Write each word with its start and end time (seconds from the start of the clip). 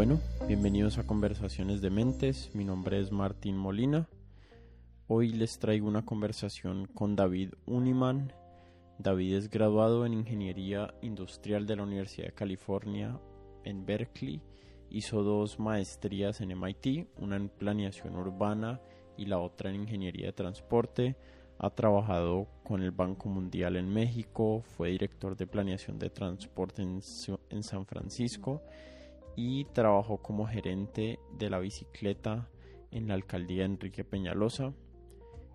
Bueno, 0.00 0.18
bienvenidos 0.48 0.96
a 0.96 1.06
Conversaciones 1.06 1.82
de 1.82 1.90
Mentes. 1.90 2.54
Mi 2.54 2.64
nombre 2.64 2.98
es 2.98 3.12
Martín 3.12 3.58
Molina. 3.58 4.08
Hoy 5.08 5.28
les 5.28 5.58
traigo 5.58 5.86
una 5.86 6.06
conversación 6.06 6.86
con 6.86 7.16
David 7.16 7.50
Uniman. 7.66 8.32
David 8.98 9.34
es 9.34 9.50
graduado 9.50 10.06
en 10.06 10.14
Ingeniería 10.14 10.94
Industrial 11.02 11.66
de 11.66 11.76
la 11.76 11.82
Universidad 11.82 12.28
de 12.28 12.32
California 12.32 13.20
en 13.64 13.84
Berkeley. 13.84 14.40
Hizo 14.88 15.22
dos 15.22 15.58
maestrías 15.58 16.40
en 16.40 16.58
MIT, 16.58 17.06
una 17.18 17.36
en 17.36 17.50
planeación 17.50 18.16
urbana 18.16 18.80
y 19.18 19.26
la 19.26 19.38
otra 19.38 19.68
en 19.68 19.82
ingeniería 19.82 20.28
de 20.28 20.32
transporte. 20.32 21.16
Ha 21.58 21.68
trabajado 21.68 22.48
con 22.64 22.80
el 22.82 22.90
Banco 22.90 23.28
Mundial 23.28 23.76
en 23.76 23.92
México, 23.92 24.62
fue 24.62 24.92
director 24.92 25.36
de 25.36 25.46
planeación 25.46 25.98
de 25.98 26.08
transporte 26.08 26.80
en, 26.80 27.02
en 27.50 27.62
San 27.62 27.84
Francisco 27.84 28.62
y 29.36 29.64
trabajó 29.66 30.18
como 30.18 30.46
gerente 30.46 31.18
de 31.38 31.50
la 31.50 31.58
bicicleta 31.58 32.48
en 32.90 33.08
la 33.08 33.14
alcaldía 33.14 33.64
Enrique 33.64 34.04
Peñalosa. 34.04 34.72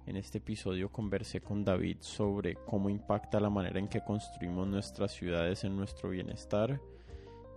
En 0.05 0.17
este 0.17 0.37
episodio 0.37 0.91
conversé 0.91 1.41
con 1.41 1.65
David 1.65 1.97
sobre 1.99 2.55
cómo 2.55 2.89
impacta 2.89 3.39
la 3.39 3.49
manera 3.49 3.79
en 3.79 3.87
que 3.87 4.03
construimos 4.03 4.67
nuestras 4.67 5.11
ciudades 5.11 5.63
en 5.63 5.75
nuestro 5.75 6.09
bienestar. 6.09 6.79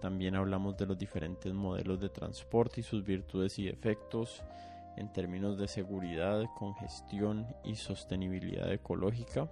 También 0.01 0.35
hablamos 0.35 0.77
de 0.77 0.87
los 0.87 0.99
diferentes 0.99 1.53
modelos 1.53 2.01
de 2.01 2.09
transporte 2.09 2.81
y 2.81 2.85
sus 2.85 3.05
virtudes 3.05 3.59
y 3.59 3.67
defectos 3.67 4.43
en 4.97 5.13
términos 5.13 5.59
de 5.59 5.69
seguridad, 5.69 6.45
congestión 6.57 7.47
y 7.65 7.77
sostenibilidad 7.77 8.73
ecológica. 8.73 9.49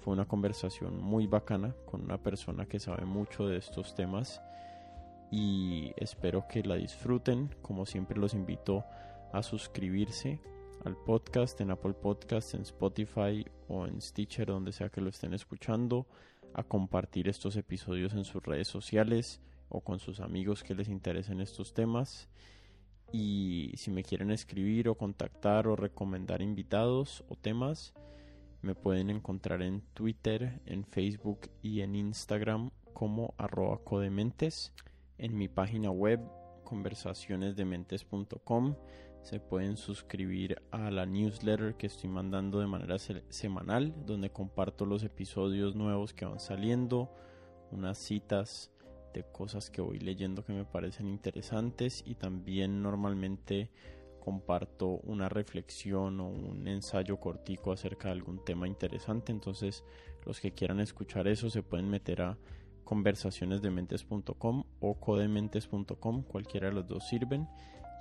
Fue 0.00 0.12
una 0.12 0.26
conversación 0.26 1.00
muy 1.00 1.26
bacana 1.26 1.74
con 1.86 2.02
una 2.02 2.18
persona 2.18 2.66
que 2.66 2.78
sabe 2.78 3.06
mucho 3.06 3.48
de 3.48 3.56
estos 3.56 3.94
temas 3.94 4.42
y 5.30 5.92
espero 5.96 6.46
que 6.48 6.62
la 6.62 6.76
disfruten. 6.76 7.54
Como 7.62 7.86
siempre 7.86 8.18
los 8.18 8.34
invito 8.34 8.84
a 9.32 9.42
suscribirse 9.42 10.40
al 10.84 10.96
podcast 10.96 11.60
en 11.60 11.70
Apple 11.70 11.94
Podcast, 11.94 12.54
en 12.54 12.62
Spotify 12.62 13.44
o 13.68 13.86
en 13.86 14.00
Stitcher, 14.00 14.46
donde 14.46 14.72
sea 14.72 14.90
que 14.90 15.00
lo 15.00 15.08
estén 15.08 15.34
escuchando, 15.34 16.06
a 16.52 16.62
compartir 16.62 17.28
estos 17.28 17.56
episodios 17.56 18.12
en 18.14 18.24
sus 18.24 18.42
redes 18.42 18.68
sociales 18.68 19.40
o 19.68 19.80
con 19.80 19.98
sus 19.98 20.20
amigos 20.20 20.62
que 20.62 20.74
les 20.74 20.88
interesen 20.88 21.40
estos 21.40 21.74
temas. 21.74 22.28
Y 23.12 23.72
si 23.76 23.90
me 23.90 24.04
quieren 24.04 24.30
escribir 24.30 24.88
o 24.88 24.94
contactar 24.94 25.66
o 25.66 25.76
recomendar 25.76 26.42
invitados 26.42 27.24
o 27.28 27.36
temas, 27.36 27.94
me 28.62 28.74
pueden 28.74 29.10
encontrar 29.10 29.62
en 29.62 29.82
Twitter, 29.94 30.60
en 30.66 30.84
Facebook 30.84 31.50
y 31.62 31.80
en 31.80 31.96
Instagram 31.96 32.70
como 32.92 33.34
arroba 33.36 33.78
codementes 33.84 34.72
en 35.18 35.36
mi 35.36 35.48
página 35.48 35.90
web 35.90 36.20
conversacionesdementes.com. 36.64 38.76
Se 39.22 39.40
pueden 39.40 39.76
suscribir 39.76 40.62
a 40.70 40.90
la 40.90 41.06
newsletter 41.06 41.76
que 41.76 41.86
estoy 41.86 42.10
mandando 42.10 42.60
de 42.60 42.66
manera 42.66 42.98
semanal, 42.98 43.94
donde 44.04 44.30
comparto 44.30 44.84
los 44.84 45.02
episodios 45.02 45.74
nuevos 45.74 46.12
que 46.12 46.26
van 46.26 46.40
saliendo, 46.40 47.10
unas 47.70 47.96
citas 47.98 48.70
de 49.14 49.22
cosas 49.22 49.70
que 49.70 49.80
voy 49.80 49.98
leyendo 49.98 50.44
que 50.44 50.52
me 50.52 50.64
parecen 50.64 51.08
interesantes 51.08 52.02
y 52.04 52.16
también 52.16 52.82
normalmente 52.82 53.70
comparto 54.20 55.00
una 55.04 55.28
reflexión 55.28 56.20
o 56.20 56.28
un 56.28 56.66
ensayo 56.66 57.18
cortico 57.18 57.72
acerca 57.72 58.08
de 58.08 58.12
algún 58.12 58.44
tema 58.44 58.66
interesante. 58.66 59.32
Entonces, 59.32 59.84
los 60.24 60.40
que 60.40 60.52
quieran 60.52 60.80
escuchar 60.80 61.28
eso 61.28 61.50
se 61.50 61.62
pueden 61.62 61.88
meter 61.88 62.22
a 62.22 62.38
conversacionesdementes.com 62.84 64.64
o 64.80 64.94
codementes.com, 65.00 66.22
cualquiera 66.22 66.68
de 66.68 66.74
los 66.74 66.86
dos 66.86 67.08
sirven 67.08 67.48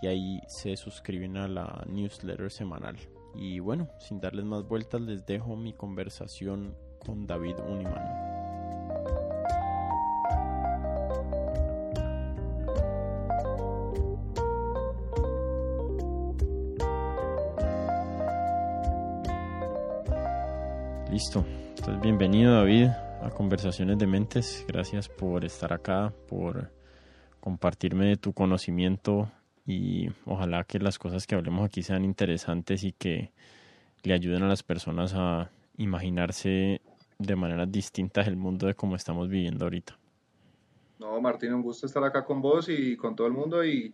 y 0.01 0.07
ahí 0.07 0.41
se 0.47 0.75
suscriben 0.75 1.37
a 1.37 1.47
la 1.47 1.85
newsletter 1.87 2.51
semanal. 2.51 2.97
Y 3.35 3.59
bueno, 3.59 3.87
sin 3.99 4.19
darles 4.19 4.45
más 4.45 4.67
vueltas, 4.67 5.01
les 5.01 5.25
dejo 5.25 5.55
mi 5.55 5.73
conversación 5.73 6.75
con 7.05 7.25
David 7.25 7.55
Uniman. 7.67 8.33
Listo. 21.09 21.45
Entonces, 21.77 22.01
bienvenido 22.01 22.53
David 22.53 22.89
a 23.23 23.29
Conversaciones 23.29 23.97
de 23.97 24.05
Mentes. 24.05 24.65
Gracias 24.67 25.07
por 25.07 25.45
estar 25.45 25.71
acá, 25.71 26.13
por 26.27 26.71
compartirme 27.39 28.17
tu 28.17 28.33
conocimiento 28.33 29.31
y 29.65 30.09
ojalá 30.25 30.65
que 30.65 30.79
las 30.79 30.99
cosas 30.99 31.25
que 31.25 31.35
hablemos 31.35 31.65
aquí 31.65 31.83
sean 31.83 32.03
interesantes 32.03 32.83
y 32.83 32.91
que 32.91 33.31
le 34.03 34.13
ayuden 34.13 34.43
a 34.43 34.47
las 34.47 34.63
personas 34.63 35.13
a 35.15 35.49
imaginarse 35.77 36.81
de 37.17 37.35
manera 37.35 37.65
distinta 37.65 38.21
el 38.21 38.35
mundo 38.35 38.67
de 38.67 38.75
cómo 38.75 38.95
estamos 38.95 39.29
viviendo 39.29 39.65
ahorita. 39.65 39.97
No, 40.99 41.19
Martín, 41.21 41.53
un 41.53 41.61
gusto 41.61 41.85
estar 41.85 42.03
acá 42.03 42.25
con 42.25 42.41
vos 42.41 42.67
y 42.67 42.97
con 42.97 43.15
todo 43.15 43.27
el 43.27 43.33
mundo 43.33 43.63
y 43.63 43.93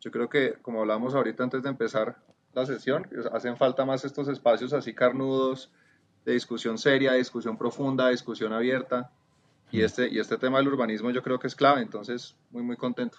yo 0.00 0.10
creo 0.10 0.28
que 0.28 0.54
como 0.60 0.80
hablamos 0.80 1.14
ahorita 1.14 1.44
antes 1.44 1.62
de 1.62 1.68
empezar 1.68 2.16
la 2.52 2.66
sesión, 2.66 3.06
hacen 3.32 3.56
falta 3.56 3.84
más 3.84 4.04
estos 4.04 4.28
espacios 4.28 4.72
así 4.72 4.92
carnudos, 4.92 5.70
de 6.26 6.32
discusión 6.32 6.76
seria, 6.76 7.12
de 7.12 7.18
discusión 7.18 7.56
profunda, 7.56 8.06
de 8.06 8.10
discusión 8.10 8.52
abierta. 8.52 9.10
Y 9.70 9.80
este, 9.80 10.08
y 10.08 10.18
este 10.18 10.36
tema 10.36 10.58
del 10.58 10.68
urbanismo 10.68 11.10
yo 11.10 11.22
creo 11.22 11.38
que 11.38 11.46
es 11.46 11.54
clave, 11.54 11.80
entonces 11.80 12.36
muy, 12.50 12.62
muy 12.62 12.76
contento. 12.76 13.18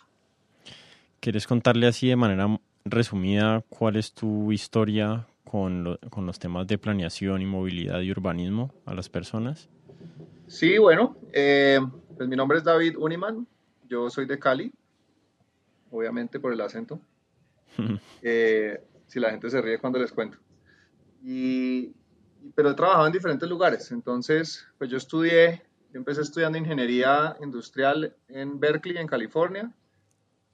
¿Quieres 1.19 1.47
contarle 1.47 1.87
así 1.87 2.07
de 2.07 2.15
manera 2.15 2.59
resumida 2.85 3.63
cuál 3.69 3.95
es 3.95 4.13
tu 4.13 4.51
historia 4.51 5.25
con, 5.43 5.97
con 6.09 6.25
los 6.25 6.37
temas 6.37 6.67
de 6.67 6.77
planeación 6.77 7.41
y 7.41 7.45
movilidad 7.45 8.01
y 8.01 8.11
urbanismo 8.11 8.73
a 8.85 8.93
las 8.93 9.09
personas? 9.09 9.69
Sí, 10.47 10.77
bueno, 10.77 11.17
eh, 11.33 11.79
pues 12.15 12.29
mi 12.29 12.35
nombre 12.35 12.57
es 12.57 12.63
David 12.63 12.97
Uniman, 12.97 13.47
yo 13.89 14.09
soy 14.09 14.25
de 14.25 14.39
Cali, 14.39 14.71
obviamente 15.91 16.39
por 16.39 16.53
el 16.53 16.61
acento. 16.61 16.99
Eh, 18.21 18.81
si 19.05 19.19
la 19.19 19.29
gente 19.29 19.49
se 19.49 19.61
ríe 19.61 19.77
cuando 19.77 19.99
les 19.99 20.11
cuento. 20.11 20.37
Y, 21.23 21.93
pero 22.55 22.71
he 22.71 22.73
trabajado 22.73 23.07
en 23.07 23.13
diferentes 23.13 23.49
lugares. 23.49 23.91
Entonces, 23.91 24.67
pues 24.77 24.89
yo 24.89 24.97
estudié, 24.97 25.63
yo 25.91 25.99
empecé 25.99 26.21
estudiando 26.21 26.57
ingeniería 26.57 27.35
industrial 27.41 28.15
en 28.27 28.59
Berkeley, 28.59 28.97
en 28.97 29.07
California, 29.07 29.71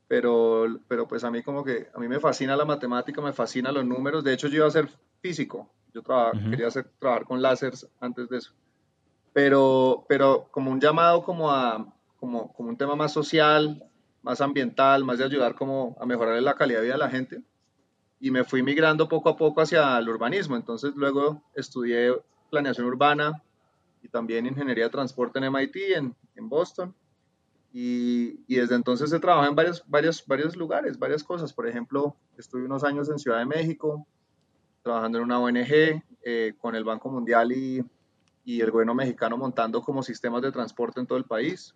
pero, 0.08 0.80
pero 0.88 1.08
pues 1.08 1.24
a 1.24 1.32
mí 1.32 1.42
como 1.44 1.64
que, 1.64 1.88
a 1.94 2.00
mí 2.00 2.08
me 2.08 2.20
fascina 2.20 2.56
la 2.56 2.66
matemática, 2.66 3.22
me 3.22 3.34
fascina 3.34 3.72
los 3.72 3.86
números. 3.86 4.24
De 4.24 4.34
hecho, 4.34 4.48
yo 4.48 4.58
iba 4.58 4.68
a 4.68 4.72
ser 4.72 4.90
físico, 5.22 5.70
yo 5.94 6.04
quería 6.50 6.68
hacer, 6.68 6.88
trabajar 7.00 7.26
con 7.26 7.42
láseres 7.42 7.88
antes 8.00 8.30
de 8.30 8.38
eso. 8.38 8.54
Pero, 9.32 10.06
pero 10.08 10.48
como 10.52 10.72
un 10.72 10.80
llamado 10.80 11.24
como 11.24 11.52
a, 11.52 11.94
como, 12.18 12.54
como 12.54 12.70
un 12.70 12.78
tema 12.78 12.96
más 12.96 13.12
social, 13.12 13.84
más 14.22 14.42
ambiental, 14.42 15.04
más 15.04 15.18
de 15.18 15.26
ayudar 15.26 15.56
como 15.56 15.98
a 16.00 16.06
mejorar 16.06 16.42
la 16.42 16.54
calidad 16.54 16.80
de 16.80 16.86
vida 16.86 16.94
de 16.94 17.00
la 17.00 17.10
gente 17.10 17.44
y 18.24 18.32
me 18.32 18.46
fui 18.46 18.64
migrando 18.64 19.10
poco 19.10 19.28
a 19.28 19.36
poco 19.36 19.60
hacia 19.60 19.98
el 19.98 20.08
urbanismo. 20.08 20.56
Entonces 20.56 20.94
luego 20.96 21.44
estudié 21.56 22.14
planeación 22.50 22.88
urbana 22.88 23.44
y 24.02 24.08
también 24.08 24.46
ingeniería 24.46 24.86
de 24.86 24.92
transporte 24.92 25.40
en 25.40 25.52
MIT, 25.52 25.76
en, 25.98 26.16
en 26.38 26.48
Boston. 26.48 26.96
Y, 27.74 28.40
y, 28.48 28.56
desde 28.56 28.76
entonces 28.76 29.12
he 29.12 29.20
trabajado 29.20 29.50
en 29.50 29.58
varios, 29.58 29.84
varios, 29.88 30.26
varios 30.26 30.56
lugares, 30.56 30.98
varias 30.98 31.22
cosas. 31.22 31.52
Por 31.52 31.68
ejemplo, 31.68 32.16
estuve 32.38 32.64
unos 32.64 32.86
años 32.86 33.10
en 33.10 33.20
Ciudad 33.20 33.40
de 33.40 33.46
México, 33.46 34.08
trabajando 34.84 35.18
en 35.18 35.26
una 35.26 35.40
ONG 35.40 36.02
eh, 36.24 36.54
con 36.60 36.76
el 36.76 36.86
Banco 36.86 37.10
Mundial 37.10 37.52
y, 37.52 37.84
y, 38.46 38.62
el 38.62 38.72
gobierno 38.72 38.96
mexicano 38.96 39.36
montando 39.36 39.82
como 39.82 40.02
sistemas 40.02 40.42
de 40.44 40.54
transporte 40.54 41.02
en 41.02 41.08
todo 41.08 41.18
el 41.18 41.26
país. 41.26 41.76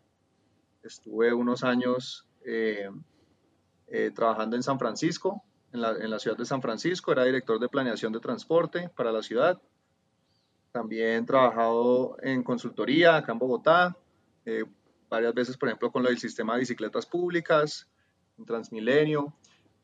Estuve 0.82 1.34
unos 1.34 1.66
años 1.66 2.26
eh, 2.46 2.90
eh, 3.88 4.12
trabajando 4.16 4.56
en 4.56 4.64
San 4.64 4.80
Francisco, 4.80 5.44
en 5.74 5.82
la, 6.10 6.20
ciudad 6.20 6.38
de 6.38 6.46
San 6.46 6.62
Francisco, 6.62 7.12
era 7.12 7.24
director 7.24 7.60
de 7.60 7.70
planeación 7.70 8.14
de 8.14 8.20
transporte 8.20 8.90
para 8.96 9.12
la 9.12 9.22
ciudad. 9.22 9.62
También 10.72 11.26
trabajado 11.26 12.18
en 12.22 12.44
consultoría 12.44 13.18
acá 13.18 13.32
en 13.32 13.40
Bogotá, 13.40 13.98
eh, 14.46 14.64
varias 15.10 15.34
veces, 15.34 15.58
por 15.58 15.70
ejemplo, 15.70 15.92
con 15.92 16.04
lo 16.04 16.10
del 16.10 16.18
sistema 16.18 16.54
de 16.54 16.62
bicicletas 16.62 17.06
públicas, 17.06 17.88
en 18.38 18.46
Transmilenio. 18.46 19.34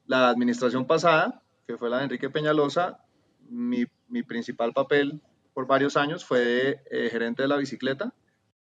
La 0.05 0.29
administración 0.29 0.85
pasada, 0.85 1.41
que 1.65 1.77
fue 1.77 1.89
la 1.89 1.97
de 1.97 2.03
Enrique 2.03 2.29
Peñalosa, 2.29 2.99
mi, 3.49 3.85
mi 4.07 4.23
principal 4.23 4.73
papel 4.73 5.21
por 5.53 5.67
varios 5.67 5.97
años 5.97 6.25
fue 6.25 6.39
de, 6.39 6.79
eh, 6.91 7.09
gerente 7.09 7.43
de 7.43 7.47
la 7.47 7.57
bicicleta. 7.57 8.13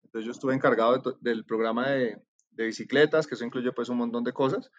Entonces 0.03 0.25
yo 0.25 0.31
estuve 0.31 0.53
encargado 0.53 1.17
del 1.21 1.44
programa 1.45 1.89
de, 1.89 2.21
de, 2.51 2.65
bicicletas, 2.65 3.27
que 3.27 3.35
eso 3.35 3.45
incluye 3.45 3.71
pues 3.71 3.89
un 3.89 3.97
montón 3.97 4.23
de 4.23 4.33
cosas. 4.33 4.71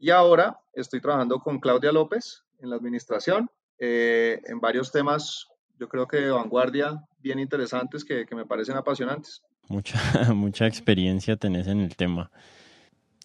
Y 0.00 0.08
ahora 0.10 0.58
estoy 0.72 1.00
trabajando 1.02 1.40
con 1.40 1.60
Claudia 1.60 1.92
López 1.92 2.42
en 2.58 2.70
la 2.70 2.76
administración, 2.76 3.50
eh, 3.78 4.40
en 4.46 4.58
varios 4.58 4.90
temas, 4.90 5.48
yo 5.78 5.88
creo 5.90 6.08
que 6.08 6.16
de 6.16 6.30
vanguardia, 6.30 7.04
bien 7.18 7.38
interesantes, 7.38 8.02
que, 8.02 8.24
que 8.24 8.34
me 8.34 8.46
parecen 8.46 8.78
apasionantes. 8.78 9.42
Mucha, 9.68 10.00
mucha 10.34 10.66
experiencia 10.66 11.36
tenés 11.36 11.66
en 11.66 11.80
el 11.80 11.96
tema. 11.96 12.30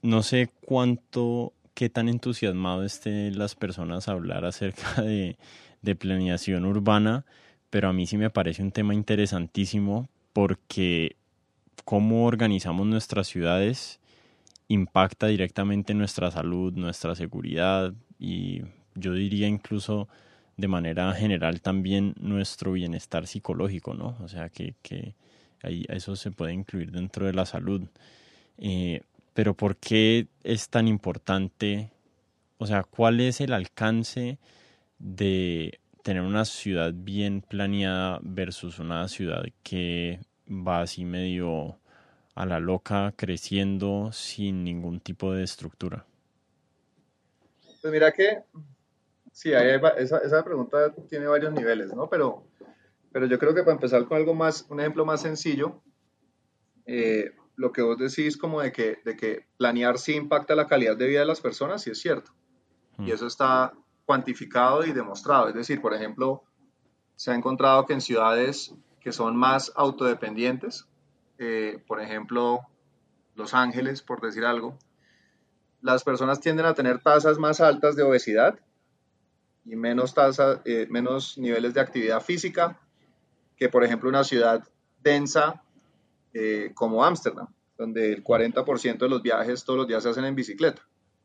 no 0.02 0.22
sé 0.22 0.52
cuánto, 0.66 1.54
qué 1.74 1.90
tan 1.90 2.10
entusiasmado 2.10 2.84
estén 2.84 3.38
las 3.40 3.56
personas 3.56 4.10
a 4.10 4.12
hablar 4.12 4.44
acerca 4.44 5.02
de, 5.02 5.38
de 5.82 5.96
planeación 5.96 6.66
urbana, 6.66 7.26
pero 7.70 7.88
a 7.88 7.94
mí 7.94 8.06
sí 8.06 8.18
me 8.18 8.30
parece 8.30 8.62
un 8.62 8.72
tema 8.72 8.94
interesantísimo 8.94 10.10
porque 10.34 11.16
cómo 11.86 12.26
organizamos 12.26 12.86
nuestras 12.86 13.28
ciudades 13.28 14.02
impacta 14.68 15.28
directamente 15.28 15.94
nuestra 15.94 16.32
salud, 16.32 16.74
nuestra 16.74 17.16
seguridad 17.16 17.94
y 18.20 18.62
yo 18.96 19.14
diría 19.14 19.48
incluso 19.48 20.08
de 20.58 20.68
manera 20.68 21.14
general 21.14 21.62
también 21.62 22.16
nuestro 22.20 22.72
bienestar 22.72 23.28
psicológico, 23.28 23.94
¿no? 23.94 24.18
O 24.22 24.28
sea 24.28 24.50
que, 24.50 24.76
que 24.82 25.16
ahí 25.62 25.86
eso 25.90 26.16
se 26.16 26.32
puede 26.32 26.54
incluir 26.54 26.92
dentro 26.92 27.26
de 27.26 27.34
la 27.34 27.46
salud. 27.46 27.82
Eh, 28.58 29.02
pero 29.34 29.54
¿por 29.54 29.76
qué 29.76 30.28
es 30.44 30.70
tan 30.70 30.88
importante? 30.88 31.92
O 32.58 32.66
sea, 32.66 32.84
¿cuál 32.84 33.20
es 33.20 33.42
el 33.42 33.52
alcance 33.52 34.38
de 34.98 35.80
tener 36.04 36.22
una 36.22 36.46
ciudad 36.46 36.94
bien 36.96 37.42
planeada 37.42 38.20
versus 38.22 38.80
una 38.80 39.08
ciudad 39.10 39.44
que 39.64 40.20
va 40.48 40.82
así 40.82 41.04
medio 41.04 41.80
a 42.36 42.46
la 42.46 42.60
loca 42.60 43.14
creciendo 43.16 44.12
sin 44.12 44.64
ningún 44.64 45.00
tipo 45.00 45.34
de 45.34 45.44
estructura? 45.44 46.06
Pues 47.82 47.92
mira 47.94 48.12
que 48.12 48.44
sí, 49.32 49.52
esa, 49.54 50.18
esa, 50.20 50.44
pregunta 50.44 50.94
tiene 51.10 51.28
varios 51.28 51.54
niveles, 51.54 51.94
¿no? 51.94 52.10
Pero, 52.10 52.46
pero 53.12 53.26
yo 53.26 53.40
creo 53.40 53.54
que 53.56 53.64
para 53.64 53.74
empezar 53.74 54.06
con 54.06 54.18
algo 54.18 54.34
más, 54.34 54.66
un 54.70 54.80
ejemplo 54.80 55.06
más 55.06 55.22
sencillo, 55.22 55.82
eh, 56.86 57.32
lo 57.56 57.72
que 57.72 57.82
vos 57.82 57.98
decís 57.98 58.38
como 58.38 58.62
de 58.62 58.72
que, 58.72 59.00
de 59.06 59.16
que 59.16 59.48
planear 59.58 59.98
sí 59.98 60.14
impacta 60.14 60.56
la 60.56 60.68
calidad 60.68 60.98
de 60.98 61.08
vida 61.08 61.22
de 61.22 61.26
las 61.26 61.42
personas, 61.42 61.84
sí 61.84 61.92
es 61.92 62.00
cierto. 62.00 62.32
Y 62.98 63.04
mm. 63.04 63.14
eso 63.14 63.28
está 63.28 63.74
cuantificado 64.06 64.86
y 64.86 64.92
demostrado. 64.92 65.48
Es 65.48 65.56
decir, 65.56 65.82
por 65.82 65.94
ejemplo, 65.94 66.44
se 67.16 67.32
ha 67.32 67.36
encontrado 67.36 67.86
que 67.86 67.94
en 67.94 68.02
ciudades 68.02 68.74
que 69.00 69.12
son 69.12 69.36
más 69.36 69.72
autodependientes, 69.76 70.88
eh, 71.38 71.84
por 71.88 72.02
ejemplo, 72.02 72.62
Los 73.36 73.54
Ángeles, 73.54 74.02
por 74.02 74.22
decir 74.22 74.46
algo, 74.46 74.78
las 75.82 76.04
personas 76.04 76.40
tienden 76.40 76.66
a 76.66 76.74
tener 76.74 77.00
tasas 77.00 77.38
más 77.38 77.62
altas 77.62 77.96
de 77.96 78.04
obesidad 78.04 78.60
y 79.66 79.76
menos, 79.76 80.14
tasa, 80.14 80.62
eh, 80.66 80.88
menos 80.90 81.38
niveles 81.38 81.74
de 81.74 81.82
actividad 81.82 82.22
física 82.22 82.80
que, 83.58 83.70
por 83.70 83.84
ejemplo, 83.84 84.10
una 84.10 84.24
ciudad 84.24 84.68
densa 85.02 85.64
eh, 86.34 86.72
como 86.74 87.04
Ámsterdam, 87.04 87.48
donde 87.78 88.14
el 88.14 88.24
40% 88.24 88.98
de 88.98 89.10
los 89.10 89.22
viajes 89.22 89.64
todos 89.64 89.78
los 89.78 89.88
días 89.88 90.04
se 90.04 90.10
hacen 90.10 90.26
en 90.26 90.36
bicicleta. 90.36 90.82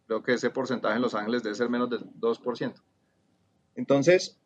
Creo 0.06 0.22
que 0.22 0.34
ese 0.34 0.50
porcentaje 0.50 0.96
en 0.96 1.02
Los 1.02 1.14
Ángeles 1.14 1.42
debe 1.42 1.54
ser 1.54 1.70
menos 1.70 1.88
del 1.88 2.04
2%. 2.20 2.74
Entonces, 3.76 4.38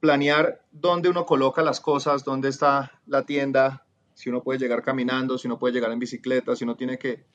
planear 0.00 0.62
dónde 0.72 1.08
uno 1.08 1.24
coloca 1.24 1.62
las 1.62 1.80
cosas, 1.80 2.24
dónde 2.24 2.48
está 2.48 3.00
la 3.06 3.24
tienda, 3.24 3.85
si 4.16 4.30
uno 4.30 4.42
puede 4.42 4.58
llegar 4.58 4.82
caminando, 4.82 5.36
si 5.36 5.46
uno 5.46 5.58
puede 5.58 5.74
llegar 5.74 5.92
en 5.92 5.98
bicicleta, 5.98 6.56
si 6.56 6.64
uno 6.64 6.74
tiene 6.74 6.98
que 6.98 7.26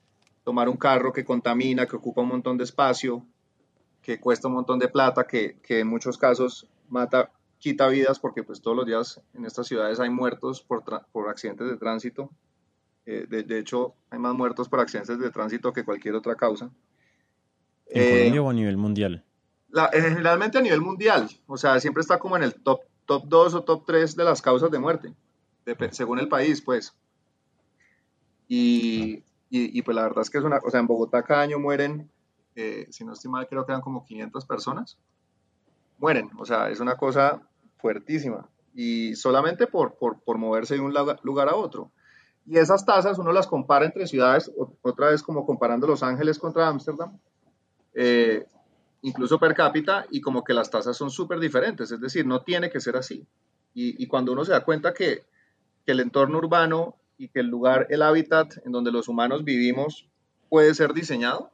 tomar 0.43 0.67
un 0.67 0.77
carro 0.77 1.13
que 1.13 1.23
contamina, 1.23 1.85
que 1.85 1.95
ocupa 1.95 2.21
un 2.21 2.29
montón 2.29 2.57
de 2.57 2.63
espacio, 2.63 3.23
que 4.01 4.19
cuesta 4.19 4.47
un 4.47 4.55
montón 4.55 4.79
de 4.79 4.87
plata, 4.87 5.27
que, 5.27 5.59
en 5.69 5.87
muchos 5.87 6.17
casos 6.17 6.67
mata, 6.89 7.31
quita 7.59 7.87
vidas, 7.87 8.19
porque 8.19 8.41
pues 8.41 8.63
todos 8.63 8.75
los 8.75 8.87
días 8.87 9.21
en 9.35 9.45
estas 9.45 9.67
ciudades 9.67 9.99
hay 9.99 10.09
muertos 10.09 10.63
por, 10.63 10.83
por 11.11 11.29
accidentes 11.29 11.69
de 11.69 11.77
tránsito. 11.77 12.31
Eh, 13.05 13.27
de, 13.29 13.59
hecho, 13.59 13.93
hay 14.09 14.17
más 14.17 14.33
muertos 14.33 14.67
por 14.67 14.79
accidentes 14.79 15.19
de 15.19 15.29
tránsito 15.29 15.71
que 15.73 15.85
cualquier 15.85 16.15
otra 16.15 16.33
causa. 16.33 16.71
¿En 17.85 18.09
Colombia 18.09 18.35
eh, 18.35 18.39
o 18.39 18.49
a 18.49 18.53
nivel 18.53 18.77
mundial? 18.77 19.23
Eh, 19.93 20.01
generalmente 20.01 20.57
a 20.57 20.61
nivel 20.61 20.81
mundial, 20.81 21.29
o 21.45 21.57
sea, 21.57 21.79
siempre 21.79 22.01
está 22.01 22.17
como 22.17 22.37
en 22.37 22.43
el 22.43 22.55
top, 22.55 22.81
top 23.05 23.25
2 23.27 23.53
o 23.53 23.63
top 23.63 23.85
3 23.85 24.15
de 24.15 24.23
las 24.23 24.41
causas 24.41 24.71
de 24.71 24.79
muerte 24.79 25.13
según 25.91 26.19
el 26.19 26.27
país, 26.27 26.61
pues. 26.61 26.93
Y, 28.47 29.23
y, 29.49 29.81
pues 29.81 29.95
la 29.95 30.03
verdad 30.03 30.21
es 30.21 30.29
que 30.29 30.37
es 30.37 30.43
una, 30.43 30.59
o 30.63 30.69
sea, 30.69 30.79
en 30.79 30.87
Bogotá 30.87 31.23
cada 31.23 31.41
año 31.41 31.59
mueren, 31.59 32.09
eh, 32.55 32.87
si 32.89 33.03
no 33.03 33.13
estoy 33.13 33.31
mal, 33.31 33.47
creo 33.47 33.65
que 33.65 33.71
eran 33.71 33.81
como 33.81 34.05
500 34.05 34.45
personas. 34.45 34.97
Mueren, 35.97 36.29
o 36.37 36.45
sea, 36.45 36.69
es 36.69 36.79
una 36.79 36.95
cosa 36.95 37.41
fuertísima. 37.77 38.49
Y 38.73 39.15
solamente 39.15 39.67
por, 39.67 39.95
por, 39.95 40.21
por 40.21 40.37
moverse 40.37 40.75
de 40.75 40.79
un 40.79 40.93
lugar 41.23 41.49
a 41.49 41.55
otro. 41.55 41.91
Y 42.45 42.57
esas 42.57 42.85
tasas 42.85 43.19
uno 43.19 43.31
las 43.31 43.47
compara 43.47 43.85
entre 43.85 44.07
ciudades, 44.07 44.51
otra 44.81 45.09
vez 45.09 45.21
como 45.21 45.45
comparando 45.45 45.87
Los 45.87 46.03
Ángeles 46.03 46.39
contra 46.39 46.67
Ámsterdam, 46.67 47.17
eh, 47.93 48.45
incluso 49.01 49.39
per 49.39 49.53
cápita, 49.53 50.05
y 50.09 50.21
como 50.21 50.43
que 50.43 50.53
las 50.53 50.69
tasas 50.69 50.97
son 50.97 51.09
súper 51.09 51.39
diferentes, 51.39 51.91
es 51.91 51.99
decir, 51.99 52.25
no 52.25 52.41
tiene 52.41 52.69
que 52.69 52.79
ser 52.79 52.95
así. 52.95 53.25
Y, 53.73 54.01
y, 54.03 54.07
cuando 54.07 54.33
uno 54.33 54.43
se 54.43 54.51
da 54.51 54.65
cuenta 54.65 54.93
que 54.93 55.23
que 55.91 55.93
el 55.93 55.99
entorno 55.99 56.37
urbano 56.37 56.95
y 57.17 57.27
que 57.27 57.41
el 57.41 57.47
lugar, 57.47 57.87
el 57.89 58.01
hábitat 58.01 58.65
en 58.65 58.71
donde 58.71 58.93
los 58.93 59.09
humanos 59.09 59.43
vivimos 59.43 60.07
puede 60.47 60.73
ser 60.73 60.93
diseñado 60.93 61.51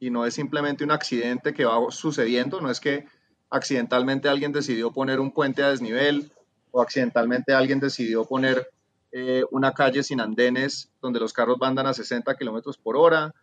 y 0.00 0.08
no 0.08 0.24
es 0.24 0.32
simplemente 0.32 0.84
un 0.84 0.90
accidente 0.90 1.52
que 1.52 1.66
va 1.66 1.78
sucediendo, 1.90 2.62
no 2.62 2.70
es 2.70 2.80
que 2.80 3.04
accidentalmente 3.50 4.30
alguien 4.30 4.52
decidió 4.52 4.90
poner 4.90 5.20
un 5.20 5.32
puente 5.32 5.62
a 5.62 5.68
desnivel 5.68 6.32
o 6.70 6.80
accidentalmente 6.80 7.52
alguien 7.52 7.78
decidió 7.78 8.24
poner 8.24 8.70
eh, 9.12 9.44
una 9.50 9.72
calle 9.72 10.02
sin 10.02 10.22
andenes 10.22 10.90
donde 11.02 11.20
los 11.20 11.34
carros 11.34 11.58
andan 11.60 11.86
a 11.86 11.92
60 11.92 12.34
kilómetros 12.36 12.78
por 12.78 12.96
hora. 12.96 13.34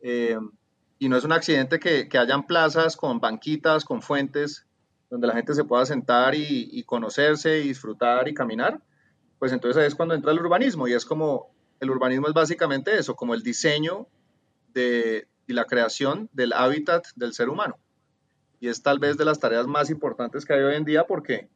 Eh, 0.00 0.38
y 1.00 1.08
no 1.08 1.16
es 1.16 1.24
un 1.24 1.32
accidente 1.32 1.80
que, 1.80 2.08
hayan 2.16 2.46
plazas 2.46 2.96
con 2.96 3.18
banquitas, 3.18 3.84
con 3.84 4.02
fuentes, 4.02 4.66
donde 5.10 5.26
la 5.26 5.34
gente 5.34 5.52
se 5.52 5.64
pueda 5.64 5.84
sentar 5.84 6.36
y, 6.36 6.68
y 6.70 6.84
conocerse 6.84 7.58
y 7.58 7.68
disfrutar 7.68 8.28
y 8.28 8.34
caminar, 8.34 8.80
pues 9.40 9.52
entonces 9.52 9.80
ahí 9.80 9.88
es 9.88 9.94
cuando 9.94 10.14
entra 10.14 10.32
el 10.32 10.38
urbanismo 10.38 10.86
y 10.86 10.92
es 10.92 11.06
como, 11.06 11.50
el 11.80 11.90
urbanismo 11.90 12.28
es 12.28 12.34
básicamente 12.34 12.96
eso, 12.96 13.16
como 13.16 13.34
el 13.34 13.42
diseño 13.42 14.06
de, 14.74 15.26
y 15.46 15.54
la 15.54 15.64
creación 15.64 16.28
del 16.34 16.52
hábitat 16.52 17.06
del 17.16 17.32
ser 17.32 17.48
humano. 17.48 17.78
Y 18.60 18.68
es 18.68 18.82
tal 18.82 18.98
vez 18.98 19.16
de 19.16 19.24
las 19.24 19.40
tareas 19.40 19.66
más 19.66 19.88
importantes 19.88 20.44
que 20.44 20.52
hay 20.52 20.60
hoy 20.60 20.74
en 20.74 20.84
día 20.84 21.06
porque 21.06 21.48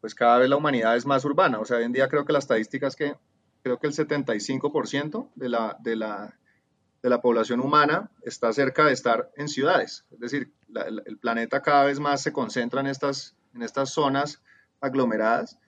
pues 0.00 0.14
cada 0.14 0.38
vez 0.38 0.48
la 0.48 0.56
humanidad 0.56 0.96
es 0.96 1.04
más 1.04 1.22
urbana. 1.26 1.60
O 1.60 1.66
sea, 1.66 1.76
hoy 1.76 1.84
en 1.84 1.92
día 1.92 2.08
creo 2.08 2.24
que 2.24 2.32
la 2.32 2.38
estadística 2.38 2.86
es 2.86 2.96
que 2.96 3.14
creo 3.62 3.78
que 3.78 3.86
el 3.86 3.92
75% 3.92 5.28
de 5.34 5.48
la, 5.50 5.76
de, 5.78 5.96
la, 5.96 6.38
de 7.02 7.10
la 7.10 7.20
población 7.20 7.60
humana 7.60 8.10
está 8.22 8.50
cerca 8.54 8.86
de 8.86 8.94
estar 8.94 9.30
en 9.36 9.48
ciudades. 9.48 10.06
Es 10.10 10.20
decir, 10.20 10.54
el 11.06 11.18
planeta 11.18 11.60
cada 11.60 11.84
vez 11.84 12.00
más 12.00 12.22
se 12.22 12.32
concentra 12.32 12.80
en 12.80 12.86
estas, 12.86 13.36
en 13.54 13.60
estas 13.60 13.90
zonas 13.90 14.40
aglomeradas 14.80 15.58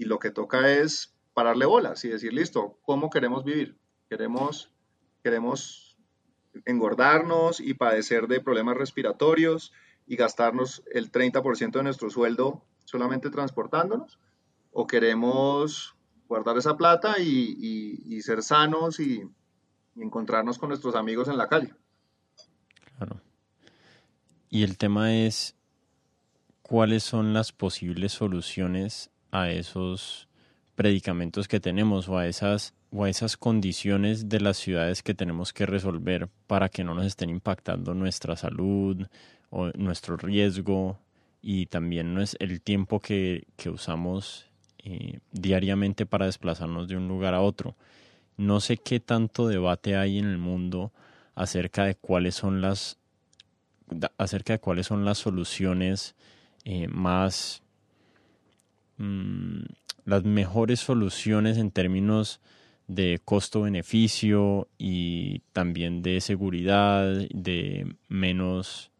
y 0.00 0.06
lo 0.06 0.18
que 0.18 0.30
toca 0.30 0.72
es 0.72 1.14
pararle 1.34 1.66
bolas 1.66 2.06
y 2.06 2.08
decir, 2.08 2.32
listo, 2.32 2.78
¿cómo 2.86 3.10
queremos 3.10 3.44
vivir? 3.44 3.76
Queremos, 4.08 4.72
queremos 5.22 5.98
engordarnos 6.64 7.60
y 7.60 7.74
padecer 7.74 8.26
de 8.26 8.40
problemas 8.40 8.78
respiratorios 8.78 9.74
y 10.06 10.16
gastarnos 10.16 10.82
el 10.90 11.12
30% 11.12 11.72
de 11.72 11.82
nuestro 11.82 12.08
sueldo 12.08 12.64
solamente 12.86 13.28
transportándonos? 13.28 14.18
¿O 14.72 14.86
queremos 14.86 15.94
guardar 16.26 16.56
esa 16.56 16.78
plata 16.78 17.18
y, 17.18 18.22
ser 18.22 18.42
sanos 18.42 19.00
y, 19.00 19.28
y, 19.96 20.02
encontrarnos 20.02 20.58
con 20.58 20.70
nuestros 20.70 20.94
amigos 20.94 21.28
en 21.28 21.36
la 21.36 21.46
calle? 21.46 21.74
Claro. 22.96 23.20
Y 24.48 24.62
el 24.62 24.78
tema 24.78 25.14
es, 25.14 25.56
¿cuáles 26.62 27.02
son 27.02 27.34
las 27.34 27.52
posibles 27.52 28.12
soluciones 28.12 29.10
a 29.30 29.50
esos 29.50 30.28
predicamentos 30.74 31.48
que 31.48 31.60
tenemos 31.60 32.08
o 32.08 32.18
a 32.18 32.26
esas 32.26 32.74
o 32.92 33.04
a 33.04 33.10
esas 33.10 33.36
condiciones 33.36 34.28
de 34.28 34.40
las 34.40 34.56
ciudades 34.56 35.02
que 35.02 35.14
tenemos 35.14 35.52
que 35.52 35.66
resolver 35.66 36.28
para 36.46 36.68
que 36.68 36.82
no 36.82 36.94
nos 36.94 37.06
estén 37.06 37.30
impactando 37.30 37.94
nuestra 37.94 38.34
salud 38.36 39.06
o 39.50 39.70
nuestro 39.76 40.16
riesgo 40.16 40.98
y 41.42 41.66
también 41.66 42.14
no 42.14 42.20
es 42.20 42.36
el 42.40 42.60
tiempo 42.60 43.00
que, 43.00 43.46
que 43.56 43.70
usamos 43.70 44.46
eh, 44.78 45.20
diariamente 45.32 46.06
para 46.06 46.26
desplazarnos 46.26 46.88
de 46.88 46.96
un 46.96 47.08
lugar 47.08 47.34
a 47.34 47.42
otro. 47.42 47.76
No 48.36 48.60
sé 48.60 48.78
qué 48.78 49.00
tanto 49.00 49.46
debate 49.46 49.96
hay 49.96 50.18
en 50.18 50.26
el 50.26 50.38
mundo 50.38 50.92
acerca 51.34 51.84
de 51.84 51.94
cuáles 51.94 52.34
son 52.34 52.60
las 52.60 52.98
acerca 54.18 54.54
de 54.54 54.60
cuáles 54.60 54.86
son 54.86 55.04
las 55.04 55.18
soluciones 55.18 56.14
eh, 56.64 56.86
más 56.88 57.62
Mm, 59.00 59.62
las 60.04 60.24
mejores 60.24 60.80
soluciones 60.80 61.56
en 61.56 61.70
términos 61.70 62.40
de 62.86 63.18
costo-beneficio 63.24 64.68
y 64.76 65.38
también 65.54 66.02
de 66.02 66.20
seguridad, 66.20 67.10
de 67.32 67.94
menos 68.08 68.90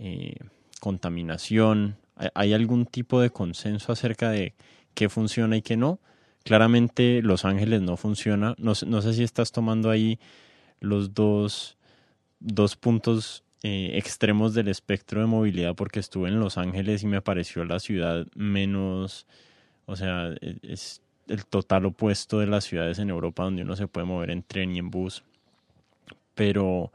eh, 0.00 0.34
contaminación. 0.80 1.98
¿Hay 2.34 2.52
algún 2.52 2.86
tipo 2.86 3.20
de 3.20 3.30
consenso 3.30 3.92
acerca 3.92 4.30
de 4.30 4.54
qué 4.94 5.08
funciona 5.08 5.56
y 5.56 5.62
qué 5.62 5.76
no? 5.76 6.00
Claramente 6.42 7.22
Los 7.22 7.44
Ángeles 7.44 7.80
no 7.80 7.96
funciona. 7.96 8.56
No, 8.58 8.72
no 8.84 9.02
sé 9.02 9.14
si 9.14 9.22
estás 9.22 9.52
tomando 9.52 9.88
ahí 9.88 10.18
los 10.80 11.14
dos 11.14 11.76
dos 12.40 12.76
puntos 12.76 13.44
eh, 13.66 13.96
extremos 13.96 14.52
del 14.52 14.68
espectro 14.68 15.22
de 15.22 15.26
movilidad 15.26 15.74
porque 15.74 15.98
estuve 15.98 16.28
en 16.28 16.38
Los 16.38 16.58
Ángeles 16.58 17.02
y 17.02 17.06
me 17.06 17.22
pareció 17.22 17.64
la 17.64 17.80
ciudad 17.80 18.26
menos, 18.34 19.26
o 19.86 19.96
sea, 19.96 20.34
e, 20.42 20.58
es 20.60 21.00
el 21.28 21.46
total 21.46 21.86
opuesto 21.86 22.40
de 22.40 22.46
las 22.46 22.64
ciudades 22.64 22.98
en 22.98 23.08
Europa 23.08 23.42
donde 23.42 23.62
uno 23.62 23.74
se 23.74 23.86
puede 23.86 24.06
mover 24.06 24.28
en 24.28 24.42
tren 24.42 24.76
y 24.76 24.80
en 24.80 24.90
bus. 24.90 25.24
Pero 26.34 26.92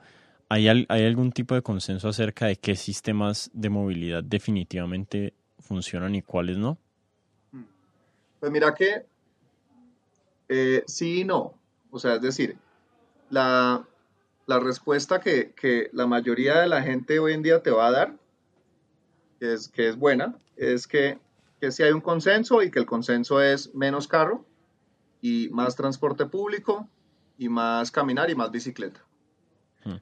¿hay, 0.48 0.68
hay 0.68 1.06
algún 1.06 1.32
tipo 1.32 1.56
de 1.56 1.64
consenso 1.64 2.08
acerca 2.08 2.46
de 2.46 2.58
qué 2.58 2.76
sistemas 2.76 3.50
de 3.52 3.70
movilidad 3.70 4.24
definitivamente 4.24 5.34
funcionan 5.58 6.14
y 6.14 6.22
cuáles 6.22 6.60
no? 6.60 6.78
Pues 8.40 8.52
mira 8.52 8.76
que 8.76 9.08
eh, 10.48 10.84
sí 10.86 11.22
y 11.22 11.24
no. 11.26 11.56
O 11.90 11.98
sea, 11.98 12.18
es 12.18 12.22
decir, 12.22 12.56
la, 13.32 13.84
respuesta 14.58 15.20
que, 15.20 15.90
la 15.94 16.08
mayoría 16.08 16.62
de 16.62 16.68
la 16.68 16.82
gente 16.82 17.20
hoy 17.20 17.34
en 17.34 17.44
día 17.44 17.62
te 17.62 17.70
va 17.70 17.88
a 17.88 17.92
dar, 17.92 18.16
que 19.40 19.54
es, 19.54 19.68
que 19.68 19.90
es 19.90 19.96
buena, 19.96 20.40
es 20.56 20.88
que, 20.88 21.20
que 21.62 21.72
si 21.72 21.84
hay 21.84 21.92
un 21.92 22.02
consenso 22.02 22.64
y 22.64 22.72
que 22.72 22.80
el 22.80 22.88
consenso 22.88 23.42
es 23.42 23.76
menos 23.76 24.08
carro 24.08 24.46
y 25.22 25.50
más 25.52 25.76
transporte 25.76 26.26
público 26.26 26.88
y 27.38 27.50
más 27.50 27.92
caminar 27.92 28.32
y 28.32 28.36
más 28.36 28.50
bicicleta. 28.50 29.06
Hmm. 29.84 29.98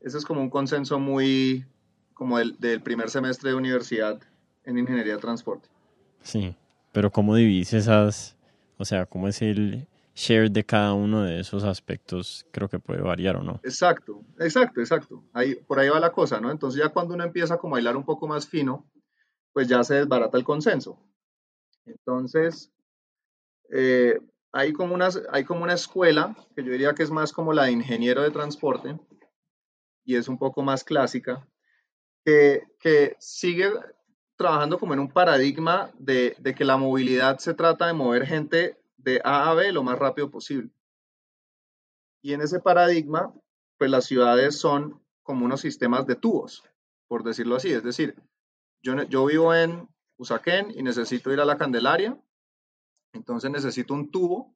Ese 0.00 0.18
es 0.18 0.24
como 0.24 0.40
un 0.40 0.50
consenso 0.50 1.00
muy 1.00 1.66
como 2.14 2.38
el 2.38 2.56
del 2.58 2.82
primer 2.82 3.10
semestre 3.10 3.50
de 3.50 3.56
universidad 3.56 4.20
en 4.64 4.78
ingeniería 4.78 5.14
de 5.14 5.20
transporte. 5.20 5.68
Sí, 6.22 6.54
pero 6.92 7.10
¿cómo 7.10 7.34
divides 7.34 7.72
esas, 7.72 8.36
o 8.76 8.84
sea, 8.84 9.06
cómo 9.06 9.26
es 9.26 9.40
el 9.40 9.88
share 10.20 10.50
de 10.50 10.64
cada 10.64 10.92
uno 10.92 11.22
de 11.22 11.40
esos 11.40 11.64
aspectos? 11.64 12.46
Creo 12.52 12.68
que 12.68 12.78
puede 12.78 13.00
variar 13.00 13.36
o 13.36 13.42
no. 13.42 13.60
Exacto, 13.62 14.22
exacto, 14.38 14.80
exacto. 14.80 15.24
Ahí, 15.32 15.54
por 15.54 15.78
ahí 15.78 15.88
va 15.88 15.98
la 15.98 16.12
cosa, 16.12 16.40
¿no? 16.40 16.50
Entonces 16.50 16.80
ya 16.82 16.90
cuando 16.90 17.14
uno 17.14 17.24
empieza 17.24 17.56
como 17.56 17.74
a 17.74 17.78
bailar 17.78 17.96
un 17.96 18.04
poco 18.04 18.28
más 18.28 18.46
fino, 18.46 18.90
pues 19.52 19.68
ya 19.68 19.82
se 19.82 19.94
desbarata 19.94 20.36
el 20.36 20.44
consenso. 20.44 20.98
Entonces, 21.86 22.70
eh, 23.72 24.20
hay, 24.52 24.72
como 24.72 24.94
una, 24.94 25.08
hay 25.32 25.44
como 25.44 25.62
una 25.62 25.74
escuela, 25.74 26.36
que 26.54 26.62
yo 26.62 26.72
diría 26.72 26.94
que 26.94 27.02
es 27.02 27.10
más 27.10 27.32
como 27.32 27.52
la 27.52 27.64
de 27.64 27.72
ingeniero 27.72 28.22
de 28.22 28.30
transporte, 28.30 28.98
y 30.04 30.16
es 30.16 30.28
un 30.28 30.38
poco 30.38 30.62
más 30.62 30.84
clásica, 30.84 31.48
que, 32.24 32.64
que 32.78 33.16
sigue 33.18 33.72
trabajando 34.40 34.78
como 34.78 34.94
en 34.94 35.00
un 35.00 35.12
paradigma 35.12 35.90
de, 35.98 36.34
que 36.56 36.64
la 36.64 36.78
movilidad 36.78 37.36
se 37.36 37.52
trata 37.52 37.86
de 37.86 37.92
mover 37.92 38.26
gente 38.26 38.79
de 39.02 39.20
A 39.24 39.50
a 39.50 39.54
B 39.54 39.72
lo 39.72 39.82
más 39.82 39.98
rápido 39.98 40.30
posible. 40.30 40.70
Y 42.22 42.34
en 42.34 42.42
ese 42.42 42.60
paradigma, 42.60 43.34
pues 43.78 43.90
las 43.90 44.04
ciudades 44.04 44.58
son 44.58 45.02
como 45.22 45.44
unos 45.44 45.60
sistemas 45.60 46.06
de 46.06 46.16
tubos, 46.16 46.64
por 47.08 47.24
decirlo 47.24 47.56
así. 47.56 47.72
Es 47.72 47.82
decir, 47.82 48.14
yo, 48.82 49.02
yo 49.04 49.24
vivo 49.26 49.54
en 49.54 49.88
Usaquén 50.16 50.70
y 50.74 50.82
necesito 50.82 51.32
ir 51.32 51.40
a 51.40 51.44
la 51.44 51.56
Candelaria, 51.56 52.18
entonces 53.12 53.50
necesito 53.50 53.94
un 53.94 54.10
tubo 54.10 54.54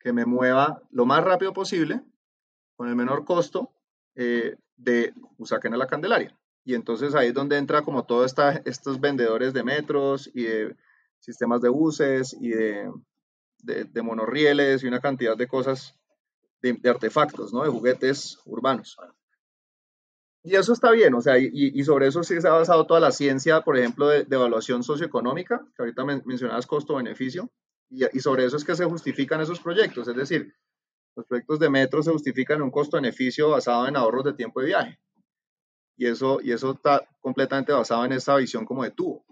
que 0.00 0.12
me 0.12 0.24
mueva 0.24 0.82
lo 0.90 1.04
más 1.04 1.22
rápido 1.24 1.52
posible, 1.52 2.02
con 2.76 2.88
el 2.88 2.96
menor 2.96 3.24
costo, 3.24 3.72
eh, 4.14 4.56
de 4.76 5.12
Usaquén 5.36 5.74
a 5.74 5.76
la 5.76 5.86
Candelaria. 5.86 6.38
Y 6.64 6.74
entonces 6.74 7.14
ahí 7.14 7.28
es 7.28 7.34
donde 7.34 7.58
entra 7.58 7.82
como 7.82 8.04
todos 8.04 8.34
estos 8.64 9.00
vendedores 9.00 9.52
de 9.52 9.64
metros 9.64 10.30
y 10.32 10.44
de 10.44 10.76
sistemas 11.18 11.60
de 11.60 11.68
buses 11.68 12.36
y 12.40 12.50
de, 12.50 12.90
de, 13.62 14.02
monorrieles 14.02 14.82
y 14.82 14.86
una 14.86 15.00
cantidad 15.00 15.36
de 15.36 15.46
cosas, 15.46 15.94
de, 16.62 16.78
artefactos, 16.88 17.52
¿no? 17.52 17.62
De 17.62 17.70
juguetes 17.70 18.38
urbanos. 18.44 18.96
Y 20.42 20.54
eso 20.54 20.72
está 20.72 20.90
bien, 20.92 21.14
o 21.14 21.20
sea, 21.20 21.38
y, 21.38 21.82
sobre 21.84 22.06
eso 22.06 22.22
sí 22.22 22.40
se 22.40 22.48
ha 22.48 22.52
basado 22.52 22.86
toda 22.86 23.00
la 23.00 23.10
ciencia, 23.10 23.60
por 23.62 23.76
ejemplo, 23.76 24.08
de, 24.08 24.26
evaluación 24.30 24.82
socioeconómica, 24.82 25.66
que 25.76 25.82
ahorita 25.82 26.04
mencionabas 26.04 26.66
costo-beneficio, 26.66 27.50
y, 27.90 28.20
sobre 28.20 28.44
eso 28.44 28.56
es 28.56 28.64
que 28.64 28.76
se 28.76 28.84
justifican 28.84 29.40
esos 29.40 29.60
proyectos, 29.60 30.08
es 30.08 30.16
decir, 30.16 30.54
los 31.16 31.26
proyectos 31.26 31.58
de 31.58 31.68
metro 31.68 32.02
se 32.02 32.12
justifican 32.12 32.58
en 32.58 32.62
un 32.62 32.70
costo-beneficio 32.70 33.50
basado 33.50 33.88
en 33.88 33.96
ahorros 33.96 34.24
de 34.24 34.34
tiempo 34.34 34.60
de 34.60 34.66
viaje. 34.66 34.98
Y 35.96 36.06
eso, 36.06 36.38
y 36.40 36.52
eso 36.52 36.70
está 36.70 37.02
completamente 37.20 37.72
basado 37.72 38.04
en 38.04 38.12
esta 38.12 38.36
visión 38.36 38.64
como 38.64 38.84
de 38.84 38.92
tubo. 38.92 39.24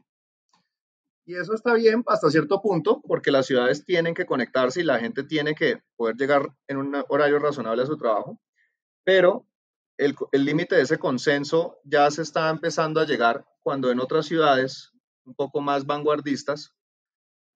Y 1.28 1.34
eso 1.34 1.54
está 1.54 1.74
bien 1.74 2.04
hasta 2.06 2.30
cierto 2.30 2.62
punto, 2.62 3.02
porque 3.02 3.32
las 3.32 3.46
ciudades 3.46 3.84
tienen 3.84 4.14
que 4.14 4.26
conectarse 4.26 4.80
y 4.80 4.84
la 4.84 5.00
gente 5.00 5.24
tiene 5.24 5.56
que 5.56 5.82
poder 5.96 6.14
llegar 6.14 6.48
en 6.68 6.76
un 6.76 7.04
horario 7.08 7.40
razonable 7.40 7.82
a 7.82 7.86
su 7.86 7.98
trabajo, 7.98 8.40
pero 9.02 9.44
el 9.98 10.44
límite 10.44 10.76
de 10.76 10.82
ese 10.82 10.98
consenso 10.98 11.80
ya 11.82 12.08
se 12.12 12.22
está 12.22 12.48
empezando 12.48 13.00
a 13.00 13.06
llegar 13.06 13.44
cuando 13.60 13.90
en 13.90 13.98
otras 13.98 14.26
ciudades 14.26 14.92
un 15.24 15.34
poco 15.34 15.60
más 15.60 15.84
vanguardistas, 15.84 16.72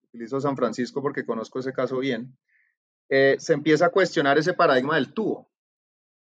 utilizo 0.09 0.41
San 0.41 0.57
Francisco 0.57 1.01
porque 1.01 1.25
conozco 1.25 1.59
ese 1.59 1.71
caso 1.71 1.99
bien, 1.99 2.37
eh, 3.07 3.37
se 3.39 3.53
empieza 3.53 3.85
a 3.85 3.91
cuestionar 3.91 4.37
ese 4.37 4.53
paradigma 4.53 4.95
del 4.95 5.13
tubo 5.13 5.49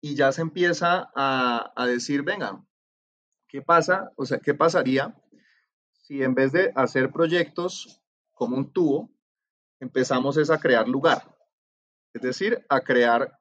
y 0.02 0.16
ya 0.16 0.32
se 0.32 0.42
empieza 0.42 1.12
a, 1.14 1.74
a 1.76 1.86
decir, 1.86 2.24
venga, 2.24 2.66
¿Qué 3.56 3.62
pasa? 3.62 4.12
O 4.18 4.26
sea, 4.26 4.40
¿qué 4.40 4.54
pasaría 4.54 5.16
si 6.06 6.22
en 6.22 6.36
vez 6.36 6.52
de 6.52 6.72
hacer 6.76 7.12
proyectos 7.12 8.00
como 8.34 8.58
un 8.58 8.72
tubo, 8.72 9.10
empezamos 9.80 10.38
es 10.38 10.52
a 10.52 10.60
crear 10.60 10.88
lugar? 10.88 11.36
Es 12.14 12.22
decir, 12.22 12.64
a 12.70 12.82
crear 12.82 13.40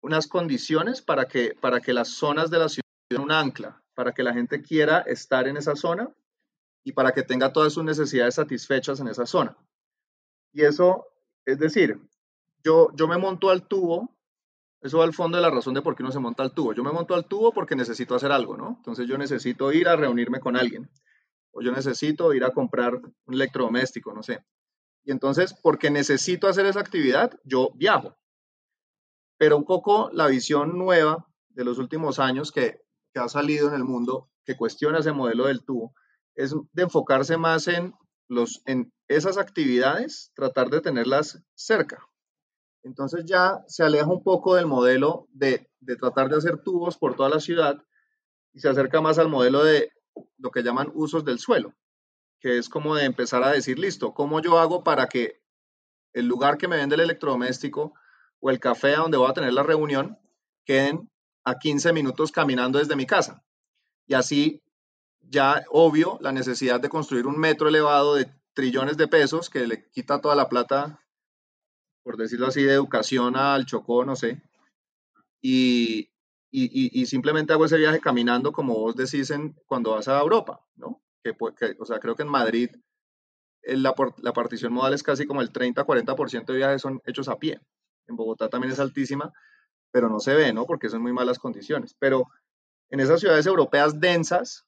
unas 0.00 0.26
condiciones 0.26 1.02
para 1.02 1.26
que, 1.26 1.54
para 1.60 1.80
que 1.80 1.92
las 1.92 2.08
zonas 2.08 2.50
de 2.50 2.58
la 2.58 2.68
ciudad 2.70 2.86
tengan 3.06 3.24
un 3.24 3.32
ancla, 3.32 3.84
para 3.94 4.12
que 4.12 4.22
la 4.22 4.32
gente 4.32 4.62
quiera 4.62 5.00
estar 5.00 5.46
en 5.46 5.58
esa 5.58 5.76
zona 5.76 6.10
y 6.84 6.92
para 6.92 7.12
que 7.12 7.22
tenga 7.22 7.52
todas 7.52 7.74
sus 7.74 7.84
necesidades 7.84 8.36
satisfechas 8.36 8.98
en 9.00 9.08
esa 9.08 9.26
zona. 9.26 9.56
Y 10.52 10.62
eso, 10.62 11.06
es 11.44 11.58
decir, 11.58 12.00
yo, 12.64 12.88
yo 12.94 13.06
me 13.06 13.18
monto 13.18 13.50
al 13.50 13.68
tubo 13.68 14.08
eso 14.82 14.98
va 14.98 15.04
al 15.04 15.14
fondo 15.14 15.36
de 15.36 15.42
la 15.42 15.50
razón 15.50 15.74
de 15.74 15.82
por 15.82 15.94
qué 15.94 16.02
uno 16.02 16.10
se 16.10 16.18
monta 16.18 16.42
al 16.42 16.52
tubo. 16.52 16.72
Yo 16.72 16.82
me 16.82 16.90
monto 16.90 17.14
al 17.14 17.26
tubo 17.26 17.52
porque 17.52 17.76
necesito 17.76 18.16
hacer 18.16 18.32
algo, 18.32 18.56
¿no? 18.56 18.74
Entonces 18.78 19.06
yo 19.06 19.16
necesito 19.16 19.72
ir 19.72 19.88
a 19.88 19.94
reunirme 19.94 20.40
con 20.40 20.56
alguien. 20.56 20.90
O 21.52 21.62
yo 21.62 21.72
necesito 21.72 22.32
ir 22.34 22.44
a 22.44 22.50
comprar 22.50 22.94
un 22.94 23.34
electrodoméstico, 23.34 24.12
no 24.12 24.22
sé. 24.22 24.44
Y 25.04 25.12
entonces, 25.12 25.54
porque 25.54 25.90
necesito 25.90 26.48
hacer 26.48 26.66
esa 26.66 26.80
actividad, 26.80 27.38
yo 27.44 27.70
viajo. 27.74 28.16
Pero 29.38 29.56
un 29.56 29.64
poco 29.64 30.10
la 30.12 30.26
visión 30.26 30.78
nueva 30.78 31.26
de 31.48 31.64
los 31.64 31.78
últimos 31.78 32.18
años 32.18 32.52
que, 32.52 32.80
que 33.12 33.20
ha 33.20 33.28
salido 33.28 33.68
en 33.68 33.74
el 33.74 33.84
mundo, 33.84 34.30
que 34.44 34.56
cuestiona 34.56 34.98
ese 34.98 35.12
modelo 35.12 35.46
del 35.46 35.64
tubo, 35.64 35.94
es 36.34 36.54
de 36.72 36.82
enfocarse 36.82 37.36
más 37.36 37.68
en, 37.68 37.94
los, 38.28 38.62
en 38.66 38.92
esas 39.08 39.38
actividades, 39.38 40.32
tratar 40.34 40.70
de 40.70 40.80
tenerlas 40.80 41.42
cerca. 41.54 42.06
Entonces 42.82 43.24
ya 43.24 43.62
se 43.68 43.84
aleja 43.84 44.06
un 44.06 44.22
poco 44.22 44.56
del 44.56 44.66
modelo 44.66 45.28
de, 45.32 45.68
tratar 46.00 46.28
de 46.28 46.36
hacer 46.36 46.62
tubos 46.62 46.96
por 46.96 47.14
toda 47.14 47.28
la 47.28 47.40
ciudad 47.40 47.82
y 48.52 48.60
se 48.60 48.68
acerca 48.68 49.00
más 49.00 49.18
al 49.18 49.28
modelo 49.28 49.62
de 49.62 49.92
lo 50.38 50.50
que 50.50 50.62
llaman 50.62 50.90
usos 50.94 51.24
del 51.24 51.38
suelo, 51.38 51.74
que 52.40 52.58
es 52.58 52.68
como 52.68 52.94
de 52.94 53.04
empezar 53.04 53.42
a 53.42 53.52
decir, 53.52 53.78
listo, 53.78 54.12
¿cómo 54.14 54.40
yo 54.40 54.58
hago 54.58 54.82
para 54.82 55.06
que 55.06 55.42
el 56.12 56.26
lugar 56.26 56.58
que 56.58 56.68
me 56.68 56.76
vende 56.76 56.94
el 56.94 57.02
electrodoméstico 57.02 57.94
o 58.40 58.50
el 58.50 58.60
café 58.60 58.94
a 58.94 59.00
donde 59.00 59.18
voy 59.18 59.30
a 59.30 59.34
tener 59.34 59.52
la 59.52 59.62
reunión 59.62 60.18
queden 60.64 61.10
a 61.44 61.58
15 61.58 61.92
minutos 61.92 62.32
caminando 62.32 62.78
desde 62.78 62.96
mi 62.96 63.06
casa? 63.06 63.44
Y 64.06 64.14
así 64.14 64.62
ya 65.20 65.64
obvio 65.70 66.18
la 66.20 66.32
necesidad 66.32 66.80
de 66.80 66.88
construir 66.88 67.26
un 67.26 67.38
metro 67.38 67.68
elevado 67.68 68.14
de 68.14 68.26
trillones 68.52 68.96
de 68.96 69.08
pesos 69.08 69.48
que 69.48 69.66
le 69.66 69.88
quita 69.90 70.20
toda 70.20 70.34
la 70.34 70.48
plata 70.48 71.02
por 72.02 72.16
decirlo 72.16 72.46
así, 72.46 72.62
de 72.62 72.72
educación 72.72 73.36
al 73.36 73.66
Chocó, 73.66 74.04
no 74.04 74.16
sé, 74.16 74.42
y, 75.40 76.10
y, 76.54 77.06
simplemente 77.06 77.52
hago 77.52 77.64
ese 77.64 77.78
viaje 77.78 78.00
caminando, 78.00 78.52
como 78.52 78.74
vos 78.74 78.94
decís, 78.94 79.30
en, 79.30 79.56
cuando 79.66 79.92
vas 79.92 80.06
a 80.08 80.20
Europa, 80.20 80.60
¿no? 80.76 81.02
Que, 81.24 81.34
o 81.78 81.84
sea, 81.86 81.98
creo 81.98 82.14
que 82.14 82.24
en 82.24 82.28
Madrid 82.28 82.70
la, 83.62 83.94
la 84.18 84.32
partición 84.32 84.72
modal 84.72 84.92
es 84.92 85.02
casi 85.02 85.26
como 85.26 85.40
el 85.40 85.52
30-40% 85.52 86.46
de 86.46 86.56
viajes 86.56 86.82
son 86.82 87.00
hechos 87.06 87.28
a 87.28 87.38
pie. 87.38 87.60
En 88.06 88.16
Bogotá 88.16 88.48
también 88.48 88.72
es 88.72 88.80
altísima, 88.80 89.32
pero 89.90 90.08
no 90.08 90.20
se 90.20 90.34
ve, 90.34 90.52
¿no? 90.52 90.66
Porque 90.66 90.88
son 90.88 91.02
muy 91.02 91.12
malas 91.12 91.38
condiciones. 91.38 91.94
Pero 91.98 92.26
en 92.90 93.00
esas 93.00 93.20
ciudades 93.20 93.46
europeas 93.46 93.98
densas, 94.00 94.66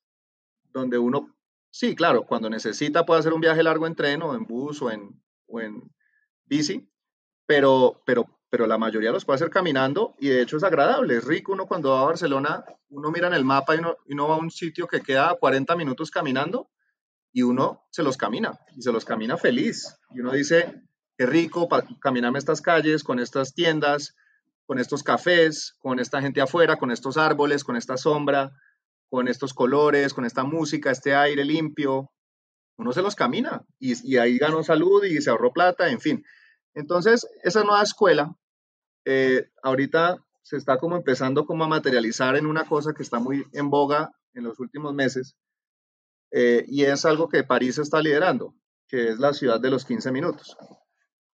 donde 0.72 0.98
uno, 0.98 1.36
sí, 1.70 1.94
claro, 1.94 2.24
cuando 2.24 2.48
necesita 2.48 3.04
puede 3.04 3.20
hacer 3.20 3.32
un 3.32 3.40
viaje 3.40 3.62
largo 3.62 3.86
en 3.86 3.94
tren 3.94 4.22
o 4.22 4.34
en 4.34 4.44
bus 4.44 4.80
o 4.80 4.90
en, 4.90 5.22
o 5.46 5.60
en 5.60 5.82
bici, 6.46 6.88
pero, 7.46 8.02
pero, 8.06 8.33
pero 8.54 8.68
la 8.68 8.78
mayoría 8.78 9.10
los 9.10 9.24
puede 9.24 9.34
hacer 9.34 9.50
caminando 9.50 10.14
y 10.20 10.28
de 10.28 10.40
hecho 10.40 10.58
es 10.58 10.62
agradable, 10.62 11.16
es 11.16 11.24
rico. 11.24 11.50
Uno 11.50 11.66
cuando 11.66 11.90
va 11.90 12.02
a 12.02 12.04
Barcelona, 12.04 12.64
uno 12.88 13.10
mira 13.10 13.26
en 13.26 13.34
el 13.34 13.44
mapa 13.44 13.74
y 13.74 13.80
uno, 13.80 13.96
y 14.06 14.14
va 14.14 14.34
a 14.36 14.38
un 14.38 14.52
sitio 14.52 14.86
que 14.86 15.00
queda 15.00 15.28
a 15.28 15.34
40 15.34 15.74
minutos 15.74 16.08
caminando 16.12 16.70
y 17.32 17.42
uno 17.42 17.82
se 17.90 18.04
los 18.04 18.16
camina 18.16 18.60
y 18.76 18.82
se 18.82 18.92
los 18.92 19.04
camina 19.04 19.36
feliz. 19.36 19.98
Y 20.12 20.20
uno 20.20 20.30
dice, 20.30 20.84
qué 21.18 21.26
rico 21.26 21.68
caminarme 22.00 22.38
estas 22.38 22.60
calles 22.60 23.02
con 23.02 23.18
estas 23.18 23.54
tiendas, 23.54 24.14
con 24.66 24.78
estos 24.78 25.02
cafés, 25.02 25.74
con 25.80 25.98
esta 25.98 26.20
gente 26.20 26.40
afuera, 26.40 26.76
con 26.76 26.92
estos 26.92 27.16
árboles, 27.16 27.64
con 27.64 27.74
esta 27.74 27.96
sombra, 27.96 28.52
con 29.10 29.26
estos 29.26 29.52
colores, 29.52 30.14
con 30.14 30.26
esta 30.26 30.44
música, 30.44 30.92
este 30.92 31.12
aire 31.12 31.44
limpio. 31.44 32.12
Uno 32.76 32.92
se 32.92 33.02
los 33.02 33.16
camina 33.16 33.64
y, 33.80 34.16
ahí 34.16 34.38
ganó 34.38 34.62
salud 34.62 35.02
y 35.02 35.20
se 35.20 35.30
ahorró 35.30 35.52
plata, 35.52 35.90
en 35.90 35.98
fin. 35.98 36.24
Entonces, 36.74 37.26
esa 37.42 37.62
nueva 37.62 37.82
escuela, 37.82 38.36
eh, 39.04 39.48
ahorita 39.62 40.24
se 40.42 40.56
está 40.56 40.78
como 40.78 40.96
empezando 40.96 41.46
como 41.46 41.64
a 41.64 41.68
materializar 41.68 42.36
en 42.36 42.46
una 42.46 42.64
cosa 42.64 42.92
que 42.92 43.02
está 43.02 43.18
muy 43.18 43.44
en 43.52 43.70
boga 43.70 44.12
en 44.34 44.44
los 44.44 44.58
últimos 44.60 44.94
meses, 44.94 45.36
eh, 46.30 46.64
y 46.66 46.82
es 46.84 47.04
algo 47.04 47.28
que 47.28 47.44
París 47.44 47.78
está 47.78 48.02
liderando, 48.02 48.54
que 48.88 49.10
es 49.10 49.18
la 49.18 49.32
ciudad 49.32 49.60
de 49.60 49.70
los 49.70 49.84
15 49.84 50.10
minutos. 50.10 50.56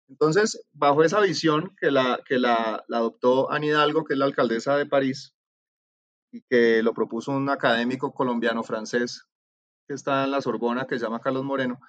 Entonces, 0.08 0.66
bajo 0.72 1.04
esa 1.04 1.20
visión 1.20 1.74
que 1.80 1.90
la, 1.90 2.20
que 2.26 2.38
la, 2.38 2.84
adoptó 2.90 3.50
Anne 3.50 3.68
Hidalgo, 3.68 4.04
que 4.04 4.14
es 4.14 4.18
la 4.18 4.24
alcaldesa 4.24 4.76
de 4.76 4.86
París, 4.86 5.34
y 6.32 6.42
que 6.42 6.82
lo 6.82 6.94
propuso 6.94 7.30
un 7.30 7.48
académico 7.48 8.12
colombiano-francés 8.12 9.26
que 9.86 9.94
está 9.94 10.24
en 10.24 10.32
la 10.32 10.42
Sorbona, 10.42 10.86
que 10.86 10.98
se 10.98 11.04
llama 11.04 11.20
Carlos 11.20 11.44
Moreno, 11.44 11.80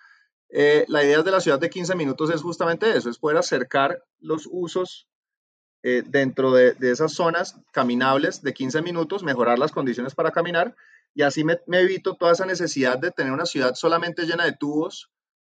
eh, 0.49 0.85
la 0.87 1.03
idea 1.03 1.21
de 1.21 1.31
la 1.31 1.41
ciudad 1.41 1.59
de 1.59 1.69
15 1.69 1.95
minutos 1.95 2.29
es 2.29 2.41
justamente 2.41 2.95
eso, 2.95 3.09
es 3.09 3.17
poder 3.17 3.37
acercar 3.37 4.03
los 4.19 4.47
usos 4.49 5.08
eh, 5.81 6.03
dentro 6.05 6.51
de, 6.51 6.75
esas 6.81 7.13
zonas 7.13 7.57
caminables 7.71 8.41
de 8.41 8.53
15 8.53 8.81
minutos, 8.81 9.23
mejorar 9.23 9.57
las 9.57 9.71
condiciones 9.71 10.13
para 10.13 10.31
caminar 10.31 10.75
y 11.13 11.21
así 11.21 11.45
me, 11.45 11.57
evito 11.67 12.15
toda 12.15 12.33
esa 12.33 12.45
necesidad 12.45 12.99
de 12.99 13.11
tener 13.11 13.31
una 13.31 13.45
ciudad 13.45 13.75
solamente 13.75 14.25
llena 14.25 14.43
de 14.43 14.51
tubos 14.51 15.09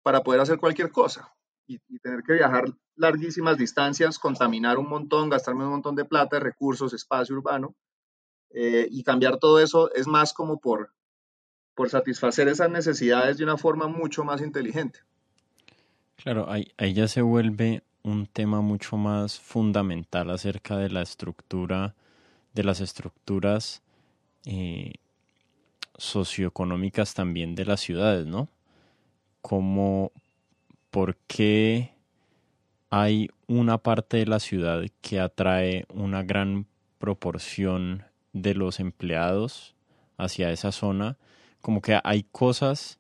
para 0.04 0.22
poder 0.22 0.42
hacer 0.42 0.60
cualquier 0.60 0.92
cosa 0.92 1.34
y, 1.66 1.80
tener 2.00 2.22
que 2.22 2.34
viajar 2.34 2.66
larguísimas 2.96 3.58
distancias, 3.58 4.20
contaminar 4.20 4.78
un 4.78 4.90
montón, 4.90 5.30
gastarme 5.30 5.64
un 5.64 5.72
montón 5.72 5.96
de 5.96 6.06
plata, 6.06 6.40
recursos, 6.40 6.94
espacio 6.94 7.36
urbano 7.36 7.76
eh, 8.52 8.88
y 8.92 9.04
cambiar 9.04 9.38
todo 9.38 9.60
eso 9.60 9.92
es 9.94 10.06
más 10.06 10.34
como 10.34 10.60
por, 10.60 10.94
por 11.74 11.90
satisfacer 11.90 12.48
esas 12.48 12.70
necesidades 12.70 13.38
de 13.40 13.44
una 13.44 13.58
forma 13.58 13.88
mucho 13.88 14.24
más 14.24 14.40
inteligente. 14.42 15.00
Claro, 16.16 16.48
ahí, 16.48 16.72
ahí 16.78 16.94
ya 16.94 17.08
se 17.08 17.24
vuelve 17.24 17.84
un 18.04 18.26
tema 18.28 18.62
mucho 18.62 18.98
más 18.98 19.40
fundamental 19.40 20.30
acerca 20.30 20.78
de 20.78 20.90
la 20.90 21.02
estructura, 21.02 21.96
de 22.54 22.64
las 22.64 22.82
estructuras 22.82 23.82
eh, 24.46 24.94
socioeconómicas 25.98 27.14
también 27.14 27.56
de 27.56 27.66
las 27.66 27.82
ciudades, 27.82 28.26
¿no? 28.26 28.50
Como, 29.42 30.12
¿por 30.90 31.16
qué 31.28 31.92
hay 32.90 33.30
una 33.48 33.78
parte 33.78 34.18
de 34.18 34.26
la 34.26 34.40
ciudad 34.40 34.84
que 35.02 35.20
atrae 35.20 35.86
una 35.94 36.24
gran 36.24 36.66
proporción 36.98 38.04
de 38.34 38.56
los 38.56 38.80
empleados 38.80 39.76
hacia 40.18 40.52
esa 40.52 40.72
zona? 40.72 41.18
Como 41.62 41.82
que 41.82 42.00
hay 42.04 42.24
cosas 42.24 43.00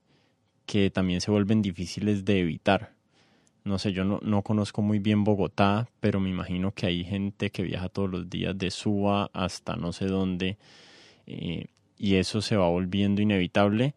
que 0.65 0.89
también 0.89 1.21
se 1.21 1.31
vuelven 1.31 1.61
difíciles 1.61 2.23
de 2.23 2.39
evitar 2.39 2.93
no 3.63 3.77
sé, 3.77 3.93
yo 3.93 4.03
no, 4.03 4.19
no, 4.23 4.41
conozco 4.41 4.81
muy 4.81 4.99
bien 4.99 5.23
Bogotá, 5.23 5.87
pero 5.99 6.19
me 6.19 6.29
imagino 6.29 6.71
que 6.73 6.87
hay 6.87 7.03
gente 7.03 7.51
que 7.51 7.63
viaja 7.63 7.89
todos 7.89 8.09
los 8.09 8.29
días 8.29 8.57
de 8.57 8.71
Suba 8.71 9.29
hasta 9.33 9.75
no 9.75 9.93
sé 9.93 10.05
dónde 10.07 10.57
eh, 11.27 11.67
y 11.97 12.15
eso 12.15 12.41
se 12.41 12.55
va 12.55 12.67
volviendo 12.67 13.21
inevitable. 13.21 13.93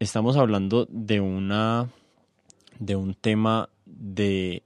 Estamos 0.00 0.36
hablando 0.36 0.86
de 0.90 1.20
una 1.20 1.88
de 2.78 2.96
un 2.96 3.14
tema 3.14 3.68
de 3.86 4.62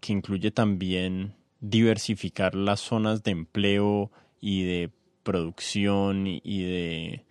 que 0.00 0.12
incluye 0.12 0.50
también 0.50 1.34
diversificar 1.60 2.54
las 2.54 2.80
zonas 2.80 3.22
de 3.22 3.30
empleo 3.30 4.10
y 4.40 4.64
de 4.64 4.90
producción 5.22 6.26
y, 6.26 6.62
de 6.62 7.24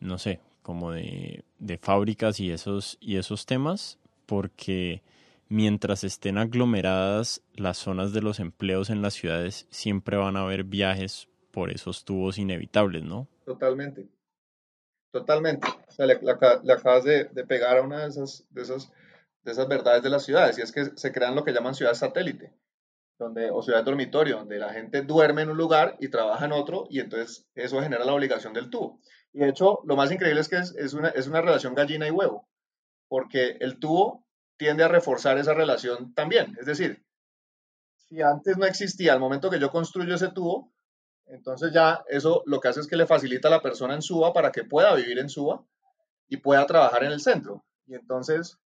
no 0.00 0.18
sé, 0.18 0.40
como 0.62 0.92
de, 0.92 1.44
de 1.58 1.78
fábricas 1.78 2.40
y 2.40 2.50
esos 2.50 2.96
y 3.00 3.16
esos 3.16 3.44
temas 3.44 3.98
porque 4.26 5.02
mientras 5.54 6.02
estén 6.02 6.36
aglomeradas 6.36 7.40
las 7.54 7.78
zonas 7.78 8.12
de 8.12 8.20
los 8.20 8.40
empleos 8.40 8.90
en 8.90 9.02
las 9.02 9.14
ciudades, 9.14 9.68
siempre 9.70 10.16
van 10.16 10.36
a 10.36 10.40
haber 10.40 10.64
viajes 10.64 11.28
por 11.52 11.70
esos 11.70 12.04
tubos 12.04 12.38
inevitables, 12.38 13.04
¿no? 13.04 13.28
Totalmente. 13.44 14.08
Totalmente. 15.12 15.68
O 15.68 15.92
sea, 15.92 16.06
le, 16.06 16.14
acabas 16.14 17.04
de, 17.04 17.26
pegar 17.46 17.78
a 17.78 17.82
una 17.82 18.00
de 18.00 18.08
esas, 18.08 18.44
de, 18.50 18.62
esas, 18.62 18.90
de 19.44 19.52
esas 19.52 19.68
verdades 19.68 20.02
de 20.02 20.10
las 20.10 20.24
ciudades, 20.24 20.58
y 20.58 20.62
es 20.62 20.72
que 20.72 20.86
se 20.96 21.12
crean 21.12 21.36
lo 21.36 21.44
que 21.44 21.52
llaman 21.52 21.76
ciudades 21.76 21.98
satélite, 21.98 22.52
donde, 23.16 23.48
o 23.52 23.62
ciudades 23.62 23.86
dormitorio, 23.86 24.38
donde 24.38 24.58
la 24.58 24.72
gente 24.72 25.02
duerme 25.02 25.42
en 25.42 25.50
un 25.50 25.56
lugar 25.56 25.96
y 26.00 26.08
trabaja 26.08 26.46
en 26.46 26.52
otro, 26.52 26.88
y 26.90 26.98
entonces 26.98 27.46
eso 27.54 27.80
genera 27.80 28.04
la 28.04 28.14
obligación 28.14 28.54
del 28.54 28.70
tubo. 28.70 28.98
Y 29.32 29.38
de 29.38 29.50
hecho, 29.50 29.78
lo 29.84 29.94
más 29.94 30.10
increíble 30.10 30.40
es 30.40 30.48
que 30.48 30.56
es, 30.56 30.74
es, 30.74 30.94
una, 30.94 31.10
es 31.10 31.28
una 31.28 31.42
relación 31.42 31.76
gallina 31.76 32.08
y 32.08 32.10
huevo, 32.10 32.48
porque 33.06 33.56
el 33.60 33.78
tubo 33.78 34.23
tiende 34.56 34.84
a 34.84 34.88
reforzar 34.88 35.38
esa 35.38 35.54
relación 35.54 36.14
también. 36.14 36.56
Es 36.58 36.66
decir, 36.66 37.04
si 37.96 38.22
antes 38.22 38.56
no 38.56 38.66
existía, 38.66 39.12
al 39.12 39.20
momento 39.20 39.50
que 39.50 39.58
yo 39.58 39.70
construyo 39.70 40.14
ese 40.14 40.28
tubo, 40.28 40.72
entonces 41.26 41.72
ya 41.72 42.04
eso 42.08 42.42
lo 42.46 42.60
que 42.60 42.68
hace 42.68 42.80
es 42.80 42.86
que 42.86 42.96
le 42.96 43.06
facilita 43.06 43.48
a 43.48 43.50
la 43.50 43.62
persona 43.62 43.94
en 43.94 44.02
Suba 44.02 44.32
para 44.32 44.52
que 44.52 44.64
pueda 44.64 44.94
vivir 44.94 45.18
en 45.18 45.28
Suba 45.28 45.64
y 46.28 46.36
pueda 46.36 46.66
trabajar 46.66 47.04
en 47.04 47.12
el 47.12 47.20
centro. 47.20 47.64
Y 47.86 47.94
entonces, 47.94 48.58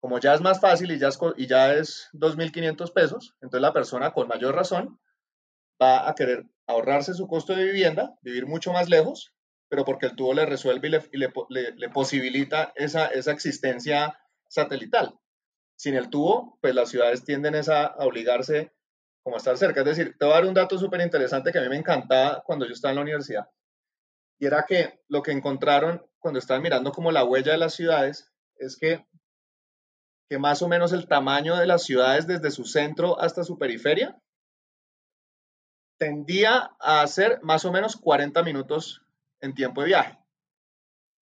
como 0.00 0.18
ya 0.18 0.34
es 0.34 0.40
más 0.40 0.60
fácil 0.60 0.90
y 0.90 0.98
ya 0.98 1.08
es, 1.08 1.18
y 1.36 1.46
ya 1.46 1.74
es 1.74 2.08
2.500 2.14 2.92
pesos, 2.92 3.36
entonces 3.40 3.62
la 3.62 3.72
persona 3.72 4.12
con 4.12 4.28
mayor 4.28 4.54
razón 4.54 4.98
va 5.80 6.08
a 6.08 6.14
querer 6.14 6.46
ahorrarse 6.66 7.14
su 7.14 7.28
costo 7.28 7.54
de 7.54 7.64
vivienda, 7.64 8.18
vivir 8.22 8.46
mucho 8.46 8.72
más 8.72 8.88
lejos, 8.88 9.32
pero 9.68 9.84
porque 9.84 10.06
el 10.06 10.16
tubo 10.16 10.34
le 10.34 10.46
resuelve 10.46 10.88
y 11.12 11.18
le, 11.18 11.90
posibilita 11.90 12.72
esa 12.74 13.06
existencia 13.10 14.18
satelital 14.48 15.18
sin 15.78 15.94
el 15.94 16.10
tubo, 16.10 16.58
pues 16.60 16.74
las 16.74 16.90
ciudades 16.90 17.24
tienden 17.24 17.54
a, 17.54 17.94
obligarse 17.98 18.72
como 19.22 19.36
a 19.36 19.38
estar 19.38 19.56
cerca. 19.56 19.80
Es 19.80 19.86
decir, 19.86 20.16
te 20.18 20.24
voy 20.24 20.32
a 20.32 20.38
dar 20.38 20.46
un 20.46 20.54
dato 20.54 20.76
súper 20.76 21.00
interesante 21.00 21.52
que 21.52 21.58
a 21.58 21.62
mí 21.62 21.68
me 21.68 21.76
encantaba 21.76 22.42
cuando 22.44 22.66
yo 22.66 22.72
estaba 22.72 22.90
en 22.90 22.96
la 22.96 23.02
universidad. 23.02 23.48
Y 24.40 24.46
era 24.46 24.64
que 24.66 25.00
lo 25.08 25.22
que 25.22 25.30
encontraron 25.30 26.04
cuando 26.18 26.40
estaban 26.40 26.62
mirando 26.62 26.90
como 26.90 27.12
la 27.12 27.24
huella 27.24 27.52
de 27.52 27.58
las 27.58 27.74
ciudades 27.74 28.32
es 28.56 28.76
que, 28.76 29.06
que 30.28 30.38
más 30.38 30.62
o 30.62 30.68
menos 30.68 30.92
el 30.92 31.06
tamaño 31.06 31.56
de 31.56 31.66
las 31.66 31.84
ciudades 31.84 32.26
desde 32.26 32.50
su 32.50 32.64
centro 32.64 33.20
hasta 33.20 33.44
su 33.44 33.56
periferia 33.56 34.20
tendía 35.96 36.72
a 36.80 37.06
ser 37.06 37.40
más 37.42 37.64
o 37.64 37.72
menos 37.72 37.96
40 37.96 38.42
minutos 38.42 39.02
en 39.40 39.54
tiempo 39.54 39.82
de 39.82 39.88
viaje 39.88 40.18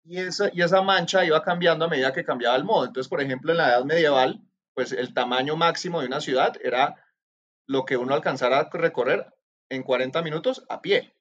y 0.08 0.18
esa, 0.20 0.50
y 0.54 0.62
esa 0.62 0.80
mancha 0.80 1.24
iba 1.24 1.42
cambiando 1.42 1.84
a 1.84 1.88
medida 1.88 2.14
que 2.14 2.24
cambiaba 2.24 2.56
el 2.56 2.64
modo. 2.64 2.86
Entonces, 2.86 3.08
por 3.08 3.20
ejemplo, 3.20 3.52
en 3.52 3.58
la 3.58 3.68
edad 3.68 3.84
medieval, 3.84 4.40
pues 4.72 4.92
el 4.92 5.12
tamaño 5.12 5.54
máximo 5.54 6.00
de 6.00 6.06
una 6.06 6.22
ciudad 6.22 6.56
era 6.64 6.96
lo 7.66 7.84
que 7.84 7.98
uno 7.98 8.14
alcanzara 8.14 8.60
a 8.60 8.70
recorrer 8.70 9.26
en 9.68 9.82
40 9.82 10.22
minutos 10.22 10.64
a 10.70 10.80
pie. 10.80 11.14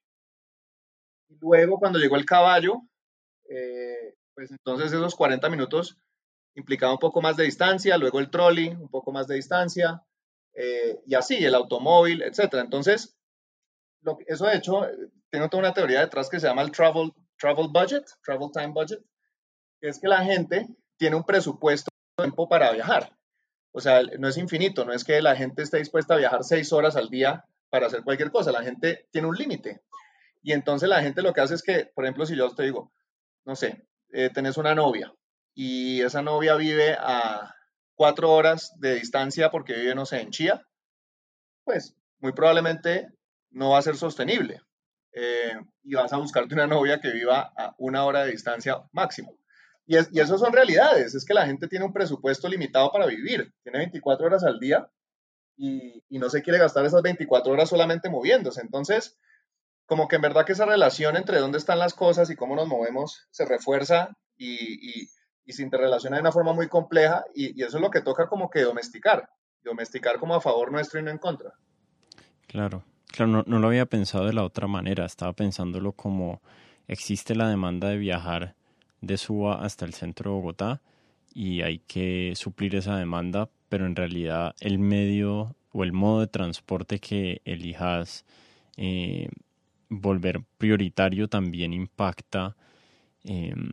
Luego, 1.42 1.80
cuando 1.80 2.00
llegó 2.00 2.16
el 2.16 2.26
caballo, 2.26 2.82
eh, 3.50 4.16
pues 4.34 4.52
entonces 4.52 4.94
esos 4.94 5.16
40 5.16 5.50
minutos 5.50 5.98
implicaba 6.56 6.94
un 6.94 7.00
poco 7.00 7.22
más 7.22 7.36
de 7.36 7.44
distancia, 7.44 7.98
luego 7.98 8.20
el 8.20 8.30
trolley, 8.30 8.70
un 8.70 8.90
poco 8.90 9.12
más 9.12 9.28
de 9.28 9.36
distancia, 9.36 10.02
eh, 10.54 10.98
y 11.06 11.16
así, 11.16 11.44
el 11.44 11.56
automóvil, 11.56 12.22
etc. 12.22 12.54
Entonces, 12.54 13.18
lo, 14.02 14.18
eso 14.28 14.46
de 14.46 14.56
hecho, 14.56 14.88
tengo 15.30 15.50
toda 15.50 15.64
una 15.64 15.74
teoría 15.74 16.00
detrás 16.00 16.30
que 16.30 16.40
se 16.40 16.48
llama 16.48 16.62
el 16.62 16.72
travel 16.72 17.12
travel 17.40 17.68
budget, 17.70 18.06
travel 18.24 18.50
time 18.52 18.74
budget, 18.74 19.00
es 19.82 20.00
que 20.00 20.08
la 20.08 20.24
gente 20.24 20.68
tiene 20.98 21.16
un 21.16 21.24
presupuesto 21.24 21.90
de 22.18 22.24
tiempo 22.24 22.50
para 22.50 22.72
viajar. 22.72 23.16
O 23.72 23.80
sea, 23.80 24.02
no 24.18 24.28
es 24.28 24.38
infinito, 24.38 24.86
no 24.86 24.94
es 24.94 25.04
que 25.04 25.22
la 25.22 25.36
gente 25.36 25.62
esté 25.62 25.78
dispuesta 25.78 26.16
a 26.16 26.18
viajar 26.18 26.44
seis 26.44 26.74
horas 26.74 26.96
al 26.96 27.10
día 27.10 27.46
para 27.70 27.88
hacer 27.88 28.04
cualquier 28.04 28.32
cosa, 28.32 28.52
la 28.52 28.64
gente 28.64 29.08
tiene 29.12 29.28
un 29.28 29.36
límite. 29.36 29.82
Y 30.42 30.54
entonces 30.54 30.88
la 30.90 31.02
gente 31.02 31.22
lo 31.22 31.34
que 31.34 31.42
hace 31.42 31.56
es 31.56 31.62
que, 31.62 31.92
por 31.94 32.06
ejemplo, 32.06 32.26
si 32.26 32.36
yo 32.36 32.54
te 32.56 32.64
digo, 32.64 32.92
no 33.46 33.56
sé, 33.56 33.86
eh, 34.12 34.30
tenés 34.34 34.58
una 34.58 34.74
novia 34.74 35.14
y 35.54 36.02
esa 36.02 36.22
novia 36.22 36.56
vive 36.56 36.96
a 37.00 37.54
cuatro 37.96 38.32
horas 38.32 38.74
de 38.80 38.96
distancia 38.96 39.50
porque 39.50 39.74
vive, 39.74 39.96
no 39.96 40.06
sé, 40.06 40.22
en 40.22 40.32
Chía, 40.32 40.66
pues 41.64 41.96
muy 42.20 42.32
probablemente 42.32 43.10
no 43.50 43.72
va 43.72 43.80
a 43.80 43.82
ser 43.82 43.98
sostenible. 43.98 44.62
Eh, 45.20 45.52
y 45.84 45.96
vas 45.96 46.14
a 46.14 46.18
buscarte 46.18 46.54
una 46.54 46.68
novia 46.68 47.00
que 47.00 47.10
viva 47.10 47.52
a 47.58 47.74
una 47.80 48.06
hora 48.06 48.24
de 48.24 48.32
distancia 48.34 48.84
máximo. 48.92 49.36
Y, 49.88 49.96
es, 49.96 50.10
y 50.12 50.20
eso 50.20 50.38
son 50.38 50.54
realidades, 50.54 51.16
es 51.16 51.26
que 51.26 51.34
la 51.34 51.48
gente 51.48 51.68
tiene 51.68 51.86
un 51.86 51.94
presupuesto 51.94 52.48
limitado 52.48 52.92
para 52.92 53.08
vivir, 53.08 53.52
tiene 53.64 53.80
24 53.80 54.28
horas 54.28 54.44
al 54.44 54.60
día 54.60 54.88
y, 55.56 56.04
y 56.08 56.20
no 56.20 56.30
se 56.30 56.44
quiere 56.44 56.60
gastar 56.60 56.86
esas 56.86 57.02
24 57.02 57.52
horas 57.52 57.68
solamente 57.68 58.12
moviéndose. 58.12 58.62
Entonces, 58.62 59.18
como 59.88 60.08
que 60.08 60.18
en 60.18 60.22
verdad 60.22 60.46
que 60.46 60.52
esa 60.52 60.68
relación 60.68 61.18
entre 61.18 61.40
dónde 61.40 61.58
están 61.58 61.80
las 61.80 61.96
cosas 61.96 62.30
y 62.30 62.36
cómo 62.36 62.56
nos 62.56 62.68
movemos 62.68 63.28
se 63.32 63.46
refuerza 63.46 64.16
y, 64.36 65.02
y, 65.02 65.10
y 65.46 65.54
se 65.54 65.64
interrelaciona 65.64 66.18
de 66.18 66.22
una 66.22 66.32
forma 66.32 66.54
muy 66.54 66.68
compleja 66.68 67.26
y, 67.34 67.60
y, 67.60 67.64
eso 67.64 67.78
es 67.78 67.82
lo 67.82 67.90
que 67.90 68.02
toca 68.02 68.28
como 68.28 68.52
que 68.52 68.62
domesticar, 68.62 69.28
domesticar 69.64 70.20
como 70.20 70.36
a 70.36 70.42
favor 70.42 70.72
nuestro 70.72 71.00
y 71.00 71.04
no 71.04 71.10
en 71.10 71.18
contra. 71.18 71.54
Claro, 72.46 72.84
claro, 73.18 73.44
no, 73.48 73.60
lo 73.60 73.68
había 73.68 73.88
pensado 73.88 74.26
de 74.28 74.34
la 74.34 74.44
otra 74.44 74.68
manera, 74.68 75.06
estaba 75.06 75.34
pensándolo 75.34 75.92
como 75.92 76.40
existe 76.88 77.34
la 77.34 77.50
demanda 77.50 77.90
de 77.90 77.98
viajar 77.98 78.56
de 79.02 79.18
Suba 79.18 79.64
hasta 79.66 79.86
el 79.86 79.96
centro 79.96 80.32
de 80.32 80.36
Bogotá 80.38 80.82
y 81.34 81.62
hay 81.62 81.80
que 81.80 82.34
suplir 82.36 82.76
esa 82.76 82.96
demanda, 82.96 83.50
pero 83.70 83.88
en 83.88 83.96
realidad 83.96 84.56
el 84.60 84.78
medio 84.78 85.56
o 85.72 85.84
el 85.84 85.94
modo 85.94 86.20
de 86.22 86.28
transporte 86.28 87.00
que 87.00 87.42
elijas 87.44 88.24
eh, 88.78 89.30
volver 89.90 90.44
prioritario 90.60 91.28
también 91.28 91.74
impacta 91.74 92.56
em, 93.24 93.72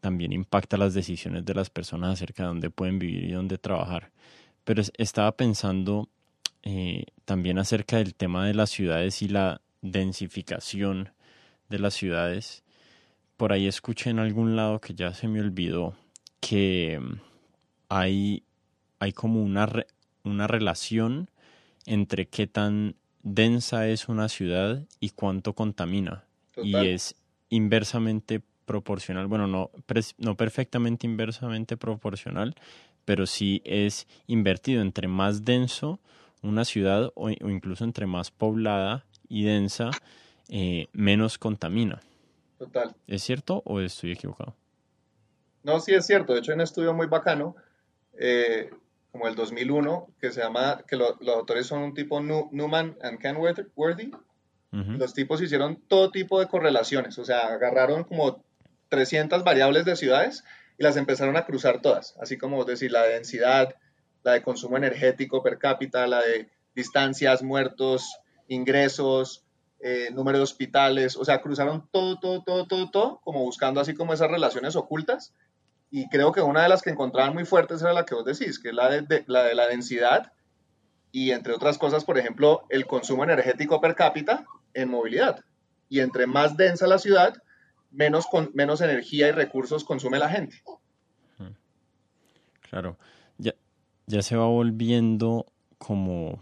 también 0.00 0.32
impacta 0.32 0.76
las 0.76 0.92
decisiones 0.92 1.46
de 1.46 1.54
las 1.54 1.70
personas 1.70 2.12
acerca 2.12 2.42
de 2.42 2.48
dónde 2.48 2.70
pueden 2.70 2.98
vivir 2.98 3.24
y 3.24 3.32
dónde 3.32 3.56
trabajar. 3.56 4.10
Pero 4.64 4.82
estaba 4.98 5.32
pensando 5.32 6.08
eh, 6.62 7.04
también 7.24 7.58
acerca 7.58 7.96
del 7.96 8.14
tema 8.14 8.46
de 8.46 8.54
las 8.54 8.70
ciudades 8.70 9.22
y 9.22 9.28
la 9.28 9.60
densificación 9.80 11.10
de 11.68 11.78
las 11.78 11.94
ciudades. 11.94 12.62
Por 13.36 13.52
ahí 13.52 13.66
escuché 13.66 14.10
en 14.10 14.18
algún 14.18 14.54
lado 14.54 14.80
que 14.80 14.94
ya 14.94 15.12
se 15.14 15.26
me 15.28 15.40
olvidó 15.40 15.96
que 16.40 16.94
em, 16.94 17.18
hay, 17.88 18.44
hay 18.98 19.12
como 19.12 19.42
una, 19.42 19.68
una 20.22 20.46
relación 20.46 21.30
entre 21.86 22.26
qué 22.26 22.46
tan 22.46 22.94
densa 23.22 23.88
es 23.88 24.08
una 24.08 24.28
ciudad 24.28 24.84
y 25.00 25.10
cuánto 25.10 25.54
contamina. 25.54 26.24
Y 26.62 26.76
es 26.76 27.16
inversamente 27.48 28.42
proporcional, 28.66 29.26
bueno, 29.26 29.46
no, 29.46 29.70
no 30.18 30.36
perfectamente 30.36 31.06
inversamente 31.06 31.76
proporcional, 31.76 32.54
pero 33.04 33.26
sí 33.26 33.62
es 33.64 34.06
invertido 34.26 34.82
entre 34.82 35.08
más 35.08 35.44
denso 35.44 36.00
una 36.42 36.64
ciudad 36.64 37.12
o, 37.14 37.30
incluso 37.30 37.84
entre 37.84 38.06
más 38.06 38.30
poblada 38.30 39.04
y 39.28 39.44
densa, 39.44 39.90
eh, 40.48 40.88
menos 40.92 41.38
contamina. 41.38 42.00
Total. 42.58 42.94
¿Es 43.06 43.22
cierto 43.22 43.62
o 43.64 43.80
estoy 43.80 44.12
equivocado? 44.12 44.54
No, 45.62 45.80
sí 45.80 45.94
es 45.94 46.06
cierto. 46.06 46.32
De 46.32 46.40
hecho, 46.40 46.52
hay 46.52 46.56
un 46.56 46.62
estudio 46.62 46.92
muy 46.92 47.06
bacano 47.06 47.56
eh, 48.18 48.70
como 49.12 49.28
el 49.28 49.34
2001, 49.34 50.08
que 50.20 50.32
se 50.32 50.40
llama, 50.40 50.82
que 50.86 50.96
los 50.96 51.16
autores 51.28 51.66
son 51.66 51.82
un 51.82 51.94
tipo 51.94 52.20
Newman 52.20 52.96
and 53.02 53.18
Kenworthy. 53.18 54.10
Los 54.70 55.12
tipos 55.12 55.42
hicieron 55.42 55.76
todo 55.86 56.10
tipo 56.10 56.40
de 56.40 56.48
correlaciones, 56.48 57.18
o 57.18 57.26
sea, 57.26 57.40
agarraron 57.40 58.04
como 58.04 58.42
300 58.88 59.44
variables 59.44 59.84
de 59.84 59.96
ciudades 59.96 60.44
y 60.78 60.82
las 60.82 60.96
empezaron 60.96 61.36
a 61.36 61.44
cruzar 61.44 61.82
todas, 61.82 62.16
así 62.18 62.38
como 62.38 62.64
decir 62.64 62.90
la 62.90 63.02
de 63.02 63.12
densidad, 63.12 63.74
la 64.22 64.32
de 64.32 64.42
consumo 64.42 64.76
energético 64.76 65.42
per 65.42 65.58
cápita, 65.58 66.06
la 66.06 66.20
de 66.20 66.50
distancias, 66.74 67.42
muertos, 67.42 68.18
ingresos, 68.48 69.44
eh, 69.80 70.10
número 70.12 70.38
de 70.38 70.44
hospitales, 70.44 71.16
o 71.16 71.24
sea, 71.24 71.40
cruzaron 71.40 71.88
todo, 71.90 72.18
todo, 72.18 72.42
todo, 72.42 72.66
todo, 72.66 72.90
todo, 72.90 73.20
como 73.24 73.40
buscando 73.40 73.80
así 73.80 73.94
como 73.94 74.12
esas 74.12 74.30
relaciones 74.30 74.76
ocultas 74.76 75.32
y 75.94 76.08
creo 76.08 76.32
que 76.32 76.40
una 76.40 76.62
de 76.62 76.70
las 76.70 76.80
que 76.80 76.88
encontraban 76.88 77.34
muy 77.34 77.44
fuertes 77.44 77.82
era 77.82 77.92
la 77.92 78.06
que 78.06 78.14
vos 78.14 78.24
decís, 78.24 78.58
que 78.58 78.70
es 78.70 78.74
la 78.74 78.88
de, 78.88 79.24
la 79.26 79.44
de 79.44 79.54
la 79.54 79.66
densidad 79.66 80.32
y 81.12 81.32
entre 81.32 81.52
otras 81.52 81.76
cosas, 81.76 82.06
por 82.06 82.16
ejemplo, 82.16 82.64
el 82.70 82.86
consumo 82.86 83.24
energético 83.24 83.78
per 83.78 83.94
cápita 83.94 84.46
en 84.72 84.88
movilidad. 84.88 85.44
Y 85.90 86.00
entre 86.00 86.26
más 86.26 86.56
densa 86.56 86.86
la 86.86 86.98
ciudad, 86.98 87.34
menos, 87.90 88.26
con, 88.26 88.50
menos 88.54 88.80
energía 88.80 89.28
y 89.28 89.32
recursos 89.32 89.84
consume 89.84 90.18
la 90.18 90.30
gente. 90.30 90.62
Claro, 92.62 92.96
ya, 94.12 94.22
se 94.22 94.36
va 94.36 94.46
volviendo 94.46 95.46
como 95.78 96.38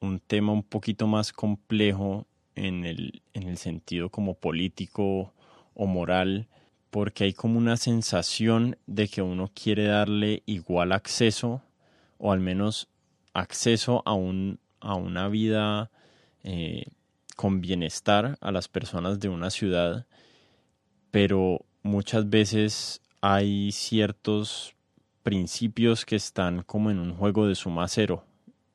un 0.00 0.20
tema 0.20 0.52
un 0.52 0.62
poquito 0.62 1.06
más 1.06 1.32
complejo 1.32 2.26
en 2.54 2.84
el, 2.84 3.22
en 3.32 3.48
el 3.48 3.56
sentido 3.56 4.10
como 4.10 4.34
político 4.34 5.32
o 5.74 5.86
moral 5.86 6.48
porque 6.90 7.24
hay 7.24 7.32
como 7.32 7.58
una 7.58 7.76
sensación 7.76 8.76
de 8.86 9.08
que 9.08 9.22
uno 9.22 9.50
quiere 9.54 9.84
darle 9.84 10.42
igual 10.46 10.92
acceso 10.92 11.62
o 12.18 12.32
al 12.32 12.40
menos 12.40 12.88
acceso 13.32 14.02
a, 14.04 14.12
un, 14.12 14.58
a 14.80 14.94
una 14.94 15.28
vida 15.28 15.90
eh, 16.44 16.86
con 17.36 17.60
bienestar 17.60 18.36
a 18.40 18.52
las 18.52 18.68
personas 18.68 19.20
de 19.20 19.28
una 19.28 19.50
ciudad, 19.50 20.06
pero 21.10 21.64
muchas 21.82 22.28
veces 22.28 23.00
hay 23.20 23.72
ciertos 23.72 24.74
principios 25.28 26.06
que 26.06 26.16
están 26.16 26.62
como 26.62 26.90
en 26.90 26.98
un 26.98 27.12
juego 27.12 27.46
de 27.46 27.54
suma 27.54 27.86
cero. 27.86 28.24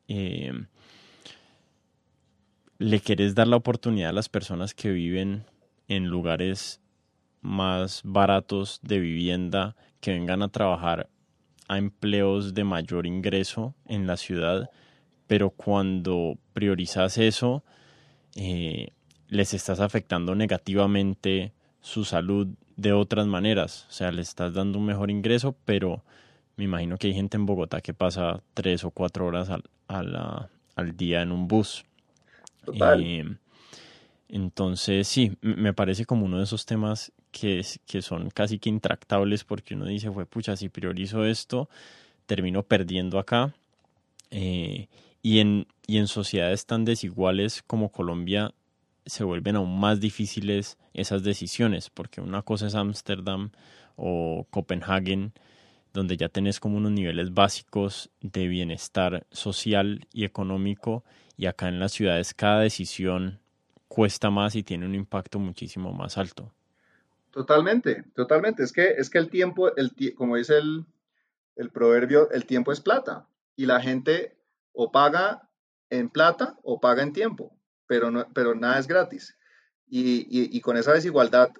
Eh, 0.07 0.53
le 2.77 2.99
quieres 2.99 3.33
dar 3.33 3.47
la 3.47 3.55
oportunidad 3.55 4.11
a 4.11 4.13
las 4.13 4.29
personas 4.29 4.75
que 4.75 4.91
viven 4.91 5.45
en 5.87 6.05
lugares 6.09 6.79
más 7.41 8.01
baratos 8.03 8.79
de 8.83 8.99
vivienda 8.99 9.75
que 9.99 10.11
vengan 10.11 10.43
a 10.43 10.49
trabajar 10.49 11.09
a 11.67 11.79
empleos 11.79 12.53
de 12.53 12.63
mayor 12.63 13.07
ingreso 13.07 13.73
en 13.87 14.05
la 14.05 14.15
ciudad, 14.15 14.69
pero 15.25 15.49
cuando 15.49 16.37
priorizas 16.53 17.17
eso, 17.17 17.63
eh, 18.35 18.89
les 19.27 19.55
estás 19.55 19.79
afectando 19.79 20.35
negativamente 20.35 21.51
su 21.81 22.05
salud 22.05 22.47
de 22.75 22.93
otras 22.93 23.25
maneras. 23.25 23.87
O 23.89 23.91
sea, 23.91 24.11
les 24.11 24.29
estás 24.29 24.53
dando 24.53 24.77
un 24.77 24.85
mejor 24.85 25.09
ingreso, 25.09 25.55
pero 25.65 26.03
me 26.55 26.65
imagino 26.65 26.97
que 26.97 27.07
hay 27.07 27.13
gente 27.13 27.37
en 27.37 27.45
Bogotá 27.45 27.81
que 27.81 27.93
pasa 27.93 28.41
tres 28.53 28.83
o 28.83 28.91
cuatro 28.91 29.25
horas 29.25 29.49
al, 29.49 29.63
al 30.75 30.97
día 30.97 31.21
en 31.21 31.31
un 31.31 31.47
bus. 31.47 31.85
Eh, 32.73 33.25
entonces, 34.29 35.07
sí, 35.07 35.37
me 35.41 35.73
parece 35.73 36.05
como 36.05 36.25
uno 36.25 36.37
de 36.37 36.43
esos 36.43 36.65
temas 36.65 37.11
que, 37.31 37.65
que 37.85 38.01
son 38.01 38.29
casi 38.29 38.59
que 38.59 38.69
intractables 38.69 39.43
porque 39.43 39.75
uno 39.75 39.85
dice, 39.85 40.11
fue 40.11 40.25
pucha, 40.25 40.55
si 40.55 40.69
priorizo 40.69 41.25
esto, 41.25 41.69
termino 42.25 42.63
perdiendo 42.63 43.19
acá. 43.19 43.53
Eh, 44.31 44.87
y, 45.21 45.39
en, 45.39 45.67
y 45.87 45.97
en 45.97 46.07
sociedades 46.07 46.65
tan 46.65 46.85
desiguales 46.85 47.63
como 47.65 47.89
Colombia 47.89 48.53
se 49.05 49.23
vuelven 49.23 49.57
aún 49.57 49.79
más 49.79 49.99
difíciles 49.99 50.77
esas 50.93 51.23
decisiones, 51.23 51.89
porque 51.89 52.21
una 52.21 52.41
cosa 52.41 52.67
es 52.67 52.75
Ámsterdam 52.75 53.51
o 53.95 54.47
Copenhague, 54.49 55.31
donde 55.93 56.17
ya 56.17 56.29
tenés 56.29 56.59
como 56.59 56.77
unos 56.77 56.91
niveles 56.91 57.33
básicos 57.33 58.09
de 58.21 58.47
bienestar 58.47 59.25
social 59.31 60.07
y 60.11 60.25
económico, 60.25 61.03
y 61.37 61.45
acá 61.45 61.67
en 61.67 61.79
las 61.79 61.93
ciudades 61.93 62.33
cada 62.33 62.61
decisión 62.61 63.39
cuesta 63.87 64.29
más 64.29 64.55
y 64.55 64.63
tiene 64.63 64.85
un 64.85 64.95
impacto 64.95 65.39
muchísimo 65.39 65.93
más 65.93 66.17
alto. 66.17 66.51
Totalmente, 67.31 68.03
totalmente. 68.15 68.63
Es 68.63 68.71
que, 68.71 68.95
es 68.97 69.09
que 69.09 69.17
el 69.17 69.29
tiempo, 69.29 69.75
el, 69.75 69.91
como 70.15 70.35
dice 70.35 70.57
el, 70.57 70.85
el 71.55 71.69
proverbio, 71.69 72.29
el 72.31 72.45
tiempo 72.45 72.71
es 72.71 72.81
plata. 72.81 73.27
Y 73.55 73.65
la 73.65 73.79
gente 73.81 74.35
o 74.71 74.91
paga 74.91 75.49
en 75.89 76.09
plata 76.09 76.57
o 76.63 76.79
paga 76.79 77.03
en 77.03 77.13
tiempo, 77.13 77.55
pero, 77.87 78.09
no, 78.11 78.27
pero 78.33 78.55
nada 78.55 78.79
es 78.79 78.87
gratis. 78.87 79.37
Y, 79.87 80.25
y, 80.29 80.59
con 80.61 80.75
esa 80.75 80.93
desigualdad 80.93 81.51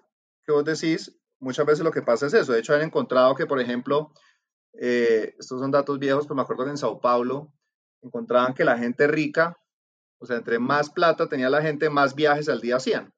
que 0.43 0.52
vos 0.52 0.65
decís, 0.65 1.15
muchas 1.44 1.66
veces 1.66 1.84
lo 1.84 1.92
que 1.92 2.02
pasa 2.02 2.28
es 2.28 2.34
eso. 2.34 2.54
De 2.54 2.60
hecho, 2.60 2.74
han 2.74 2.82
encontrado 2.82 3.36
que, 3.36 3.46
por 3.46 3.60
ejemplo, 3.60 4.12
eh, 4.74 5.36
estos 5.38 5.60
son 5.60 5.72
datos 5.72 6.00
viejos, 6.00 6.26
pero 6.26 6.36
me 6.36 6.42
acuerdo 6.42 6.66
que 6.66 6.72
en 6.72 6.78
Sao 6.78 7.00
Paulo 7.00 7.52
encontraban 8.02 8.54
que 8.54 8.66
la 8.66 8.78
gente 8.78 9.08
rica, 9.08 9.58
o 10.18 10.26
sea, 10.26 10.38
entre 10.38 10.60
más 10.60 10.90
plata 10.90 11.28
tenía 11.28 11.50
la 11.50 11.62
gente, 11.62 11.90
más 11.90 12.16
viajes 12.16 12.50
al 12.50 12.62
día 12.62 12.78
hacían 12.78 13.14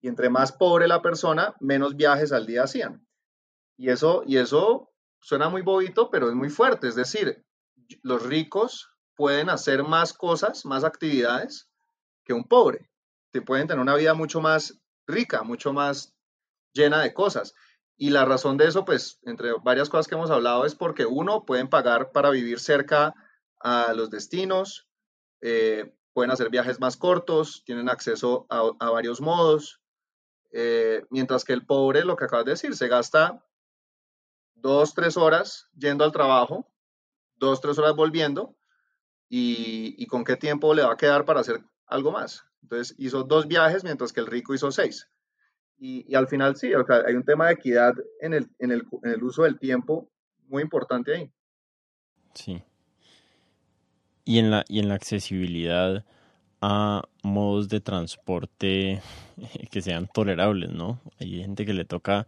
y 0.00 0.08
entre 0.08 0.30
más 0.30 0.52
pobre 0.52 0.88
la 0.88 1.02
persona, 1.02 1.54
menos 1.60 1.96
viajes 1.96 2.32
al 2.32 2.46
día 2.46 2.64
hacían. 2.64 3.06
Y 3.76 3.90
eso, 3.90 4.22
y 4.26 4.38
eso 4.38 4.90
suena 5.20 5.48
muy 5.48 5.62
bobito, 5.62 6.10
pero 6.10 6.28
es 6.28 6.34
muy 6.34 6.48
fuerte. 6.48 6.88
Es 6.88 6.94
decir, 6.94 7.44
los 8.02 8.22
ricos 8.24 8.90
pueden 9.14 9.50
hacer 9.50 9.84
más 9.84 10.12
cosas, 10.12 10.64
más 10.64 10.84
actividades 10.84 11.68
que 12.24 12.32
un 12.32 12.44
pobre. 12.44 12.90
Te 13.30 13.42
pueden 13.42 13.66
tener 13.66 13.80
una 13.80 13.94
vida 13.94 14.14
mucho 14.14 14.40
más 14.40 14.80
rica, 15.06 15.42
mucho 15.42 15.72
más 15.72 16.14
llena 16.72 17.02
de 17.02 17.14
cosas. 17.14 17.54
Y 17.96 18.10
la 18.10 18.24
razón 18.24 18.56
de 18.56 18.66
eso, 18.66 18.84
pues, 18.84 19.20
entre 19.24 19.52
varias 19.62 19.88
cosas 19.88 20.08
que 20.08 20.14
hemos 20.14 20.30
hablado, 20.30 20.64
es 20.64 20.74
porque 20.74 21.04
uno, 21.06 21.44
pueden 21.44 21.68
pagar 21.68 22.12
para 22.12 22.30
vivir 22.30 22.58
cerca 22.60 23.14
a 23.58 23.92
los 23.92 24.10
destinos, 24.10 24.88
eh, 25.42 25.94
pueden 26.12 26.30
hacer 26.30 26.48
viajes 26.48 26.80
más 26.80 26.96
cortos, 26.96 27.62
tienen 27.64 27.88
acceso 27.88 28.46
a, 28.48 28.70
a 28.78 28.90
varios 28.90 29.20
modos, 29.20 29.80
eh, 30.52 31.04
mientras 31.10 31.44
que 31.44 31.52
el 31.52 31.64
pobre, 31.64 32.04
lo 32.04 32.16
que 32.16 32.24
acabas 32.24 32.44
de 32.44 32.52
decir, 32.52 32.74
se 32.74 32.88
gasta 32.88 33.44
dos, 34.54 34.94
tres 34.94 35.16
horas 35.16 35.68
yendo 35.76 36.04
al 36.04 36.12
trabajo, 36.12 36.66
dos, 37.36 37.60
tres 37.60 37.78
horas 37.78 37.94
volviendo, 37.94 38.56
y, 39.32 40.06
con 40.06 40.24
qué 40.24 40.36
tiempo 40.36 40.74
le 40.74 40.82
va 40.82 40.92
a 40.92 40.96
quedar 40.96 41.24
para 41.24 41.40
hacer 41.40 41.62
algo 41.86 42.10
más. 42.10 42.44
Entonces 42.62 42.96
hizo 42.98 43.22
dos 43.22 43.46
viajes, 43.46 43.84
mientras 43.84 44.12
que 44.12 44.20
el 44.20 44.26
rico 44.26 44.54
hizo 44.54 44.72
seis. 44.72 45.08
Y, 45.82 46.14
al 46.14 46.28
final 46.28 46.56
sí, 46.56 46.72
hay 47.06 47.14
un 47.14 47.24
tema 47.24 47.46
de 47.46 47.54
equidad 47.54 47.94
en 48.20 48.34
el, 48.34 48.50
en, 48.58 48.70
el, 48.70 48.86
en 49.02 49.12
el 49.12 49.22
uso 49.24 49.44
del 49.44 49.58
tiempo 49.58 50.10
muy 50.46 50.62
importante 50.62 51.16
ahí. 51.16 51.30
Sí. 52.34 52.62
Y 54.26 54.38
en 54.38 54.50
la, 54.50 54.64
y 54.68 54.78
en 54.78 54.88
la 54.88 54.94
accesibilidad 54.94 56.04
a 56.60 57.02
modos 57.22 57.70
de 57.70 57.80
transporte 57.80 59.00
que 59.70 59.80
sean 59.80 60.06
tolerables, 60.12 60.70
¿no? 60.70 61.00
Hay 61.18 61.40
gente 61.40 61.64
que 61.64 61.72
le 61.72 61.86
toca 61.86 62.26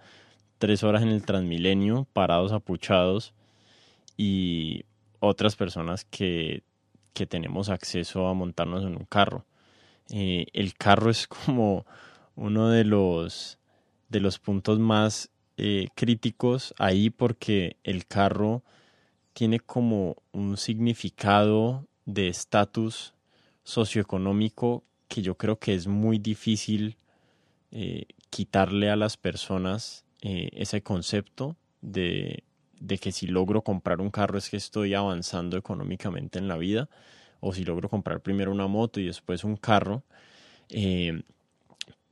tres 0.58 0.82
horas 0.82 1.02
en 1.02 1.08
el 1.08 1.26
Transmilenio, 1.26 2.06
parados, 2.14 2.52
apuchados, 2.52 3.34
y 4.16 4.84
otras 5.20 5.56
personas 5.56 6.04
que, 6.04 6.62
que 7.12 7.26
tenemos 7.26 7.68
acceso 7.68 8.28
a 8.28 8.34
montarnos 8.34 8.84
en 8.84 8.96
un 8.96 9.04
carro. 9.04 9.44
Eh, 10.10 10.46
el 10.52 10.74
carro 10.74 11.10
es 11.10 11.26
como 11.26 11.84
uno 12.36 12.68
de 12.68 12.84
los, 12.84 13.58
de 14.08 14.20
los 14.20 14.38
puntos 14.38 14.78
más 14.78 15.30
eh, 15.56 15.88
críticos 15.94 16.74
ahí 16.78 17.10
porque 17.10 17.76
el 17.84 18.06
carro 18.06 18.62
tiene 19.32 19.60
como 19.60 20.16
un 20.32 20.56
significado 20.56 21.86
de 22.04 22.28
estatus 22.28 23.14
socioeconómico 23.64 24.82
que 25.08 25.22
yo 25.22 25.36
creo 25.36 25.58
que 25.58 25.74
es 25.74 25.86
muy 25.86 26.18
difícil 26.18 26.96
eh, 27.70 28.06
quitarle 28.30 28.90
a 28.90 28.96
las 28.96 29.16
personas 29.16 30.04
eh, 30.22 30.50
ese 30.52 30.82
concepto 30.82 31.56
de, 31.80 32.44
de, 32.80 32.98
que 32.98 33.12
si 33.12 33.26
logro 33.26 33.62
comprar 33.62 34.00
un 34.00 34.10
carro 34.10 34.38
es 34.38 34.50
que 34.50 34.56
estoy 34.56 34.94
avanzando 34.94 35.56
económicamente 35.56 36.38
en 36.38 36.48
la 36.48 36.56
vida 36.56 36.88
o 37.40 37.52
si 37.52 37.64
logro 37.64 37.88
comprar 37.88 38.20
primero 38.20 38.52
una 38.52 38.68
moto 38.68 39.00
y 39.00 39.06
después 39.06 39.42
un 39.42 39.56
carro. 39.56 40.04
Eh, 40.68 41.22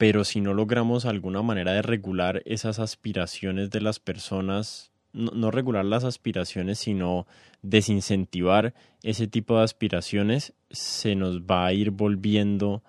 pero 0.01 0.25
si 0.25 0.41
no 0.41 0.55
logramos 0.55 1.05
alguna 1.05 1.43
manera 1.43 1.75
de 1.75 1.83
regular 1.83 2.41
esas 2.47 2.79
aspiraciones 2.79 3.69
de 3.69 3.83
las 3.83 3.99
personas, 3.99 4.93
no, 5.13 5.51
regular 5.51 5.85
las 5.85 6.05
aspiraciones, 6.05 6.79
sino 6.79 7.27
desincentivar 7.61 8.73
ese 9.03 9.27
tipo 9.27 9.59
de 9.59 9.65
aspiraciones, 9.65 10.55
se 10.71 11.17
nos 11.17 11.43
va 11.43 11.67
a 11.67 11.75
ir 11.75 11.91
volviendo 11.91 12.83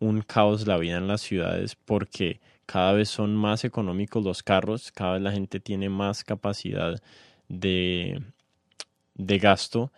un 0.00 0.20
caos 0.20 0.66
la 0.66 0.76
vida 0.76 0.98
en 0.98 1.08
las 1.08 1.22
ciudades 1.22 1.76
porque 1.76 2.40
cada 2.66 2.92
vez 2.92 3.08
son 3.08 3.34
más 3.34 3.64
económicos 3.64 4.22
los 4.22 4.42
carros, 4.42 4.92
cada 4.92 5.14
vez 5.14 5.22
la 5.22 5.32
gente 5.32 5.60
tiene 5.60 5.88
más 5.88 6.24
capacidad 6.24 7.02
de, 7.48 8.22
de 9.14 9.38
gasto 9.38 9.92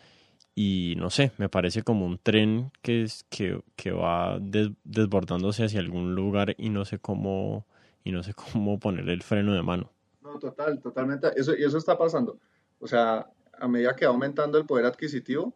y 0.54 0.94
no 0.98 1.10
sé, 1.10 1.32
me 1.38 1.48
parece 1.48 1.82
como 1.82 2.04
un 2.04 2.18
tren 2.18 2.72
que, 2.82 3.02
es, 3.02 3.24
que, 3.30 3.62
que 3.76 3.90
va 3.90 4.38
desbordándose 4.40 5.64
hacia 5.64 5.80
algún 5.80 6.14
lugar 6.14 6.54
y 6.58 6.68
no 6.68 6.84
sé 6.84 6.98
cómo 6.98 7.66
y 8.04 8.12
no 8.12 8.22
sé 8.22 8.34
cómo 8.52 8.78
poner 8.78 9.08
el 9.08 9.22
freno 9.22 9.54
de 9.54 9.62
mano. 9.62 9.90
No, 10.20 10.38
total, 10.38 10.80
totalmente. 10.80 11.28
Eso, 11.36 11.56
y 11.56 11.64
eso 11.64 11.78
está 11.78 11.96
pasando. 11.96 12.38
O 12.80 12.86
sea, 12.86 13.26
a 13.58 13.68
medida 13.68 13.94
que 13.94 14.06
va 14.06 14.12
aumentando 14.12 14.58
el 14.58 14.66
poder 14.66 14.86
adquisitivo, 14.86 15.54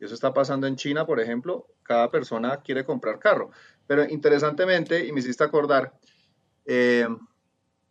y 0.00 0.04
eso 0.04 0.14
está 0.14 0.32
pasando 0.32 0.66
en 0.66 0.76
China, 0.76 1.06
por 1.06 1.20
ejemplo, 1.20 1.66
cada 1.82 2.10
persona 2.10 2.58
quiere 2.58 2.84
comprar 2.84 3.18
carro. 3.18 3.50
Pero 3.86 4.04
interesantemente, 4.08 5.06
y 5.06 5.12
me 5.12 5.20
hiciste 5.20 5.44
acordar, 5.44 5.92
eh, 6.64 7.06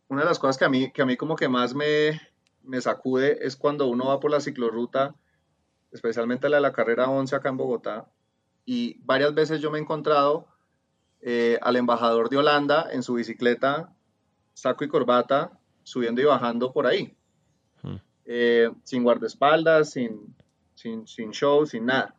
una 0.07 0.21
de 0.21 0.27
las 0.27 0.39
cosas 0.39 0.57
que 0.57 0.65
a 0.65 0.69
mí, 0.69 0.91
que 0.91 1.01
a 1.01 1.05
mí 1.05 1.15
como 1.17 1.35
que 1.35 1.47
más 1.47 1.75
me, 1.75 2.19
me 2.63 2.81
sacude 2.81 3.45
es 3.45 3.55
cuando 3.55 3.87
uno 3.87 4.07
va 4.07 4.19
por 4.19 4.31
la 4.31 4.41
ciclorruta 4.41 5.15
especialmente 5.91 6.49
la 6.49 6.58
de 6.58 6.62
la 6.62 6.73
carrera 6.73 7.10
11 7.10 7.36
acá 7.36 7.49
en 7.49 7.58
Bogotá, 7.58 8.08
y 8.65 8.99
varias 9.04 9.34
veces 9.34 9.62
yo 9.62 9.71
me 9.71 9.80
he 9.80 9.82
encontrado 9.82 10.47
eh, 11.21 11.58
al 11.62 11.75
embajador 11.75 12.30
de 12.30 12.38
Holanda 12.38 12.88
en 12.91 13.04
su 13.04 13.15
bicicleta, 13.15 13.93
saco 14.54 14.84
y 14.84 14.88
corbata, 14.88 15.52
subiendo 15.84 16.21
y 16.21 16.25
bajando 16.25 16.71
por 16.71 16.86
ahí, 16.86 17.15
hmm. 17.82 17.95
eh, 18.25 18.69
sin 18.84 19.04
guardaespaldas, 19.04 19.91
sin, 19.91 20.36
sin, 20.75 21.08
sin, 21.08 21.32
show, 21.32 21.65
sin 21.65 21.88
nada. 21.88 22.15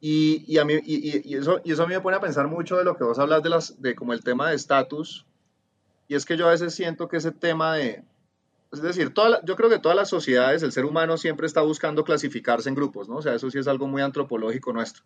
Y, 0.00 0.44
y 0.46 0.58
a 0.58 0.64
mí, 0.64 0.74
y, 0.84 1.28
y, 1.28 1.34
eso, 1.34 1.60
y 1.64 1.72
eso 1.72 1.82
a 1.82 1.86
mí 1.86 1.94
me 1.94 2.00
pone 2.00 2.16
a 2.16 2.20
pensar 2.20 2.48
mucho 2.48 2.76
de 2.76 2.84
lo 2.84 2.96
que 2.96 3.04
vos 3.04 3.18
hablas 3.18 3.42
de, 3.42 3.50
las, 3.50 3.82
de 3.82 3.94
como 3.94 4.12
el 4.12 4.24
tema 4.24 4.48
de 4.48 4.56
estatus, 4.56 5.26
y 6.08 6.14
es 6.14 6.24
que 6.24 6.36
yo 6.36 6.48
a 6.48 6.52
veces 6.52 6.74
siento 6.74 7.08
que 7.08 7.18
ese 7.18 7.32
tema 7.32 7.74
de, 7.74 8.02
es 8.72 8.82
decir, 8.82 9.14
toda 9.14 9.40
yo 9.44 9.56
creo 9.56 9.70
que 9.70 9.78
todas 9.78 9.96
las 9.96 10.08
sociedades, 10.08 10.62
el 10.62 10.72
ser 10.72 10.84
humano 10.84 11.16
siempre 11.16 11.46
está 11.46 11.62
buscando 11.62 12.04
clasificarse 12.04 12.68
en 12.68 12.74
grupos, 12.74 13.08
¿no? 13.08 13.16
O 13.16 13.22
sea, 13.22 13.34
eso 13.34 13.50
sí 13.50 13.58
es 13.58 13.68
algo 13.68 13.86
muy 13.88 14.02
antropológico 14.02 14.72
nuestro. 14.72 15.04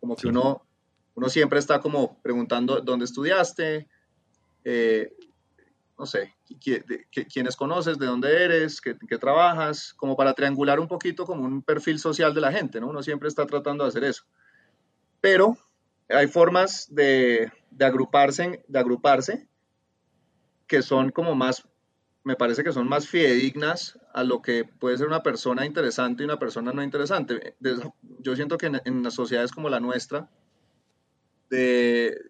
Como 0.00 0.16
que 0.16 0.28
uno, 0.28 0.62
uno 1.14 1.28
siempre 1.28 1.58
está 1.58 1.80
como 1.80 2.20
preguntando 2.22 2.80
dónde 2.80 3.04
estudiaste, 3.04 3.86
eh, 4.64 5.14
no 5.98 6.06
sé, 6.06 6.34
quiénes 7.32 7.54
conoces, 7.54 7.98
de 7.98 8.06
dónde 8.06 8.44
eres, 8.44 8.80
qué, 8.80 8.96
qué, 9.06 9.18
trabajas, 9.18 9.92
como 9.94 10.16
para 10.16 10.32
triangular 10.32 10.80
un 10.80 10.88
poquito 10.88 11.26
como 11.26 11.44
un 11.44 11.62
perfil 11.62 11.98
social 11.98 12.34
de 12.34 12.40
la 12.40 12.50
gente, 12.50 12.80
¿no? 12.80 12.88
Uno 12.88 13.02
siempre 13.02 13.28
está 13.28 13.46
tratando 13.46 13.84
de 13.84 13.88
hacer 13.88 14.04
eso. 14.04 14.24
Pero 15.20 15.56
hay 16.08 16.26
formas 16.28 16.88
de, 16.90 17.52
de 17.70 17.84
agruparse, 17.84 18.64
de 18.66 18.78
agruparse 18.78 19.46
que 20.66 20.80
son 20.80 21.10
como 21.10 21.34
más 21.34 21.68
me 22.24 22.36
parece 22.36 22.62
que 22.62 22.72
son 22.72 22.88
más 22.88 23.08
fidedignas 23.08 23.98
a 24.12 24.22
lo 24.22 24.42
que 24.42 24.64
puede 24.64 24.96
ser 24.96 25.08
una 25.08 25.22
persona 25.22 25.66
interesante 25.66 26.22
y 26.22 26.26
una 26.26 26.38
persona 26.38 26.72
no 26.72 26.82
interesante. 26.82 27.56
Yo 28.20 28.36
siento 28.36 28.58
que 28.58 28.66
en, 28.66 29.02
las 29.02 29.14
sociedades 29.14 29.50
como 29.50 29.68
la 29.68 29.80
nuestra, 29.80 30.30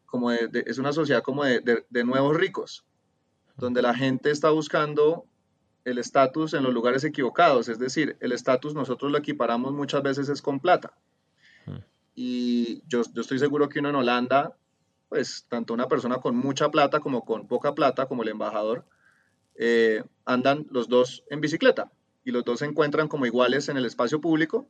como 0.07 0.31
es 0.31 0.79
una 0.79 0.93
sociedad 0.93 1.23
como 1.23 1.45
de, 1.45 2.05
nuevos 2.05 2.37
ricos, 2.37 2.85
donde 3.57 3.83
la 3.83 3.95
gente 3.95 4.31
está 4.31 4.51
buscando 4.51 5.27
el 5.85 5.99
estatus 5.99 6.55
en 6.55 6.63
los 6.63 6.73
lugares 6.73 7.05
equivocados, 7.05 7.69
es 7.69 7.79
decir, 7.79 8.17
el 8.21 8.33
estatus 8.33 8.75
nosotros 8.75 9.11
lo 9.11 9.19
equiparamos 9.19 9.73
muchas 9.73 10.03
veces 10.03 10.29
es 10.29 10.41
con 10.41 10.61
plata. 10.61 10.95
Y 12.15 12.83
yo, 12.89 13.03
yo 13.13 13.23
estoy 13.23 13.39
seguro 13.39 13.69
que 13.69 13.79
uno 13.79 13.89
en 13.89 13.97
Holanda, 13.97 14.57
pues 15.09 15.47
tanto 15.49 15.75
una 15.75 15.89
persona 15.89 16.19
con 16.19 16.37
mucha 16.37 16.71
plata 16.71 17.01
como 17.01 17.25
con 17.25 17.47
poca 17.47 17.75
plata, 17.75 18.07
como 18.07 18.23
el 18.23 18.29
embajador, 18.29 18.85
eh, 19.57 20.03
andan 20.25 20.67
los 20.71 20.89
dos 20.89 21.25
en 21.31 21.41
bicicleta 21.41 21.91
y 22.25 22.31
los 22.31 22.45
dos 22.45 22.61
se 22.61 22.67
encuentran 22.67 23.09
como 23.09 23.27
iguales 23.27 23.69
en 23.69 23.77
el 23.77 23.85
espacio 23.85 24.21
público 24.21 24.69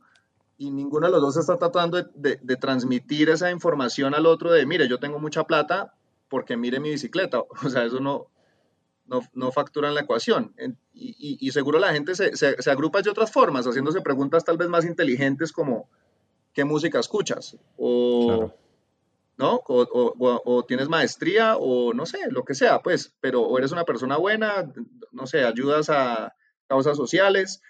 y 0.57 0.71
ninguno 0.71 1.07
de 1.07 1.11
los 1.11 1.21
dos 1.21 1.37
está 1.37 1.57
tratando 1.57 2.01
de, 2.01 2.37
transmitir 2.57 3.29
esa 3.29 3.51
información 3.51 4.13
al 4.13 4.25
otro 4.25 4.51
de, 4.51 4.65
mire, 4.65 4.87
yo 4.87 4.99
tengo 4.99 5.19
mucha 5.19 5.43
plata 5.45 5.93
porque 6.29 6.57
mire 6.57 6.79
mi 6.79 6.91
bicicleta. 6.91 7.43
O 7.65 7.69
sea, 7.69 7.85
eso 7.85 7.99
no, 7.99 8.27
no, 9.33 9.51
factura 9.51 9.89
en 9.89 9.95
la 9.95 10.01
ecuación. 10.01 10.53
Y, 10.93 11.51
seguro 11.51 11.79
la 11.79 11.93
gente 11.93 12.15
se, 12.15 12.35
se, 12.35 12.71
agrupa 12.71 13.01
de 13.01 13.09
otras 13.09 13.31
formas, 13.31 13.65
haciéndose 13.65 14.01
preguntas 14.01 14.43
tal 14.43 14.57
vez 14.57 14.69
más 14.69 14.85
inteligentes 14.85 15.51
como, 15.51 15.89
¿qué 16.53 16.63
música 16.63 16.99
escuchas? 16.99 17.57
O, 17.77 18.51
¿no? 19.37 19.61
O, 19.65 20.65
tienes 20.67 20.89
maestría 20.89 21.57
o 21.57 21.93
no 21.93 22.05
sé, 22.05 22.19
lo 22.29 22.43
que 22.43 22.55
sea, 22.55 22.81
pues, 22.81 23.15
pero 23.19 23.41
o 23.41 23.57
eres 23.57 23.71
una 23.71 23.83
persona 23.83 24.17
buena, 24.17 24.71
no 25.11 25.27
sé, 25.27 25.43
ayudas 25.43 25.89
a 25.89 26.35
causas 26.67 26.97
sociales, 26.97 27.61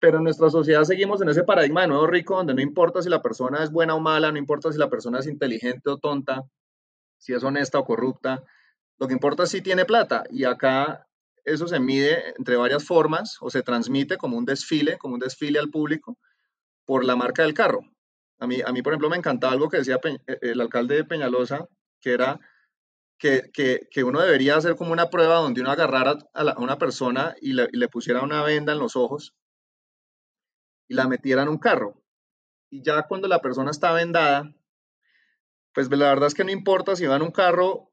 pero 0.00 0.18
en 0.18 0.24
nuestra 0.24 0.50
sociedad 0.50 0.84
seguimos 0.84 1.20
en 1.22 1.28
ese 1.28 1.44
paradigma 1.44 1.82
de 1.82 1.88
nuevo 1.88 2.06
rico 2.06 2.36
donde 2.36 2.54
no 2.54 2.60
importa 2.60 3.02
si 3.02 3.08
la 3.08 3.22
persona 3.22 3.62
es 3.62 3.70
buena 3.70 3.94
o 3.94 4.00
mala, 4.00 4.30
no 4.30 4.38
importa 4.38 4.72
si 4.72 4.78
la 4.78 4.90
persona 4.90 5.18
es 5.18 5.26
inteligente 5.26 5.90
o 5.90 5.98
tonta, 5.98 6.44
si 7.18 7.32
es 7.32 7.42
honesta 7.42 7.78
o 7.78 7.84
corrupta, 7.84 8.44
lo 8.98 9.06
que 9.06 9.14
importa 9.14 9.44
es 9.44 9.50
si 9.50 9.60
tiene 9.60 9.84
plata 9.84 10.24
y 10.30 10.44
acá 10.44 11.06
eso 11.44 11.66
se 11.66 11.80
mide 11.80 12.34
entre 12.36 12.56
varias 12.56 12.84
formas 12.84 13.38
o 13.40 13.50
se 13.50 13.62
transmite 13.62 14.18
como 14.18 14.36
un 14.36 14.44
desfile, 14.44 14.98
como 14.98 15.14
un 15.14 15.20
desfile 15.20 15.58
al 15.58 15.70
público 15.70 16.18
por 16.84 17.04
la 17.04 17.16
marca 17.16 17.42
del 17.42 17.54
carro. 17.54 17.80
A 18.38 18.46
mí, 18.46 18.60
a 18.64 18.72
mí, 18.72 18.82
por 18.82 18.92
ejemplo, 18.92 19.10
me 19.10 19.16
encantaba 19.16 19.52
algo 19.52 19.68
que 19.68 19.78
decía 19.78 19.98
eh, 20.04 20.38
el 20.42 20.60
alcalde 20.60 20.96
de 20.96 21.04
Peñalosa, 21.04 21.68
que 22.00 22.12
era 22.12 22.40
que, 23.18 23.50
que, 23.52 24.04
uno 24.04 24.20
debería 24.20 24.56
hacer 24.56 24.76
como 24.76 24.92
una 24.92 25.10
prueba 25.10 25.36
donde 25.36 25.60
uno 25.60 25.72
agarrara 25.72 26.18
a, 26.34 26.58
una 26.60 26.78
persona 26.78 27.34
y 27.40 27.52
le, 27.52 27.68
le, 27.72 27.88
pusiera 27.88 28.22
una 28.22 28.44
venda 28.44 28.72
en 28.72 28.78
los 28.78 28.94
ojos 28.94 29.34
y 30.86 30.94
la 30.94 31.08
metiera 31.08 31.42
en 31.42 31.48
un 31.48 31.58
carro. 31.58 32.00
Y 32.70 32.82
ya 32.82 33.02
cuando 33.02 33.26
la 33.26 33.40
persona 33.40 33.72
está 33.72 33.92
vendada, 33.92 34.54
pues 35.72 35.90
la 35.90 36.08
verdad 36.08 36.28
es 36.28 36.34
que 36.34 36.44
no 36.44 36.50
importa 36.50 36.96
si 36.96 37.06
va 37.06 37.16
en 37.16 37.22
un 37.22 37.32
carro, 37.32 37.90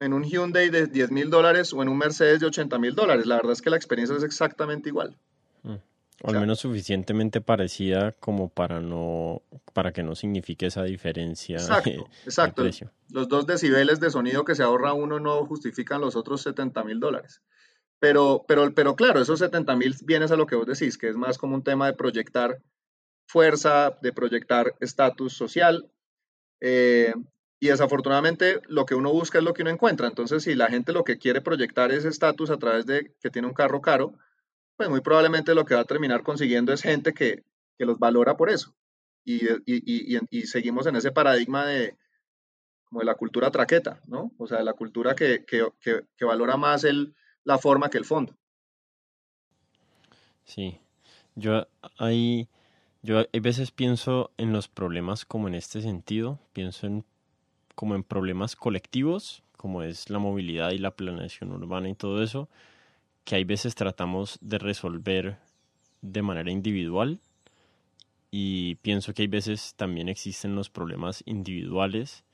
en 0.00 0.12
un 0.12 0.24
Hyundai 0.24 0.70
de 0.70 0.86
10 0.86 1.10
mil 1.12 1.30
dólares 1.30 1.72
o 1.72 1.82
en 1.82 1.88
un 1.88 1.98
Mercedes 1.98 2.40
de 2.40 2.46
80 2.46 2.78
mil 2.78 2.94
dólares. 2.94 3.26
La 3.26 3.36
verdad 3.36 3.52
es 3.52 3.62
que 3.62 3.70
la 3.70 3.76
experiencia 3.76 4.16
es 4.16 4.24
exactamente 4.24 4.88
igual. 4.88 5.18
O 6.22 6.30
al 6.30 6.40
menos 6.40 6.60
suficientemente 6.60 7.40
parecida 7.40 8.12
como 8.12 8.48
para 8.48 8.80
no 8.80 9.42
para 9.72 9.92
que 9.92 10.02
no 10.02 10.14
signifique 10.14 10.66
esa 10.66 10.84
diferencia. 10.84 11.56
Exacto, 11.56 12.08
exacto. 12.24 12.92
Los 13.10 13.28
dos 13.28 13.46
decibeles 13.46 14.00
de 14.00 14.10
sonido 14.10 14.44
que 14.44 14.54
se 14.54 14.62
ahorra 14.62 14.94
uno 14.94 15.18
no 15.18 15.44
justifican 15.44 16.00
los 16.00 16.16
otros 16.16 16.42
70 16.42 16.84
mil 16.84 17.00
dólares. 17.00 17.42
Pero, 17.98 18.44
pero, 18.46 18.74
pero 18.74 18.96
claro, 18.96 19.20
esos 19.20 19.38
70 19.38 19.76
mil 19.76 19.94
vienes 20.04 20.30
a 20.30 20.36
lo 20.36 20.46
que 20.46 20.56
vos 20.56 20.66
decís, 20.66 20.98
que 20.98 21.08
es 21.08 21.16
más 21.16 21.38
como 21.38 21.54
un 21.54 21.64
tema 21.64 21.86
de 21.86 21.94
proyectar 21.94 22.60
fuerza, 23.26 23.98
de 24.02 24.12
proyectar 24.12 24.74
estatus 24.80 25.32
social. 25.32 25.90
Eh, 26.60 27.12
y 27.60 27.68
desafortunadamente 27.68 28.60
lo 28.68 28.84
que 28.84 28.94
uno 28.94 29.12
busca 29.12 29.38
es 29.38 29.44
lo 29.44 29.54
que 29.54 29.62
uno 29.62 29.70
encuentra. 29.70 30.06
Entonces, 30.06 30.42
si 30.42 30.54
la 30.54 30.68
gente 30.68 30.92
lo 30.92 31.02
que 31.02 31.18
quiere 31.18 31.40
proyectar 31.40 31.92
es 31.92 32.04
estatus 32.04 32.50
a 32.50 32.58
través 32.58 32.86
de 32.86 33.12
que 33.20 33.30
tiene 33.30 33.48
un 33.48 33.54
carro 33.54 33.80
caro, 33.80 34.14
pues 34.76 34.88
muy 34.88 35.00
probablemente 35.00 35.54
lo 35.54 35.64
que 35.64 35.74
va 35.74 35.82
a 35.82 35.86
terminar 35.86 36.22
consiguiendo 36.22 36.72
es 36.72 36.82
gente 36.82 37.12
que, 37.12 37.42
los 37.78 37.98
valora 37.98 38.36
por 38.36 38.48
eso. 38.50 38.74
y, 39.24 39.44
y, 39.66 40.18
y, 40.30 40.42
seguimos 40.46 40.86
en 40.86 40.96
ese 40.96 41.12
paradigma 41.12 41.66
de, 41.66 41.98
como 42.94 43.00
de 43.00 43.06
la 43.06 43.16
cultura 43.16 43.50
traqueta, 43.50 44.00
¿no? 44.06 44.30
O 44.38 44.46
sea, 44.46 44.58
de 44.58 44.64
la 44.64 44.74
cultura 44.74 45.14
que, 45.14 45.44
que, 45.44 45.66
que, 45.80 46.24
valora 46.24 46.56
más 46.56 46.84
el, 46.84 47.14
la 47.42 47.58
forma 47.58 47.90
que 47.90 47.98
el 47.98 48.04
fondo. 48.04 48.36
Sí, 50.44 50.78
yo 51.34 51.66
hay, 51.98 52.48
yo 53.02 53.18
a 53.18 53.26
veces 53.40 53.70
pienso 53.70 54.30
en 54.36 54.52
los 54.52 54.68
problemas 54.68 55.24
como 55.24 55.48
en 55.48 55.54
este 55.54 55.82
sentido, 55.82 56.38
pienso 56.52 56.86
en 56.86 57.04
como 57.74 57.96
en 57.96 58.04
problemas 58.04 58.54
colectivos, 58.54 59.42
como 59.56 59.82
es 59.82 60.08
la 60.08 60.20
movilidad 60.20 60.70
y 60.70 60.78
la 60.78 60.92
planeación 60.92 61.50
urbana 61.50 61.88
y 61.88 61.94
todo 61.94 62.22
eso, 62.22 62.48
que 63.24 63.36
hay 63.36 63.44
veces 63.44 63.74
tratamos 63.74 64.38
de 64.40 64.58
resolver 64.58 65.38
de 66.02 66.22
manera 66.22 66.50
individual 66.50 67.20
y 68.30 68.74
pienso 68.76 69.14
que 69.14 69.22
hay 69.22 69.28
veces 69.28 69.74
también 69.76 70.08
existen 70.08 70.54
los 70.54 70.68
problemas 70.68 71.22
individuales 71.24 72.24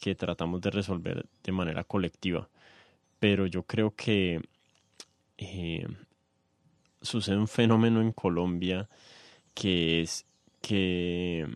que 0.00 0.14
tratamos 0.14 0.60
de 0.60 0.70
resolver 0.70 1.26
de 1.42 1.52
manera 1.52 1.84
colectiva. 1.84 2.48
Pero 3.20 3.46
yo 3.46 3.62
creo 3.62 3.94
que 3.94 4.42
eh, 5.38 5.86
sucede 7.00 7.36
un 7.36 7.48
fenómeno 7.48 8.00
en 8.00 8.12
Colombia 8.12 8.88
que 9.54 10.02
es 10.02 10.26
que 10.60 11.46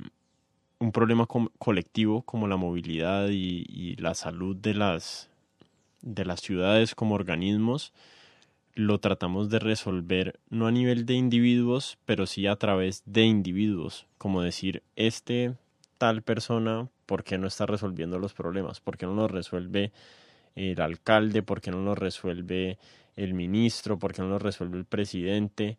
un 0.78 0.92
problema 0.92 1.26
colectivo 1.26 2.22
como 2.22 2.46
la 2.46 2.56
movilidad 2.56 3.28
y, 3.30 3.66
y, 3.68 3.96
la 3.96 4.14
salud 4.14 4.54
de 4.54 4.74
las, 4.74 5.28
de 6.02 6.24
las 6.24 6.40
ciudades 6.40 6.94
como 6.94 7.16
organismos 7.16 7.92
lo 8.78 9.00
tratamos 9.00 9.50
de 9.50 9.58
resolver 9.58 10.38
no 10.50 10.68
a 10.68 10.70
nivel 10.70 11.04
de 11.04 11.14
individuos, 11.14 11.98
pero 12.04 12.28
sí 12.28 12.46
a 12.46 12.54
través 12.54 13.02
de 13.06 13.24
individuos, 13.24 14.06
como 14.18 14.40
decir, 14.40 14.84
este 14.94 15.54
tal 15.98 16.22
persona, 16.22 16.88
¿por 17.04 17.24
qué 17.24 17.38
no 17.38 17.48
está 17.48 17.66
resolviendo 17.66 18.20
los 18.20 18.34
problemas? 18.34 18.78
¿Por 18.78 18.96
qué 18.96 19.04
no 19.06 19.14
los 19.14 19.32
resuelve 19.32 19.90
el 20.54 20.80
alcalde? 20.80 21.42
¿Por 21.42 21.60
qué 21.60 21.72
no 21.72 21.82
los 21.82 21.98
resuelve 21.98 22.78
el 23.16 23.34
ministro? 23.34 23.98
¿Por 23.98 24.14
qué 24.14 24.22
no 24.22 24.28
los 24.28 24.42
resuelve 24.42 24.78
el 24.78 24.84
presidente? 24.84 25.76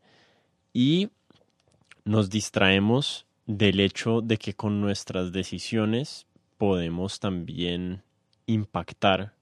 Y 0.74 1.08
nos 2.04 2.30
distraemos 2.30 3.26
del 3.46 3.80
hecho 3.80 4.20
de 4.20 4.36
que 4.36 4.56
con 4.56 4.82
nuestras 4.82 5.32
decisiones 5.32 6.28
podemos 6.58 7.22
también 7.22 8.04
impactar 8.46 9.36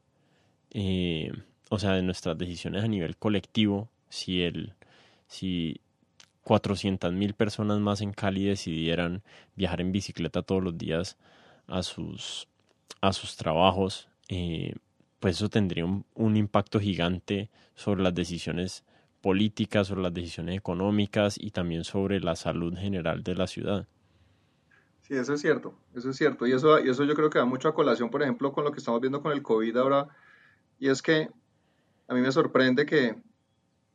eh, 0.69 1.31
o 1.69 1.79
sea, 1.79 1.93
de 1.93 2.03
nuestras 2.03 2.37
decisiones 2.37 2.83
a 2.83 2.87
nivel 2.87 3.17
colectivo, 3.17 3.89
si 4.09 4.43
el, 4.43 4.73
si 5.27 5.81
400 6.43 7.11
mil 7.13 7.33
personas 7.33 7.79
más 7.79 8.01
en 8.01 8.13
Cali 8.13 8.45
decidieran 8.45 9.21
viajar 9.55 9.81
en 9.81 9.91
bicicleta 9.91 10.41
todos 10.41 10.63
los 10.63 10.77
días 10.77 11.17
a 11.67 11.83
sus, 11.83 12.47
a 13.01 13.11
sus 13.11 13.35
trabajos, 13.35 14.07
eh, 14.29 14.75
pues 15.19 15.37
eso 15.37 15.49
tendría 15.49 15.85
un, 15.85 16.05
un, 16.15 16.37
impacto 16.37 16.79
gigante 16.79 17.49
sobre 17.75 18.03
las 18.03 18.13
decisiones 18.15 18.85
políticas, 19.21 19.87
sobre 19.87 20.03
las 20.03 20.13
decisiones 20.13 20.57
económicas 20.57 21.37
y 21.37 21.51
también 21.51 21.83
sobre 21.83 22.21
la 22.21 22.35
salud 22.35 22.77
general 22.77 23.23
de 23.23 23.35
la 23.35 23.47
ciudad. 23.47 23.87
Sí, 25.01 25.15
eso 25.15 25.33
es 25.33 25.41
cierto, 25.41 25.73
eso 25.95 26.09
es 26.09 26.17
cierto. 26.17 26.45
Y 26.47 26.51
eso, 26.51 26.79
y 26.79 26.89
eso 26.89 27.03
yo 27.03 27.15
creo 27.15 27.29
que 27.29 27.39
da 27.39 27.45
mucho 27.45 27.69
a 27.69 27.73
colación, 27.73 28.09
por 28.09 28.21
ejemplo, 28.21 28.51
con 28.51 28.63
lo 28.63 28.71
que 28.71 28.79
estamos 28.79 29.01
viendo 29.01 29.21
con 29.21 29.31
el 29.31 29.41
COVID 29.41 29.75
ahora. 29.77 30.09
Y 30.79 30.89
es 30.89 31.01
que 31.01 31.29
a 32.07 32.13
mí 32.13 32.21
me 32.21 32.31
sorprende 32.31 32.85
que, 32.85 33.15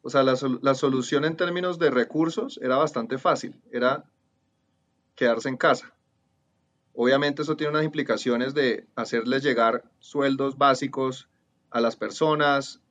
o 0.03 0.11
sea, 0.11 0.22
la, 0.22 0.37
la, 0.61 0.75
solución 0.75 1.25
en 1.25 1.37
términos 1.37 1.79
de 1.79 1.90
recursos 1.90 2.59
era 2.62 2.77
bastante 2.77 3.18
fácil, 3.18 3.61
era 3.70 4.05
quedarse 5.14 5.48
en 5.48 5.57
casa. 5.57 5.94
Obviamente 6.94 7.42
eso 7.42 7.57
tiene 7.57 7.70
unas 7.70 7.85
implicaciones 7.85 8.53
de 8.55 8.87
hacerles 8.96 9.42
llegar 9.42 9.85
sueldos 9.98 10.59
básicos 10.59 11.29
a 11.70 11.81
las 11.81 11.96
personas, 11.96 12.83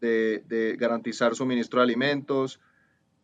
de, 0.00 0.44
de 0.46 0.76
garantizar 0.76 1.34
suministro 1.34 1.80
de 1.80 1.84
alimentos, 1.84 2.60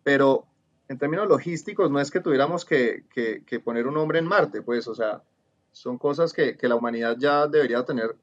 pero 0.03 0.47
en 0.89 0.99
términos 0.99 1.29
logísticos 1.29 1.91
no 1.91 2.01
es 2.01 2.11
que 2.11 2.21
tuviéramos 2.21 2.65
que, 2.65 3.05
que, 3.13 3.45
que, 3.45 3.61
poner 3.61 3.87
un 3.87 3.97
hombre 3.97 4.19
en 4.19 4.27
Marte, 4.27 4.63
pues, 4.63 4.89
o 4.89 4.95
sea, 4.95 5.23
son 5.71 5.99
cosas 5.99 6.33
que, 6.33 6.57
que 6.57 6.69
la 6.69 6.75
humanidad 6.75 7.17
ya 7.19 7.47
debería 7.47 7.85
tener 7.85 8.17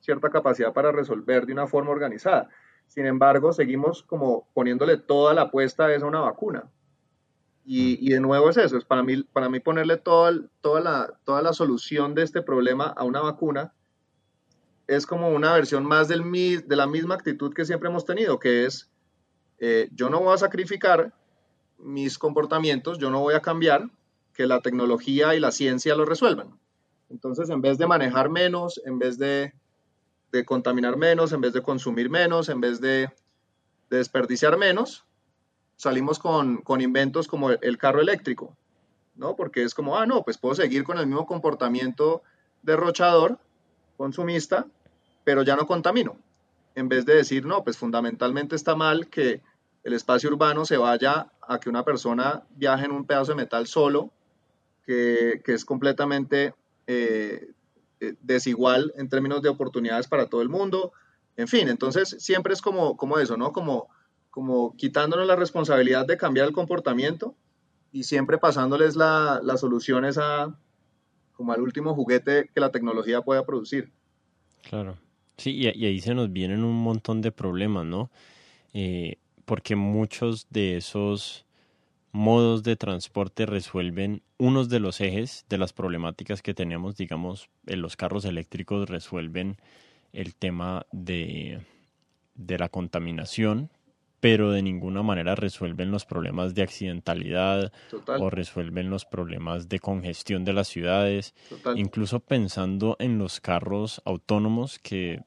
cierta 0.00 0.30
capacidad 0.30 0.72
para 0.72 0.90
resolver 0.90 1.46
de 1.46 1.52
una 1.52 1.66
forma 1.66 1.90
organizada. 1.90 2.48
Sin 2.92 3.06
embargo, 3.06 3.54
seguimos 3.54 4.02
como 4.02 4.46
poniéndole 4.52 4.98
toda 4.98 5.32
la 5.32 5.42
apuesta 5.42 5.86
a 5.86 5.94
esa 5.94 6.04
una 6.04 6.20
vacuna. 6.20 6.70
Y, 7.64 7.96
y, 8.06 8.12
de 8.12 8.20
nuevo 8.20 8.50
es 8.50 8.58
eso, 8.58 8.76
es 8.76 8.84
para 8.84 9.02
mí, 9.02 9.22
para 9.22 9.48
mí 9.48 9.60
ponerle 9.60 9.96
toda, 9.96 10.38
toda, 10.60 10.82
la, 10.82 11.18
toda 11.24 11.40
la 11.40 11.54
solución 11.54 12.14
de 12.14 12.22
este 12.22 12.42
problema 12.42 12.88
a 12.88 13.04
una 13.04 13.20
vacuna 13.20 13.72
es 14.86 15.06
como 15.06 15.30
una 15.30 15.54
versión 15.54 15.86
más 15.86 16.08
del, 16.08 16.22
de 16.30 16.76
la 16.76 16.86
misma 16.86 17.14
actitud 17.14 17.54
que 17.54 17.64
siempre 17.64 17.88
hemos 17.88 18.04
tenido, 18.04 18.38
que 18.38 18.66
es 18.66 18.90
eh, 19.58 19.88
yo 19.94 20.10
no 20.10 20.20
voy 20.20 20.34
a 20.34 20.38
sacrificar 20.38 21.14
mis 21.78 22.18
comportamientos, 22.18 22.98
yo 22.98 23.08
no 23.08 23.20
voy 23.20 23.32
a 23.32 23.40
cambiar, 23.40 23.88
que 24.34 24.46
la 24.46 24.60
tecnología 24.60 25.34
y 25.34 25.40
la 25.40 25.50
ciencia 25.50 25.94
lo 25.94 26.04
resuelvan. 26.04 26.58
Entonces, 27.08 27.48
en 27.48 27.62
vez 27.62 27.78
de 27.78 27.86
manejar 27.86 28.28
menos, 28.28 28.82
en 28.84 28.98
vez 28.98 29.16
de 29.16 29.54
de 30.32 30.44
contaminar 30.44 30.96
menos, 30.96 31.32
en 31.32 31.40
vez 31.40 31.52
de 31.52 31.62
consumir 31.62 32.10
menos, 32.10 32.48
en 32.48 32.60
vez 32.60 32.80
de, 32.80 33.10
desperdiciar 33.90 34.56
menos, 34.56 35.04
salimos 35.76 36.18
con, 36.18 36.62
inventos 36.80 37.28
como 37.28 37.50
el, 37.50 37.78
carro 37.78 38.00
eléctrico, 38.00 38.56
¿no? 39.14 39.36
Porque 39.36 39.62
es 39.62 39.74
como, 39.74 39.98
ah, 39.98 40.06
no, 40.06 40.22
pues 40.24 40.38
puedo 40.38 40.54
seguir 40.54 40.82
con 40.82 40.98
el 40.98 41.06
mismo 41.06 41.26
comportamiento 41.26 42.22
derrochador, 42.62 43.38
consumista, 43.98 44.66
pero 45.24 45.42
ya 45.42 45.56
no 45.56 45.66
contamino. 45.66 46.16
En 46.74 46.88
vez 46.88 47.04
de 47.04 47.16
decir, 47.16 47.44
no, 47.44 47.62
pues 47.62 47.76
fundamentalmente 47.76 48.56
está 48.56 48.74
mal 48.74 49.08
que 49.08 49.42
el 49.84 49.92
espacio 49.92 50.30
urbano 50.30 50.64
se 50.64 50.78
vaya 50.78 51.30
a 51.42 51.60
que 51.60 51.68
una 51.68 51.84
persona 51.84 52.44
viaje 52.56 52.86
en 52.86 52.92
un 52.92 53.04
pedazo 53.04 53.32
de 53.32 53.36
metal 53.36 53.66
solo, 53.66 54.10
que, 54.86 55.42
es 55.44 55.64
completamente 55.66 56.54
eh, 56.86 57.50
desigual 58.20 58.92
en 58.96 59.08
términos 59.08 59.42
de 59.42 59.48
oportunidades 59.48 60.08
para 60.08 60.26
todo 60.26 60.42
el 60.42 60.48
mundo. 60.48 60.92
En 61.36 61.48
fin, 61.48 61.68
entonces 61.68 62.16
siempre 62.18 62.52
es 62.52 62.60
como, 62.60 62.96
como 62.96 63.18
eso, 63.18 63.36
¿no? 63.36 63.52
Como, 63.52 63.88
como 64.30 64.76
quitándonos 64.76 65.26
la 65.26 65.36
responsabilidad 65.36 66.06
de 66.06 66.16
cambiar 66.16 66.46
el 66.46 66.52
comportamiento 66.52 67.34
y 67.90 68.04
siempre 68.04 68.38
pasándoles 68.38 68.96
la, 68.96 69.40
las 69.42 69.60
soluciones 69.60 70.18
a, 70.18 70.56
como 71.32 71.52
al 71.52 71.60
último 71.60 71.94
juguete 71.94 72.50
que 72.54 72.60
la 72.60 72.70
tecnología 72.70 73.22
pueda 73.22 73.44
producir. 73.44 73.90
Claro. 74.62 74.96
Sí, 75.36 75.52
y, 75.56 75.66
ahí 75.66 76.00
se 76.00 76.14
nos 76.14 76.32
vienen 76.32 76.62
un 76.64 76.82
montón 76.82 77.20
de 77.20 77.32
problemas, 77.32 77.84
¿no? 77.84 78.10
Eh, 78.74 79.16
porque 79.44 79.76
muchos 79.76 80.46
de 80.50 80.76
esos 80.76 81.46
modos 82.12 82.62
de 82.62 82.76
transporte 82.76 83.46
resuelven 83.46 84.22
unos 84.38 84.68
de 84.68 84.80
los 84.80 85.00
ejes 85.00 85.46
de 85.48 85.58
las 85.58 85.72
problemáticas 85.72 86.42
que 86.42 86.54
tenemos, 86.54 86.96
digamos, 86.96 87.48
en 87.66 87.80
los 87.80 87.96
carros 87.96 88.24
eléctricos 88.26 88.88
resuelven 88.88 89.56
el 90.12 90.34
tema 90.34 90.86
de, 90.92 91.62
de 92.34 92.58
la 92.58 92.68
contaminación, 92.68 93.70
pero 94.20 94.52
de 94.52 94.62
ninguna 94.62 95.02
manera 95.02 95.34
resuelven 95.34 95.90
los 95.90 96.04
problemas 96.04 96.54
de 96.54 96.62
accidentalidad 96.62 97.72
o 98.06 98.30
resuelven 98.30 98.90
los 98.90 99.06
problemas 99.06 99.68
de 99.70 99.80
congestión 99.80 100.44
de 100.44 100.52
las 100.52 100.68
ciudades, 100.68 101.34
incluso 101.74 102.20
pensando 102.20 102.94
en 103.00 103.18
los 103.18 103.40
carros 103.40 104.02
autónomos 104.04 104.78
que 104.78 105.22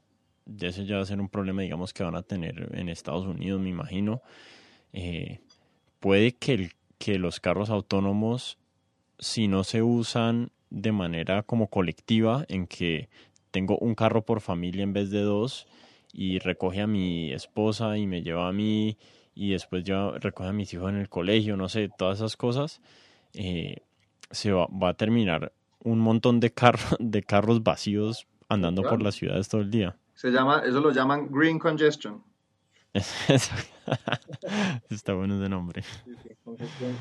ese 0.61 0.85
ya 0.85 0.97
va 0.97 1.01
a 1.01 1.05
ser 1.05 1.19
un 1.19 1.29
problema, 1.29 1.63
digamos, 1.63 1.93
que 1.93 2.03
van 2.03 2.15
a 2.15 2.21
tener 2.21 2.69
en 2.73 2.89
Estados 2.89 3.25
Unidos, 3.25 3.59
me 3.59 3.69
imagino. 3.69 4.21
Eh, 4.93 5.39
puede 6.05 6.33
que, 6.33 6.69
que 6.99 7.17
los 7.17 7.39
carros 7.39 7.71
autónomos, 7.71 8.59
si 9.17 9.47
no 9.47 9.63
se 9.63 9.81
usan 9.81 10.51
de 10.69 10.91
manera 10.91 11.41
como 11.41 11.67
colectiva, 11.67 12.45
en 12.47 12.67
que 12.67 13.09
tengo 13.49 13.79
un 13.79 13.95
carro 13.95 14.21
por 14.21 14.39
familia 14.39 14.83
en 14.83 14.93
vez 14.93 15.09
de 15.09 15.21
dos, 15.21 15.65
y 16.13 16.37
recoge 16.37 16.81
a 16.81 16.85
mi 16.85 17.33
esposa 17.33 17.97
y 17.97 18.05
me 18.05 18.21
lleva 18.21 18.47
a 18.47 18.53
mí, 18.53 18.99
y 19.33 19.53
después 19.53 19.83
ya 19.83 20.11
recoge 20.19 20.49
a 20.49 20.53
mis 20.53 20.71
hijos 20.75 20.91
en 20.91 20.97
el 20.97 21.09
colegio, 21.09 21.57
no 21.57 21.69
sé, 21.69 21.89
todas 21.97 22.19
esas 22.19 22.37
cosas, 22.37 22.81
eh, 23.33 23.77
se 24.29 24.51
va, 24.51 24.67
va, 24.67 24.89
a 24.89 24.93
terminar 24.93 25.53
un 25.83 25.97
montón 25.97 26.39
de, 26.39 26.51
carros 26.51 26.95
de 26.99 27.23
carros 27.23 27.63
vacíos 27.63 28.27
andando 28.47 28.83
por 28.83 29.01
las 29.01 29.15
ciudades 29.15 29.49
todo 29.49 29.61
el 29.61 29.71
día. 29.71 29.97
Se 30.13 30.29
llama, 30.29 30.61
eso 30.63 30.79
lo 30.81 30.91
llaman 30.91 31.31
green 31.31 31.57
congestion. 31.57 32.21
Está 34.89 35.13
bueno 35.13 35.35
ese 35.35 35.49
nombre. 35.49 35.83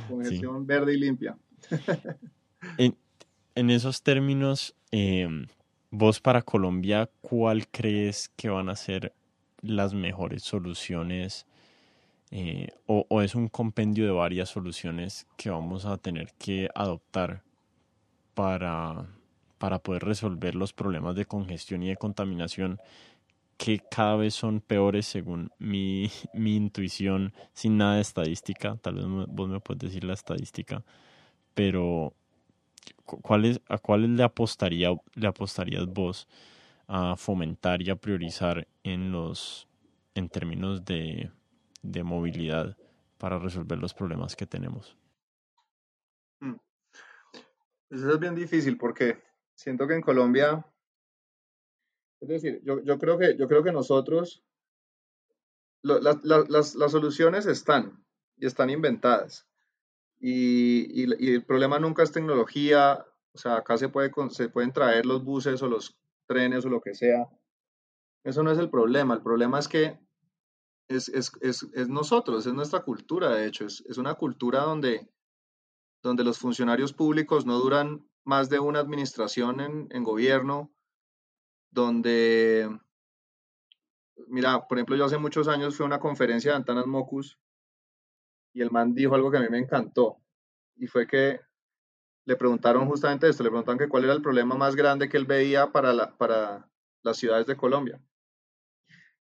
Congestión, 0.09 0.67
verde 0.67 0.95
y 0.95 0.99
limpia. 0.99 1.37
en, 2.79 3.71
esos 3.71 4.03
términos, 4.03 4.75
em, 4.91 5.47
vos 5.91 6.21
para 6.21 6.43
Colombia, 6.43 7.11
¿cuál 7.21 7.69
crees 7.69 8.31
que 8.37 8.49
van 8.49 8.69
a 8.69 8.77
ser 8.77 9.13
las 9.61 9.95
mejores 9.95 10.43
soluciones? 10.43 11.47
Eh, 12.31 12.69
o, 12.87 13.07
o, 13.09 13.23
es 13.23 13.35
un 13.35 13.49
compendio 13.49 14.05
de 14.07 14.11
varias 14.11 14.49
soluciones 14.49 15.27
que 15.37 15.51
vamos 15.51 15.85
a 15.85 15.99
tener 15.99 16.33
que 16.39 16.69
adoptar 16.75 17.43
para, 18.35 19.07
para 19.59 19.79
poder 19.79 20.05
resolver 20.05 20.55
los 20.55 20.73
problemas 20.73 21.15
de 21.15 21.27
congestión 21.27 21.83
y 21.83 21.89
de 21.89 21.97
contaminación 21.97 22.81
que 23.57 23.81
cada 23.91 24.17
vez 24.17 24.35
son 24.35 24.61
peores 24.61 25.07
según 25.07 25.51
mi, 25.59 26.11
mi 26.35 26.57
intuición, 26.57 27.33
sin 27.53 27.77
nada 27.79 27.97
de 27.97 28.03
estadística. 28.03 28.77
Tal 28.77 28.97
vez 28.97 29.05
vos 29.29 29.49
me 29.49 29.61
puedes 29.61 29.81
decir 29.81 30.05
la 30.05 30.15
estadística, 30.15 30.85
pero 31.55 32.15
¿cuáles, 33.05 33.61
¿a 33.69 33.79
cuáles 33.79 34.11
le, 34.11 34.23
apostaría, 34.23 34.91
le 35.15 35.27
apostarías 35.27 35.87
vos 35.87 36.29
a 36.87 37.17
fomentar 37.17 37.83
y 37.83 37.91
a 37.91 37.97
priorizar 37.97 38.67
en, 38.83 39.13
los, 39.13 39.69
en 40.15 40.29
términos 40.29 40.85
de, 40.85 41.31
de 41.83 42.03
movilidad 42.03 42.77
para 43.19 43.39
resolver 43.39 43.79
los 43.79 43.95
problemas 43.95 44.37
que 44.37 44.47
tenemos? 44.47 44.97
Hmm. 46.41 46.57
Eso 47.91 48.13
es 48.13 48.19
bien 48.19 48.35
difícil 48.35 48.77
porque 48.77 49.23
siento 49.55 49.87
que 49.87 49.95
en 49.95 50.01
Colombia 50.03 50.67
es 52.25 52.43
decir, 52.43 52.63
yo, 52.65 52.83
yo, 52.83 52.99
creo, 52.99 53.19
que, 53.19 53.37
yo 53.37 53.47
creo 53.47 53.63
que 53.63 53.73
nosotros, 53.73 54.43
las, 55.83 56.25
las, 56.25 56.91
soluciones 56.91 57.45
están 57.45 58.03
y 58.39 58.47
están 58.47 58.71
inventadas. 58.71 59.47
Y, 60.19 61.03
y, 61.03 61.35
el 61.35 61.45
problema 61.45 61.79
nunca 61.79 62.03
es 62.03 62.13
tecnología, 62.13 63.05
o 63.35 63.39
sea, 63.39 63.57
acá 63.57 63.77
se, 63.77 63.91
puede, 63.91 64.11
se 64.31 64.49
pueden 64.49 64.73
traer 64.73 65.05
los 65.05 65.23
buses 65.23 65.63
o 65.63 65.69
los 65.69 65.99
trenes 66.27 66.65
o 66.65 66.71
lo 66.71 66.81
que 66.81 66.95
sea. 66.95 67.29
Eso 68.23 68.43
no 68.43 68.51
es 68.51 68.59
el 68.59 68.71
problema, 68.71 69.15
el 69.15 69.23
problema 69.23 69.59
es 69.59 69.69
que 69.69 69.99
es, 70.89 71.11
es, 71.11 71.33
es, 71.43 71.63
es 71.75 71.89
nosotros, 71.91 72.47
es 72.47 72.55
nuestra 72.55 72.81
cultura, 72.81 73.35
de 73.35 73.47
hecho, 73.47 73.67
es, 73.67 73.99
una 73.99 74.15
cultura 74.15 74.61
donde, 74.61 75.11
donde 76.03 76.25
los 76.25 76.39
funcionarios 76.39 76.95
públicos 76.95 77.45
no 77.45 77.59
duran 77.59 78.09
más 78.25 78.49
de 78.49 78.61
una 78.61 78.79
administración 78.79 79.61
en, 79.61 79.89
en 79.91 80.05
gobierno, 80.05 80.75
donde, 81.75 82.71
mira, 84.29 84.67
por 84.67 84.79
ejemplo, 84.79 84.97
yo 84.97 85.05
hace 85.05 85.19
muchos 85.19 85.49
años 85.49 85.77
fui 85.77 85.85
a 85.85 85.89
una 85.89 85.99
conferencia 85.99 86.53
de 86.53 86.57
Antanas 86.59 86.87
Mocus 86.87 87.39
y 88.55 88.63
el 88.63 88.71
man 88.71 88.95
dijo 88.95 89.17
algo 89.17 89.31
que 89.31 89.39
a 89.39 89.41
mí 89.41 89.49
me 89.51 89.59
encantó 89.59 90.21
y 90.77 90.87
fue 90.87 91.07
que 91.07 91.41
le 92.27 92.37
preguntaron 92.37 92.87
justamente 92.87 93.29
esto, 93.29 93.43
le 93.43 93.51
preguntaron 93.51 93.79
que 93.79 93.89
cuál 93.89 94.05
era 94.05 94.13
el 94.13 94.23
problema 94.23 94.55
más 94.55 94.77
grande 94.77 95.09
que 95.09 95.17
él 95.17 95.27
veía 95.27 95.73
para, 95.73 95.93
la, 95.93 96.17
para 96.17 96.71
las 97.03 97.17
ciudades 97.17 97.47
de 97.47 97.57
Colombia. 97.57 98.01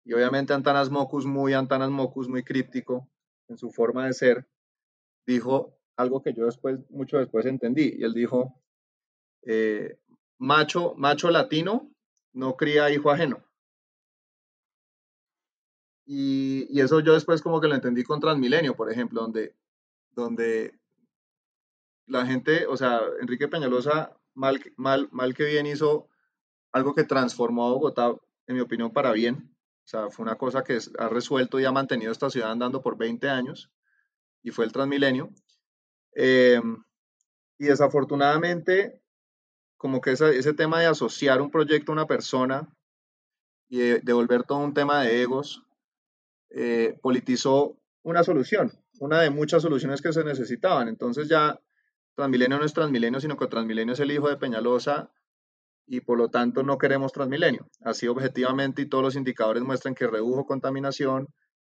Y 0.05 0.13
obviamente 0.13 0.53
Antanas 0.53 0.91
Mocus, 0.91 1.25
muy 1.25 1.53
Antanas 1.53 1.89
Mocus, 1.89 2.29
muy 2.29 2.43
críptico 2.43 3.09
en 3.47 3.57
su 3.57 3.71
forma 3.71 4.05
de 4.05 4.13
ser, 4.13 4.47
dijo 5.25 5.75
algo 5.97 6.21
que 6.21 6.33
yo 6.33 6.45
después, 6.45 6.79
mucho 6.91 7.17
después 7.17 7.45
entendí. 7.45 7.95
Y 7.97 8.03
él 8.03 8.13
dijo, 8.13 8.61
eh, 9.41 9.97
macho, 10.37 10.93
macho 10.97 11.31
latino 11.31 11.92
no 12.33 12.57
cría 12.57 12.89
hijo 12.91 13.11
ajeno. 13.11 13.43
Y, 16.05 16.79
eso 16.79 16.99
yo 16.99 17.13
después 17.13 17.41
como 17.41 17.61
que 17.61 17.67
lo 17.67 17.75
entendí 17.75 18.03
con 18.03 18.19
Transmilenio, 18.19 18.75
por 18.75 18.91
ejemplo, 18.91 19.21
donde, 19.21 19.55
donde 20.11 20.77
la 22.07 22.25
gente, 22.25 22.67
o 22.67 22.75
sea, 22.75 23.01
Enrique 23.21 23.47
Peñalosa, 23.47 24.17
mal, 24.33 24.61
mal, 24.75 25.07
mal 25.11 25.33
que 25.33 25.45
bien 25.45 25.65
hizo 25.65 26.09
algo 26.71 26.93
que 26.93 27.03
transformó 27.03 27.67
a 27.67 27.71
Bogotá, 27.71 28.13
en 28.47 28.55
mi 28.55 28.61
opinión, 28.61 28.91
para 28.91 29.11
bien. 29.13 29.55
O 29.85 29.87
sea, 29.87 30.09
fue 30.09 30.23
una 30.23 30.37
cosa 30.37 30.63
que 30.63 30.79
ha 30.97 31.09
resuelto 31.09 31.59
y 31.59 31.65
ha 31.65 31.71
mantenido 31.71 32.11
esta 32.11 32.29
ciudad 32.29 32.51
andando 32.51 32.81
por 32.81 32.97
20 32.97 33.29
años, 33.29 33.71
y 34.41 34.51
fue 34.51 34.65
el 34.65 34.71
Transmilenio. 34.71 35.29
Eh, 36.15 36.61
y 37.57 37.65
desafortunadamente, 37.65 39.02
como 39.83 39.99
que 39.99 40.11
ese, 40.11 40.53
tema 40.53 40.79
de 40.79 40.85
asociar 40.85 41.41
un 41.41 41.51
proyecto 41.51 41.91
a 41.91 41.95
una 41.95 42.07
persona 42.07 42.73
y 43.67 43.79
de, 43.79 44.13
volver 44.13 44.43
todo 44.43 44.59
un 44.59 44.73
tema 44.73 45.03
de 45.03 45.21
egos, 45.21 45.61
eh, 46.51 46.97
politizó 47.01 47.75
una 48.01 48.23
solución, 48.23 48.71
una 49.01 49.19
de 49.19 49.29
muchas 49.29 49.61
soluciones 49.61 50.01
que 50.01 50.13
se 50.13 50.23
necesitaban. 50.23 50.87
Entonces 50.87 51.27
ya 51.27 51.59
Transmilenio 52.15 52.59
no 52.59 52.63
es 52.63 52.73
Transmilenio, 52.73 53.19
sino 53.19 53.35
que 53.35 53.47
Transmilenio 53.47 53.93
es 53.93 53.99
el 53.99 54.11
hijo 54.11 54.29
de 54.29 54.37
Peñalosa 54.37 55.11
y 55.85 55.99
por 55.99 56.17
lo 56.17 56.29
tanto 56.29 56.63
no 56.63 56.77
queremos 56.77 57.11
Transmilenio. 57.11 57.67
Así 57.81 58.07
objetivamente 58.07 58.83
y 58.83 58.85
todos 58.85 59.03
los 59.03 59.17
indicadores 59.17 59.63
muestran 59.63 59.95
que 59.95 60.07
redujo 60.07 60.45
contaminación, 60.45 61.27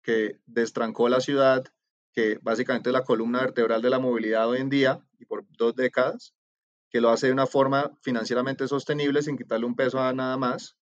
que 0.01 0.39
destrancó 0.45 1.10
la 1.10 1.20
ciudad, 1.20 1.66
que 2.14 2.39
básicamente 2.41 2.88
es 2.88 2.93
la 2.93 3.03
columna 3.03 3.41
vertebral 3.41 3.82
de 3.82 3.89
la 3.89 3.99
movilidad 3.99 4.47
hoy 4.47 4.60
en 4.60 4.70
día 4.70 5.05
y 5.20 5.26
por 5.26 5.43
dos 5.58 5.76
décadas 5.76 6.36
que 6.89 7.01
lo 7.01 7.09
hace 7.09 7.27
de 7.27 7.33
una 7.33 7.47
forma 7.47 7.91
financieramente 8.01 8.67
sostenible 8.67 9.21
sin 9.21 9.38
quitarle 9.38 9.65
un 9.65 9.75
peso 9.75 9.99
a 9.99 10.13
nada 10.13 10.38
más 10.38 10.77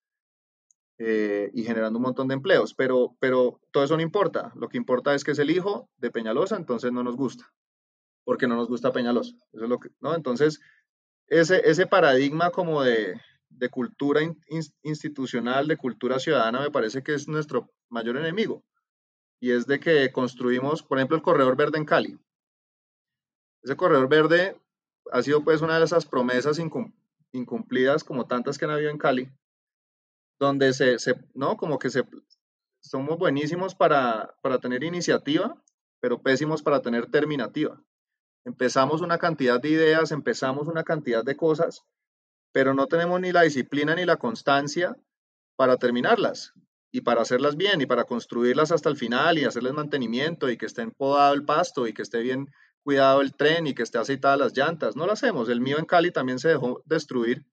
eh, 0.97 1.49
y 1.53 1.63
generando 1.63 1.97
un 1.97 2.03
montón 2.03 2.27
de 2.27 2.35
empleos. 2.35 2.73
Pero, 2.73 3.15
pero 3.19 3.59
todo 3.71 3.83
eso 3.83 3.95
no 3.95 4.03
importa. 4.03 4.51
Lo 4.55 4.69
que 4.69 4.77
importa 4.77 5.13
es 5.13 5.23
que 5.23 5.31
es 5.31 5.39
el 5.39 5.51
hijo 5.51 5.89
de 5.97 6.11
Peñalosa, 6.11 6.55
entonces 6.55 6.91
no 6.91 7.03
nos 7.03 7.15
gusta, 7.15 7.51
porque 8.23 8.47
no 8.47 8.55
nos 8.55 8.67
gusta 8.67 8.93
Peñalosa. 8.93 9.35
Eso 9.51 9.63
es 9.63 9.69
lo 9.69 9.79
que, 9.79 9.89
¿no? 9.99 10.15
Entonces, 10.15 10.61
ese, 11.27 11.67
ese 11.69 11.87
paradigma 11.87 12.51
como 12.51 12.83
de, 12.83 13.19
de 13.49 13.69
cultura 13.69 14.21
institucional, 14.83 15.67
de 15.67 15.77
cultura 15.77 16.19
ciudadana, 16.19 16.61
me 16.61 16.71
parece 16.71 17.03
que 17.03 17.13
es 17.13 17.27
nuestro 17.27 17.71
mayor 17.89 18.17
enemigo. 18.17 18.63
Y 19.39 19.51
es 19.51 19.65
de 19.67 19.79
que 19.79 20.11
construimos, 20.11 20.83
por 20.83 20.97
ejemplo, 20.97 21.17
el 21.17 21.23
corredor 21.23 21.55
verde 21.55 21.77
en 21.77 21.85
Cali. 21.85 22.19
Ese 23.63 23.75
corredor 23.75 24.07
verde 24.07 24.61
ha 25.11 25.21
sido 25.21 25.43
pues 25.43 25.61
una 25.61 25.77
de 25.77 25.85
esas 25.85 26.05
promesas 26.05 26.59
incumplidas 27.31 28.03
como 28.03 28.27
tantas 28.27 28.57
que 28.57 28.65
han 28.65 28.71
habido 28.71 28.89
en 28.89 28.97
Cali, 28.97 29.29
donde 30.39 30.73
se, 30.73 30.97
no, 31.33 31.57
como 31.57 31.79
que 31.79 31.89
se, 31.89 32.03
somos 32.81 33.17
buenísimos 33.17 33.75
para, 33.75 34.35
para 34.41 34.59
tener 34.59 34.83
iniciativa, 34.83 35.61
pero 35.99 36.21
pésimos 36.21 36.61
para 36.61 36.81
tener 36.81 37.09
terminativa. 37.09 37.81
Empezamos 38.45 39.01
una 39.01 39.17
cantidad 39.17 39.59
de 39.59 39.69
ideas, 39.69 40.11
empezamos 40.11 40.67
una 40.67 40.83
cantidad 40.83 41.23
de 41.23 41.35
cosas, 41.35 41.83
pero 42.51 42.73
no 42.73 42.87
tenemos 42.87 43.19
ni 43.19 43.31
la 43.31 43.41
disciplina 43.41 43.95
ni 43.95 44.05
la 44.05 44.17
constancia 44.17 44.95
para 45.55 45.77
terminarlas 45.77 46.53
y 46.91 47.01
para 47.01 47.21
hacerlas 47.21 47.57
bien 47.57 47.81
y 47.81 47.85
para 47.85 48.05
construirlas 48.05 48.71
hasta 48.71 48.89
el 48.89 48.97
final 48.97 49.37
y 49.37 49.45
hacerles 49.45 49.73
mantenimiento 49.73 50.49
y 50.49 50.57
que 50.57 50.65
esté 50.65 50.87
podado 50.87 51.33
el 51.33 51.43
pasto 51.43 51.87
y 51.87 51.93
que 51.93 52.03
esté 52.03 52.19
bien 52.19 52.47
cuidado 52.85 53.21
el 53.21 53.33
tren 53.33 53.65
y 53.65 53.73
que 53.73 53.81
esté 53.81 53.97
aceitada 53.97 54.37
las 54.37 54.55
llantas. 54.55 54.95
No 54.95 55.07
lo 55.07 55.13
hacemos. 55.13 55.49
El 55.49 55.59
mío 55.59 55.79
en 55.79 55.85
Cali 55.85 56.11
también 56.11 56.37
se 56.37 56.49
dejó 56.49 56.83
destruir 56.85 57.43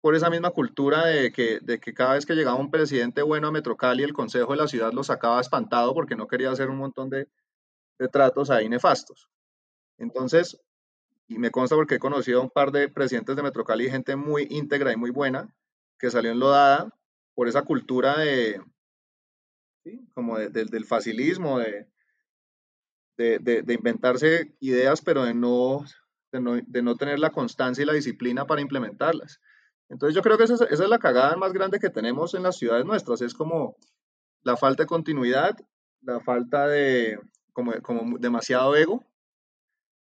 por 0.00 0.14
esa 0.14 0.30
misma 0.30 0.52
cultura 0.52 1.06
de 1.06 1.32
que, 1.32 1.58
de 1.60 1.80
que 1.80 1.92
cada 1.92 2.14
vez 2.14 2.24
que 2.24 2.36
llegaba 2.36 2.56
un 2.56 2.70
presidente 2.70 3.22
bueno 3.22 3.48
a 3.48 3.50
Metro 3.50 3.76
Cali, 3.76 4.04
el 4.04 4.12
consejo 4.12 4.52
de 4.52 4.58
la 4.58 4.68
ciudad 4.68 4.92
lo 4.92 5.02
sacaba 5.02 5.40
espantado 5.40 5.92
porque 5.92 6.14
no 6.14 6.28
quería 6.28 6.52
hacer 6.52 6.70
un 6.70 6.76
montón 6.76 7.10
de, 7.10 7.28
de 7.98 8.08
tratos 8.08 8.50
ahí 8.50 8.68
nefastos. 8.68 9.28
Entonces, 9.98 10.60
y 11.26 11.38
me 11.38 11.50
consta 11.50 11.74
porque 11.74 11.96
he 11.96 11.98
conocido 11.98 12.38
a 12.38 12.44
un 12.44 12.50
par 12.50 12.70
de 12.70 12.88
presidentes 12.88 13.34
de 13.34 13.42
Metro 13.42 13.64
Cali, 13.64 13.90
gente 13.90 14.14
muy 14.14 14.46
íntegra 14.50 14.92
y 14.92 14.96
muy 14.96 15.10
buena, 15.10 15.52
que 15.98 16.12
salió 16.12 16.30
enlodada 16.30 16.94
por 17.34 17.48
esa 17.48 17.62
cultura 17.62 18.16
de, 18.16 18.62
como 20.14 20.38
del 20.38 20.84
facilismo, 20.84 21.58
de, 21.58 21.88
de, 23.18 23.74
inventarse 23.74 24.54
ideas, 24.60 25.02
pero 25.02 25.24
de 25.24 25.34
no, 25.34 25.84
de 26.32 26.82
no, 26.82 26.96
tener 26.96 27.18
la 27.18 27.30
constancia 27.30 27.82
y 27.82 27.86
la 27.86 27.92
disciplina 27.92 28.46
para 28.46 28.60
implementarlas. 28.60 29.40
Entonces 29.88 30.14
yo 30.14 30.22
creo 30.22 30.38
que 30.38 30.44
esa, 30.44 30.64
es 30.64 30.78
la 30.78 30.98
cagada 30.98 31.36
más 31.36 31.52
grande 31.52 31.80
que 31.80 31.90
tenemos 31.90 32.34
en 32.34 32.42
las 32.44 32.56
ciudades 32.56 32.84
nuestras, 32.84 33.20
es 33.22 33.34
como 33.34 33.76
la 34.42 34.56
falta 34.56 34.84
de 34.84 34.86
continuidad, 34.86 35.56
la 36.02 36.20
falta 36.20 36.68
de 36.68 37.18
como, 37.52 37.72
como 37.82 38.18
demasiado 38.18 38.76
ego 38.76 39.04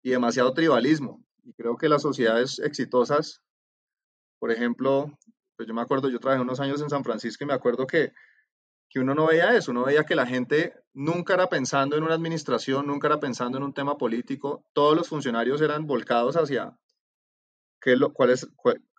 y 0.03 0.09
demasiado 0.09 0.53
tribalismo. 0.53 1.23
Y 1.43 1.53
creo 1.53 1.77
que 1.77 1.87
las 1.87 2.01
sociedades 2.01 2.59
exitosas, 2.59 3.41
por 4.39 4.51
ejemplo, 4.51 5.17
pues 5.55 5.67
yo 5.67 5.73
me 5.73 5.81
acuerdo, 5.81 6.09
yo 6.09 6.19
trabajé 6.19 6.41
unos 6.41 6.59
años 6.59 6.81
en 6.81 6.89
San 6.89 7.03
Francisco 7.03 7.43
y 7.43 7.47
me 7.47 7.53
acuerdo 7.53 7.87
que 7.87 8.11
que 8.89 8.99
uno 8.99 9.13
no 9.13 9.27
veía 9.27 9.55
eso, 9.55 9.71
uno 9.71 9.85
veía 9.85 10.03
que 10.03 10.15
la 10.15 10.25
gente 10.25 10.73
nunca 10.93 11.35
era 11.35 11.47
pensando 11.47 11.95
en 11.95 12.03
una 12.03 12.15
administración, 12.15 12.87
nunca 12.87 13.07
era 13.07 13.19
pensando 13.19 13.57
en 13.57 13.63
un 13.63 13.73
tema 13.73 13.97
político, 13.97 14.65
todos 14.73 14.97
los 14.97 15.07
funcionarios 15.07 15.61
eran 15.61 15.85
volcados 15.85 16.35
hacia 16.35 16.75
qué 17.79 17.93
es 17.93 17.99
lo, 17.99 18.13
cuál 18.13 18.31
es, 18.31 18.47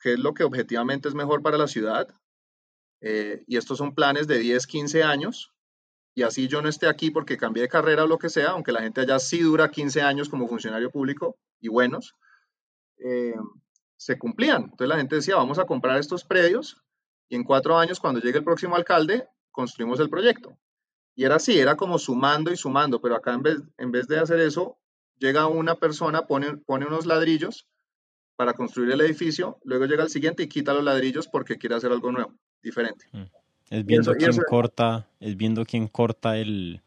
qué 0.01 0.13
es 0.13 0.19
lo 0.19 0.33
que 0.33 0.45
objetivamente 0.45 1.09
es 1.09 1.15
mejor 1.15 1.43
para 1.43 1.59
la 1.59 1.67
ciudad. 1.67 2.09
Eh, 3.03 3.45
y 3.47 3.57
estos 3.57 3.79
son 3.79 3.95
planes 3.95 4.27
de 4.27 4.39
10, 4.39 4.67
15 4.67 5.03
años, 5.03 5.53
y 6.15 6.23
así 6.23 6.49
yo 6.49 6.61
no 6.61 6.69
esté 6.69 6.87
aquí 6.87 7.11
porque 7.11 7.37
cambié 7.37 7.63
de 7.63 7.69
carrera 7.69 8.05
o 8.05 8.07
lo 8.07 8.19
que 8.19 8.29
sea, 8.29 8.51
aunque 8.51 8.73
la 8.73 8.83
gente 8.83 9.01
allá 9.01 9.19
sí 9.19 9.41
dura 9.41 9.71
15 9.71 10.03
años 10.03 10.29
como 10.29 10.49
funcionario 10.49 10.91
público 10.91 11.39
y 11.61 11.69
buenos, 11.69 12.15
eh, 12.99 13.35
se 13.97 14.19
cumplían. 14.19 14.65
Entonces 14.65 14.89
la 14.89 14.97
gente 14.97 15.17
decía, 15.17 15.37
vamos 15.37 15.59
a 15.59 15.65
comprar 15.65 15.99
estos 15.99 16.25
predios 16.25 16.83
y 17.29 17.37
en 17.37 17.45
cuatro 17.45 17.79
años, 17.79 18.01
cuando 18.01 18.21
llegue 18.21 18.39
el 18.39 18.45
próximo 18.45 18.77
alcalde, 18.77 19.29
construimos 19.51 20.01
el 20.01 20.11
proyecto. 20.11 20.57
Y 21.15 21.25
era 21.25 21.37
así, 21.37 21.59
era 21.59 21.77
como 21.77 21.99
sumando 21.99 22.53
y 22.53 22.57
sumando, 22.57 23.01
pero 23.01 23.17
acá 23.17 23.35
en 23.35 23.43
vez, 23.43 23.59
en 23.79 23.91
vez 23.91 24.07
de 24.07 24.19
hacer 24.19 24.41
eso, 24.41 24.79
llega 25.19 25.47
una 25.47 25.75
persona, 25.75 26.27
pone, 26.27 26.57
pone 26.59 26.87
unos 26.87 27.07
ladrillos 27.07 27.67
para 28.37 28.55
construir 28.55 28.91
el 28.93 29.01
edificio, 29.03 29.59
luego 29.65 29.85
llega 29.85 30.03
el 30.03 30.09
siguiente 30.09 30.43
y 30.45 30.49
quita 30.49 30.73
los 30.73 30.85
ladrillos 30.85 31.29
porque 31.29 31.59
quiere 31.59 31.75
hacer 31.75 31.93
algo 31.93 32.11
nuevo, 32.11 32.35
diferente. 32.63 33.07
Mm. 33.13 33.25
Es 33.71 33.87
viendo 33.87 34.15
quién 34.15 34.33
corta, 34.49 35.09
es 35.21 35.37
viendo 35.37 35.65
quién 35.65 35.87
corta 35.87 36.39
el, 36.39 36.81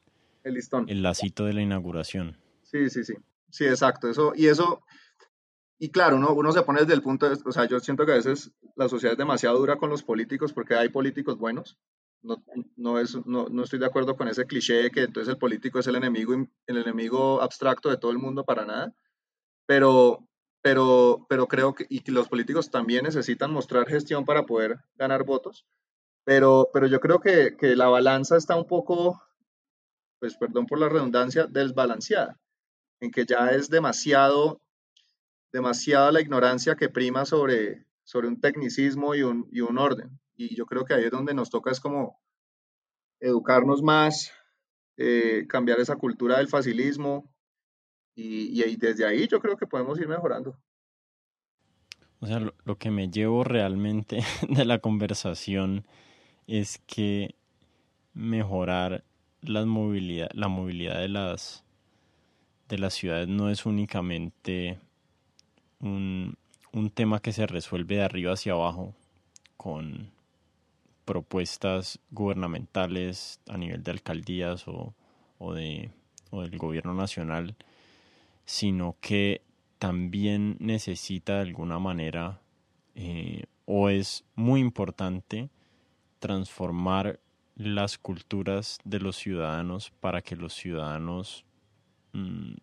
el 0.43 0.53
listón. 0.53 0.89
El 0.89 1.01
lacito 1.01 1.45
de 1.45 1.53
la 1.53 1.61
inauguración. 1.61 2.35
Sí, 2.63 2.89
sí, 2.89 3.03
sí. 3.03 3.13
Sí, 3.49 3.65
exacto. 3.65 4.09
Eso, 4.09 4.33
y 4.35 4.47
eso, 4.47 4.83
y 5.77 5.89
claro, 5.89 6.17
uno, 6.17 6.33
uno 6.33 6.51
se 6.51 6.63
pone 6.63 6.81
desde 6.81 6.95
el 6.95 7.03
punto 7.03 7.29
de, 7.29 7.37
o 7.45 7.51
sea, 7.51 7.65
yo 7.65 7.79
siento 7.79 8.05
que 8.05 8.13
a 8.13 8.15
veces 8.15 8.51
la 8.75 8.89
sociedad 8.89 9.13
es 9.13 9.17
demasiado 9.17 9.59
dura 9.59 9.77
con 9.77 9.91
los 9.91 10.01
políticos 10.01 10.51
porque 10.51 10.73
hay 10.73 10.89
políticos 10.89 11.37
buenos. 11.37 11.77
No, 12.23 12.41
no, 12.77 12.99
es, 12.99 13.15
no, 13.25 13.47
no 13.49 13.63
estoy 13.63 13.79
de 13.79 13.85
acuerdo 13.85 14.15
con 14.15 14.29
ese 14.29 14.45
cliché 14.45 14.89
que 14.91 15.01
entonces 15.01 15.33
el 15.33 15.37
político 15.37 15.79
es 15.79 15.87
el 15.87 15.95
enemigo, 15.95 16.33
el 16.67 16.77
enemigo 16.77 17.41
abstracto 17.41 17.89
de 17.89 17.97
todo 17.97 18.11
el 18.11 18.17
mundo 18.17 18.45
para 18.45 18.65
nada. 18.65 18.93
Pero, 19.65 20.25
pero, 20.61 21.25
pero 21.27 21.47
creo 21.47 21.73
que, 21.75 21.85
y 21.89 22.09
los 22.09 22.29
políticos 22.29 22.71
también 22.71 23.03
necesitan 23.03 23.51
mostrar 23.51 23.85
gestión 23.87 24.23
para 24.25 24.45
poder 24.45 24.79
ganar 24.95 25.25
votos, 25.25 25.65
pero, 26.23 26.69
pero 26.73 26.87
yo 26.87 26.99
creo 27.01 27.19
que, 27.19 27.57
que 27.57 27.75
la 27.75 27.87
balanza 27.87 28.37
está 28.37 28.55
un 28.55 28.65
poco, 28.65 29.21
pues 30.19 30.37
perdón 30.37 30.65
por 30.65 30.79
la 30.79 30.89
redundancia, 30.89 31.47
desbalanceada, 31.47 32.39
en 33.01 33.11
que 33.11 33.25
ya 33.25 33.49
es 33.49 33.69
demasiado, 33.69 34.61
demasiada 35.51 36.13
la 36.13 36.21
ignorancia 36.21 36.75
que 36.75 36.87
prima 36.87 37.25
sobre, 37.25 37.85
sobre 38.03 38.29
un 38.29 38.39
tecnicismo 38.39 39.15
y 39.15 39.23
un, 39.23 39.49
y 39.51 39.59
un 39.59 39.77
orden. 39.77 40.17
Y 40.49 40.55
yo 40.55 40.65
creo 40.65 40.85
que 40.85 40.93
ahí 40.93 41.05
es 41.05 41.11
donde 41.11 41.33
nos 41.33 41.49
toca 41.49 41.71
es 41.71 41.79
como 41.79 42.19
educarnos 43.19 43.81
más, 43.81 44.31
eh, 44.97 45.45
cambiar 45.47 45.79
esa 45.79 45.95
cultura 45.95 46.37
del 46.37 46.47
facilismo, 46.47 47.33
y, 48.15 48.75
desde 48.77 49.05
ahí 49.05 49.27
yo 49.27 49.39
creo 49.39 49.57
que 49.57 49.67
podemos 49.67 49.99
ir 49.99 50.07
mejorando. 50.07 50.57
O 52.19 52.27
sea, 52.27 52.39
lo, 52.39 52.77
que 52.77 52.91
me 52.91 53.09
llevo 53.09 53.43
realmente 53.43 54.19
de 54.49 54.65
la 54.65 54.79
conversación 54.79 55.85
es 56.47 56.79
que 56.85 57.35
mejorar 58.13 59.03
la 59.41 59.65
movilidad, 59.65 60.29
la 60.33 60.47
movilidad 60.47 60.99
de 60.99 61.09
las 61.09 61.63
de 62.69 62.77
las 62.77 62.93
ciudades 62.93 63.27
no 63.27 63.49
es 63.49 63.65
únicamente 63.65 64.79
un, 65.79 66.37
un 66.71 66.89
tema 66.89 67.19
que 67.19 67.33
se 67.33 67.45
resuelve 67.45 67.95
de 67.95 68.03
arriba 68.03 68.33
hacia 68.33 68.53
abajo 68.53 68.95
con 69.57 70.12
propuestas 71.05 71.99
gubernamentales 72.11 73.39
a 73.47 73.57
nivel 73.57 73.83
de 73.83 73.91
alcaldías 73.91 74.67
o, 74.67 74.93
o, 75.37 75.53
de, 75.53 75.91
o 76.31 76.41
del 76.41 76.57
gobierno 76.57 76.93
nacional, 76.93 77.55
sino 78.45 78.95
que 79.01 79.41
también 79.79 80.57
necesita 80.59 81.35
de 81.35 81.41
alguna 81.41 81.79
manera 81.79 82.41
eh, 82.95 83.43
o 83.65 83.89
es 83.89 84.23
muy 84.35 84.61
importante 84.61 85.49
transformar 86.19 87.19
las 87.55 87.97
culturas 87.97 88.79
de 88.83 88.99
los 88.99 89.17
ciudadanos 89.17 89.91
para 89.99 90.21
que 90.21 90.35
los 90.35 90.53
ciudadanos 90.53 91.45
mm, 92.13 92.53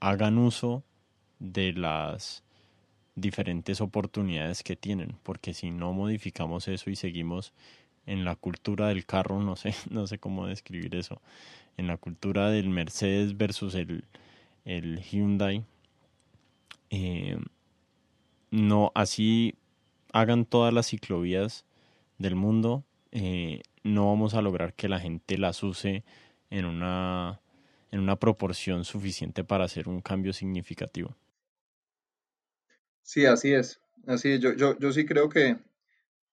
hagan 0.00 0.38
uso 0.38 0.84
de 1.38 1.72
las 1.72 2.44
diferentes 3.14 3.80
oportunidades 3.80 4.62
que 4.62 4.76
tienen, 4.76 5.16
porque 5.22 5.54
si 5.54 5.70
no 5.70 5.92
modificamos 5.92 6.68
eso 6.68 6.90
y 6.90 6.96
seguimos 6.96 7.52
en 8.06 8.24
la 8.24 8.36
cultura 8.36 8.88
del 8.88 9.06
carro, 9.06 9.40
no 9.40 9.56
sé, 9.56 9.74
no 9.90 10.06
sé 10.06 10.18
cómo 10.18 10.46
describir 10.46 10.94
eso, 10.94 11.20
en 11.76 11.86
la 11.86 11.96
cultura 11.96 12.50
del 12.50 12.68
Mercedes 12.68 13.36
versus 13.36 13.74
el, 13.74 14.04
el 14.64 15.00
Hyundai. 15.00 15.64
Eh, 16.90 17.38
no, 18.50 18.92
así 18.94 19.54
hagan 20.12 20.44
todas 20.44 20.74
las 20.74 20.88
ciclovías 20.88 21.64
del 22.18 22.34
mundo, 22.34 22.84
eh, 23.12 23.62
no 23.82 24.08
vamos 24.08 24.34
a 24.34 24.42
lograr 24.42 24.74
que 24.74 24.88
la 24.88 25.00
gente 25.00 25.38
las 25.38 25.62
use 25.62 26.04
en 26.50 26.66
una, 26.66 27.40
en 27.90 28.00
una 28.00 28.16
proporción 28.16 28.84
suficiente 28.84 29.42
para 29.42 29.64
hacer 29.64 29.88
un 29.88 30.00
cambio 30.00 30.32
significativo. 30.32 31.16
Sí, 33.02 33.26
así 33.26 33.52
es. 33.52 33.80
Así 34.06 34.38
Yo, 34.38 34.52
yo, 34.54 34.78
yo 34.78 34.92
sí 34.92 35.04
creo 35.06 35.28
que 35.28 35.58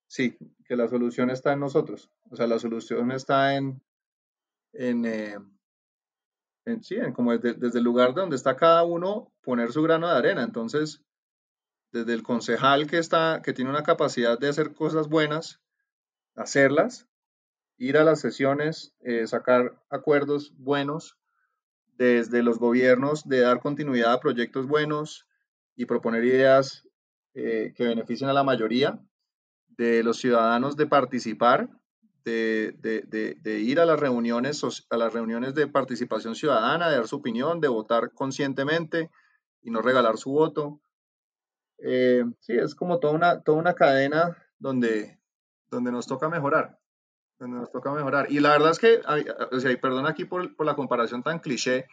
sí, 0.07 0.37
que 0.65 0.75
la 0.75 0.87
solución 0.87 1.29
está 1.29 1.53
en 1.53 1.59
nosotros. 1.59 2.09
O 2.29 2.35
sea, 2.35 2.47
la 2.47 2.59
solución 2.59 3.11
está 3.11 3.55
en, 3.55 3.81
en, 4.73 5.05
eh, 5.05 5.37
sí, 6.81 6.97
como 7.13 7.37
desde, 7.37 7.77
el 7.77 7.83
lugar 7.83 8.13
donde 8.13 8.35
está 8.35 8.55
cada 8.55 8.83
uno, 8.83 9.31
poner 9.41 9.71
su 9.71 9.81
grano 9.81 10.07
de 10.07 10.17
arena. 10.17 10.43
Entonces, 10.43 11.01
desde 11.91 12.13
el 12.13 12.23
concejal 12.23 12.87
que 12.87 12.97
está, 12.97 13.41
que 13.43 13.53
tiene 13.53 13.71
una 13.71 13.83
capacidad 13.83 14.37
de 14.37 14.49
hacer 14.49 14.73
cosas 14.73 15.07
buenas, 15.07 15.61
hacerlas, 16.35 17.07
ir 17.77 17.97
a 17.97 18.03
las 18.03 18.19
sesiones, 18.19 18.93
eh, 19.01 19.25
sacar 19.27 19.81
acuerdos 19.89 20.53
buenos, 20.57 21.17
desde 21.97 22.43
los 22.43 22.59
gobiernos 22.59 23.27
de 23.27 23.41
dar 23.41 23.59
continuidad 23.59 24.13
a 24.13 24.19
proyectos 24.19 24.67
buenos 24.67 25.28
y 25.79 25.85
proponer 25.85 26.25
ideas 26.25 26.85
eh, 27.35 27.71
que 27.73 27.85
beneficien 27.85 28.29
a 28.29 28.33
la 28.33 28.43
mayoría, 28.43 28.99
de 29.69 30.03
los 30.03 30.17
ciudadanos 30.17 30.75
de 30.75 30.87
participar 30.87 31.69
de, 32.25 33.61
ir 33.63 33.79
a 33.79 33.85
las 33.85 33.97
reuniones, 33.97 34.61
a 34.89 34.97
las 34.97 35.13
reuniones 35.13 35.55
de 35.55 35.67
participación 35.67 36.35
ciudadana, 36.35 36.89
de 36.89 36.97
dar 36.97 37.07
su 37.07 37.15
opinión, 37.15 37.61
de 37.61 37.69
votar 37.69 38.11
conscientemente 38.11 39.09
y 39.61 39.71
no 39.71 39.81
regalar 39.81 40.17
su 40.17 40.31
voto. 40.31 40.81
Eh, 41.77 42.25
sí, 42.41 42.57
es 42.57 42.75
como 42.75 42.99
toda 42.99 43.13
una, 43.13 43.41
toda 43.41 43.57
una 43.57 43.73
cadena 43.73 44.37
donde, 44.59 45.17
donde 45.71 45.93
nos 45.93 46.07
toca 46.07 46.27
mejorar. 46.27 46.77
Donde 47.39 47.57
nos 47.57 47.71
toca 47.71 47.93
mejorar. 47.93 48.29
Y 48.29 48.41
la 48.41 48.49
verdad 48.49 48.71
es 48.71 48.79
que, 48.79 48.99
o 49.49 49.59
sea, 49.61 49.81
perdón 49.81 50.07
aquí 50.07 50.25
por, 50.25 50.57
por 50.57 50.65
la 50.65 50.75
comparación 50.75 51.23
tan 51.23 51.39
cliché, 51.39 51.87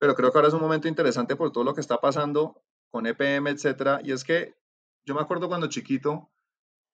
pero 0.00 0.16
creo 0.16 0.32
que 0.32 0.38
ahora 0.38 0.48
es 0.48 0.54
un 0.54 0.60
momento 0.60 0.88
interesante 0.88 1.36
por 1.36 1.52
todo 1.52 1.62
lo 1.62 1.72
que 1.72 1.80
está 1.80 1.98
pasando 1.98 2.60
con 2.96 3.06
EPM, 3.06 3.48
etcétera. 3.50 4.00
Y 4.02 4.12
es 4.12 4.24
que 4.24 4.54
yo 5.04 5.14
me 5.14 5.20
acuerdo 5.20 5.48
cuando 5.48 5.66
chiquito, 5.66 6.30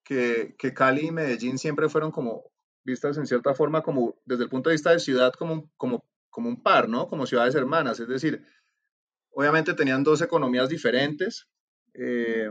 que, 0.04 0.56
que, 0.58 0.74
Cali 0.74 1.06
y 1.06 1.12
Medellín 1.12 1.58
siempre 1.58 1.88
fueron 1.88 2.10
como 2.10 2.50
vistas 2.82 3.18
en 3.18 3.26
cierta 3.28 3.54
forma 3.54 3.82
como 3.82 4.16
desde 4.24 4.42
el 4.42 4.50
punto 4.50 4.68
de 4.68 4.74
vista 4.74 4.90
de 4.90 4.98
ciudad 4.98 5.32
como, 5.32 5.70
como, 5.76 6.04
como 6.28 6.48
un 6.48 6.60
par, 6.60 6.88
¿no? 6.88 7.06
Como 7.06 7.24
ciudades 7.24 7.54
hermanas. 7.54 8.00
Es 8.00 8.08
decir, 8.08 8.44
obviamente 9.30 9.74
tenían 9.74 10.02
dos 10.02 10.22
economías 10.22 10.68
diferentes 10.68 11.46
eh, 11.94 12.50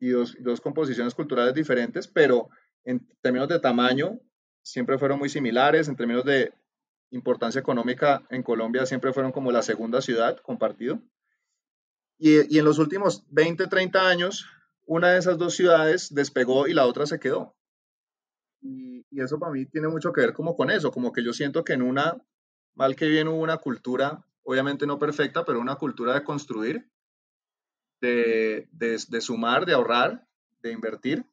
y 0.00 0.08
dos, 0.08 0.36
dos, 0.40 0.60
composiciones 0.60 1.14
culturales 1.14 1.54
diferentes, 1.54 2.08
pero 2.08 2.48
en 2.82 3.06
términos 3.22 3.46
de 3.46 3.60
tamaño 3.60 4.18
siempre 4.62 4.98
fueron 4.98 5.20
muy 5.20 5.28
similares, 5.28 5.86
en 5.86 5.94
términos 5.94 6.24
de 6.24 6.52
importancia 7.10 7.60
económica 7.60 8.26
en 8.30 8.42
Colombia 8.42 8.84
siempre 8.84 9.12
fueron 9.12 9.30
como 9.30 9.52
la 9.52 9.62
segunda 9.62 10.02
ciudad 10.02 10.38
compartido. 10.38 11.00
Y, 12.18 12.58
en 12.58 12.64
los 12.64 12.78
últimos 12.78 13.24
20, 13.30 13.66
30 13.66 14.08
años 14.08 14.46
una 14.86 15.12
de 15.12 15.18
esas 15.18 15.38
dos 15.38 15.54
ciudades 15.54 16.14
despegó 16.14 16.68
y 16.68 16.74
la 16.74 16.86
otra 16.86 17.06
se 17.06 17.18
quedó. 17.18 17.56
Y, 18.60 19.04
eso 19.20 19.38
para 19.38 19.52
mí 19.52 19.66
tiene 19.66 19.88
mucho 19.88 20.12
que 20.12 20.20
ver 20.20 20.32
como 20.32 20.56
con 20.56 20.70
eso, 20.70 20.90
como 20.90 21.12
que 21.12 21.24
yo 21.24 21.32
siento 21.32 21.64
que 21.64 21.72
en 21.74 21.82
una, 21.82 22.20
mal 22.74 22.96
que 22.96 23.06
bien 23.06 23.28
hubo 23.28 23.38
una 23.38 23.58
cultura, 23.58 24.24
obviamente 24.42 24.86
no 24.86 24.98
perfecta, 24.98 25.44
pero 25.44 25.60
una 25.60 25.76
cultura 25.76 26.14
de 26.14 26.24
construir, 26.24 26.90
de, 28.00 28.68
de, 28.72 29.20
sumar, 29.20 29.66
de 29.66 29.74
ahorrar, 29.74 30.26
de 30.62 30.72
invertir. 30.72 31.24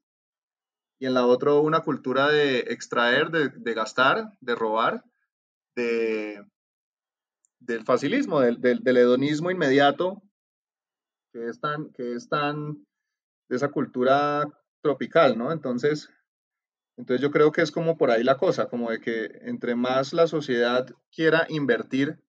Y 0.99 1.07
en 1.07 1.15
la 1.15 1.25
otra 1.25 1.53
una 1.55 1.81
cultura 1.81 2.29
de 2.29 2.59
extraer, 2.59 3.31
de, 3.31 3.49
de 3.49 3.73
gastar, 3.73 4.37
de 4.39 4.55
robar, 4.55 5.03
de, 5.75 6.45
del 7.59 7.83
facilismo, 7.83 8.39
del, 8.39 8.61
del, 8.61 8.83
del, 8.83 8.97
hedonismo 8.97 9.49
inmediato, 9.51 10.21
que 11.31 11.47
es 11.47 11.59
tan, 11.59 11.91
que 11.91 12.13
es 12.13 12.29
de 12.29 13.55
esa 13.55 13.69
cultura 13.69 14.47
tropical, 14.81 15.37
¿no? 15.37 15.51
Entonces, 15.51 16.09
entonces 16.97 17.21
yo 17.21 17.31
creo 17.31 17.51
que 17.51 17.61
es 17.61 17.71
como 17.71 17.97
por 17.97 18.11
ahí 18.11 18.23
la 18.23 18.37
cosa, 18.37 18.67
como 18.67 18.91
de 18.91 18.99
que 18.99 19.39
entre 19.41 19.75
más 19.75 20.13
la 20.13 20.27
sociedad 20.27 20.87
quiera 21.11 21.45
invertir 21.49 22.19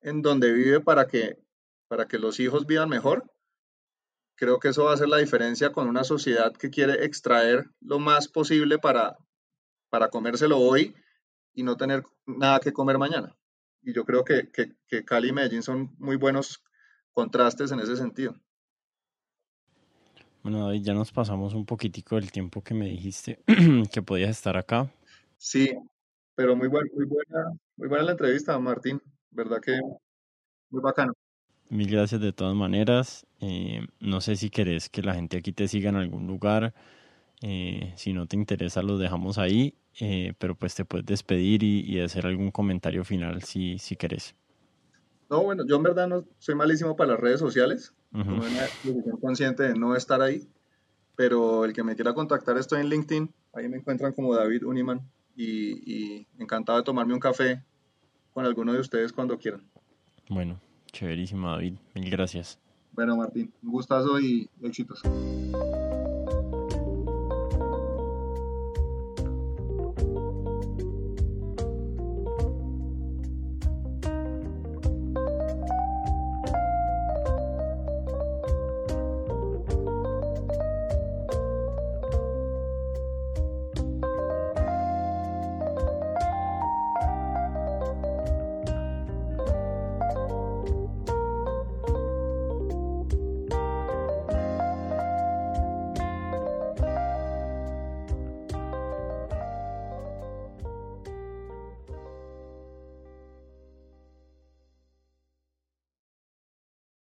en 0.00 0.22
donde 0.22 0.52
vive 0.52 0.80
para 0.80 1.06
que, 1.06 1.38
para 1.88 2.06
que 2.06 2.18
los 2.18 2.40
hijos 2.40 2.66
vivan 2.66 2.88
mejor, 2.88 3.30
creo 4.36 4.58
que 4.58 4.68
eso 4.68 4.84
va 4.84 4.92
a 4.92 4.94
hacer 4.94 5.08
la 5.08 5.18
diferencia 5.18 5.72
con 5.72 5.88
una 5.88 6.04
sociedad 6.04 6.52
que 6.54 6.70
quiere 6.70 7.04
extraer 7.04 7.70
lo 7.80 7.98
más 7.98 8.28
posible 8.28 8.78
para, 8.78 9.16
para 9.90 10.08
comérselo 10.08 10.58
hoy 10.58 10.94
y 11.52 11.62
no 11.62 11.76
tener 11.76 12.04
nada 12.26 12.60
que 12.60 12.72
comer 12.72 12.96
mañana. 12.96 13.36
Y 13.82 13.92
yo 13.92 14.04
creo 14.04 14.24
que, 14.24 14.50
que, 14.50 14.74
que 14.86 15.04
Cali 15.04 15.28
y 15.28 15.32
Medellín 15.32 15.62
son 15.62 15.94
muy 15.98 16.16
buenos 16.16 16.62
contrastes 17.12 17.72
en 17.72 17.80
ese 17.80 17.96
sentido. 17.96 18.34
Bueno, 20.42 20.66
David, 20.66 20.82
ya 20.82 20.94
nos 20.94 21.12
pasamos 21.12 21.52
un 21.52 21.66
poquitico 21.66 22.16
del 22.16 22.32
tiempo 22.32 22.62
que 22.62 22.72
me 22.72 22.86
dijiste 22.86 23.42
que 23.92 24.02
podías 24.02 24.30
estar 24.30 24.56
acá. 24.56 24.90
Sí, 25.36 25.70
pero 26.34 26.56
muy, 26.56 26.68
muy, 26.68 27.06
buena, 27.06 27.52
muy 27.76 27.88
buena 27.88 28.04
la 28.04 28.12
entrevista, 28.12 28.58
Martín. 28.58 29.00
¿Verdad 29.30 29.60
que 29.60 29.78
muy 30.70 30.82
bacano? 30.82 31.12
mil 31.68 31.88
gracias 31.90 32.20
de 32.20 32.32
todas 32.32 32.54
maneras. 32.54 33.26
Eh, 33.40 33.86
no 34.00 34.20
sé 34.20 34.36
si 34.36 34.50
querés 34.50 34.88
que 34.88 35.02
la 35.02 35.14
gente 35.14 35.36
aquí 35.36 35.52
te 35.52 35.68
siga 35.68 35.90
en 35.90 35.96
algún 35.96 36.26
lugar. 36.26 36.74
Eh, 37.42 37.92
si 37.96 38.12
no 38.12 38.26
te 38.26 38.36
interesa, 38.36 38.82
lo 38.82 38.98
dejamos 38.98 39.38
ahí. 39.38 39.74
Eh, 40.00 40.34
pero 40.38 40.54
pues 40.54 40.74
te 40.74 40.84
puedes 40.84 41.06
despedir 41.06 41.62
y, 41.62 42.00
hacer 42.00 42.26
algún 42.26 42.50
comentario 42.50 43.04
final 43.04 43.42
si, 43.42 43.78
si 43.78 43.96
querés. 43.96 44.34
No, 45.30 45.44
bueno, 45.44 45.64
yo 45.64 45.76
en 45.76 45.82
verdad 45.84 46.08
no 46.08 46.24
soy 46.38 46.56
malísimo 46.56 46.96
para 46.96 47.12
las 47.12 47.20
redes 47.20 47.38
sociales. 47.38 47.94
Uh 48.12 48.18
-huh. 48.18 49.20
consciente 49.20 49.62
de 49.62 49.74
no 49.74 49.94
estar 49.94 50.20
ahí. 50.20 50.48
Pero 51.14 51.64
el 51.64 51.72
que 51.72 51.84
me 51.84 51.94
quiera 51.94 52.12
contactar, 52.14 52.58
estoy 52.58 52.80
en 52.80 52.88
LinkedIn. 52.88 53.32
Ahí 53.52 53.68
me 53.68 53.76
encuentran 53.76 54.12
como 54.12 54.34
David 54.34 54.64
Uniman. 54.64 55.00
Y, 55.36 56.18
y 56.18 56.26
encantado 56.38 56.78
de 56.78 56.84
tomarme 56.84 57.14
un 57.14 57.20
café 57.20 57.62
con 58.34 58.44
alguno 58.44 58.72
de 58.72 58.80
ustedes 58.80 59.12
cuando 59.12 59.38
quieran. 59.38 59.62
Bueno, 60.28 60.60
chéverísimo 60.92 61.48
David. 61.48 61.74
Mil 61.94 62.10
gracias. 62.10 62.58
Bueno, 62.92 63.16
Martín, 63.16 63.52
un 63.62 63.70
gustazo 63.70 64.18
y 64.20 64.48
éxitos. 64.62 65.02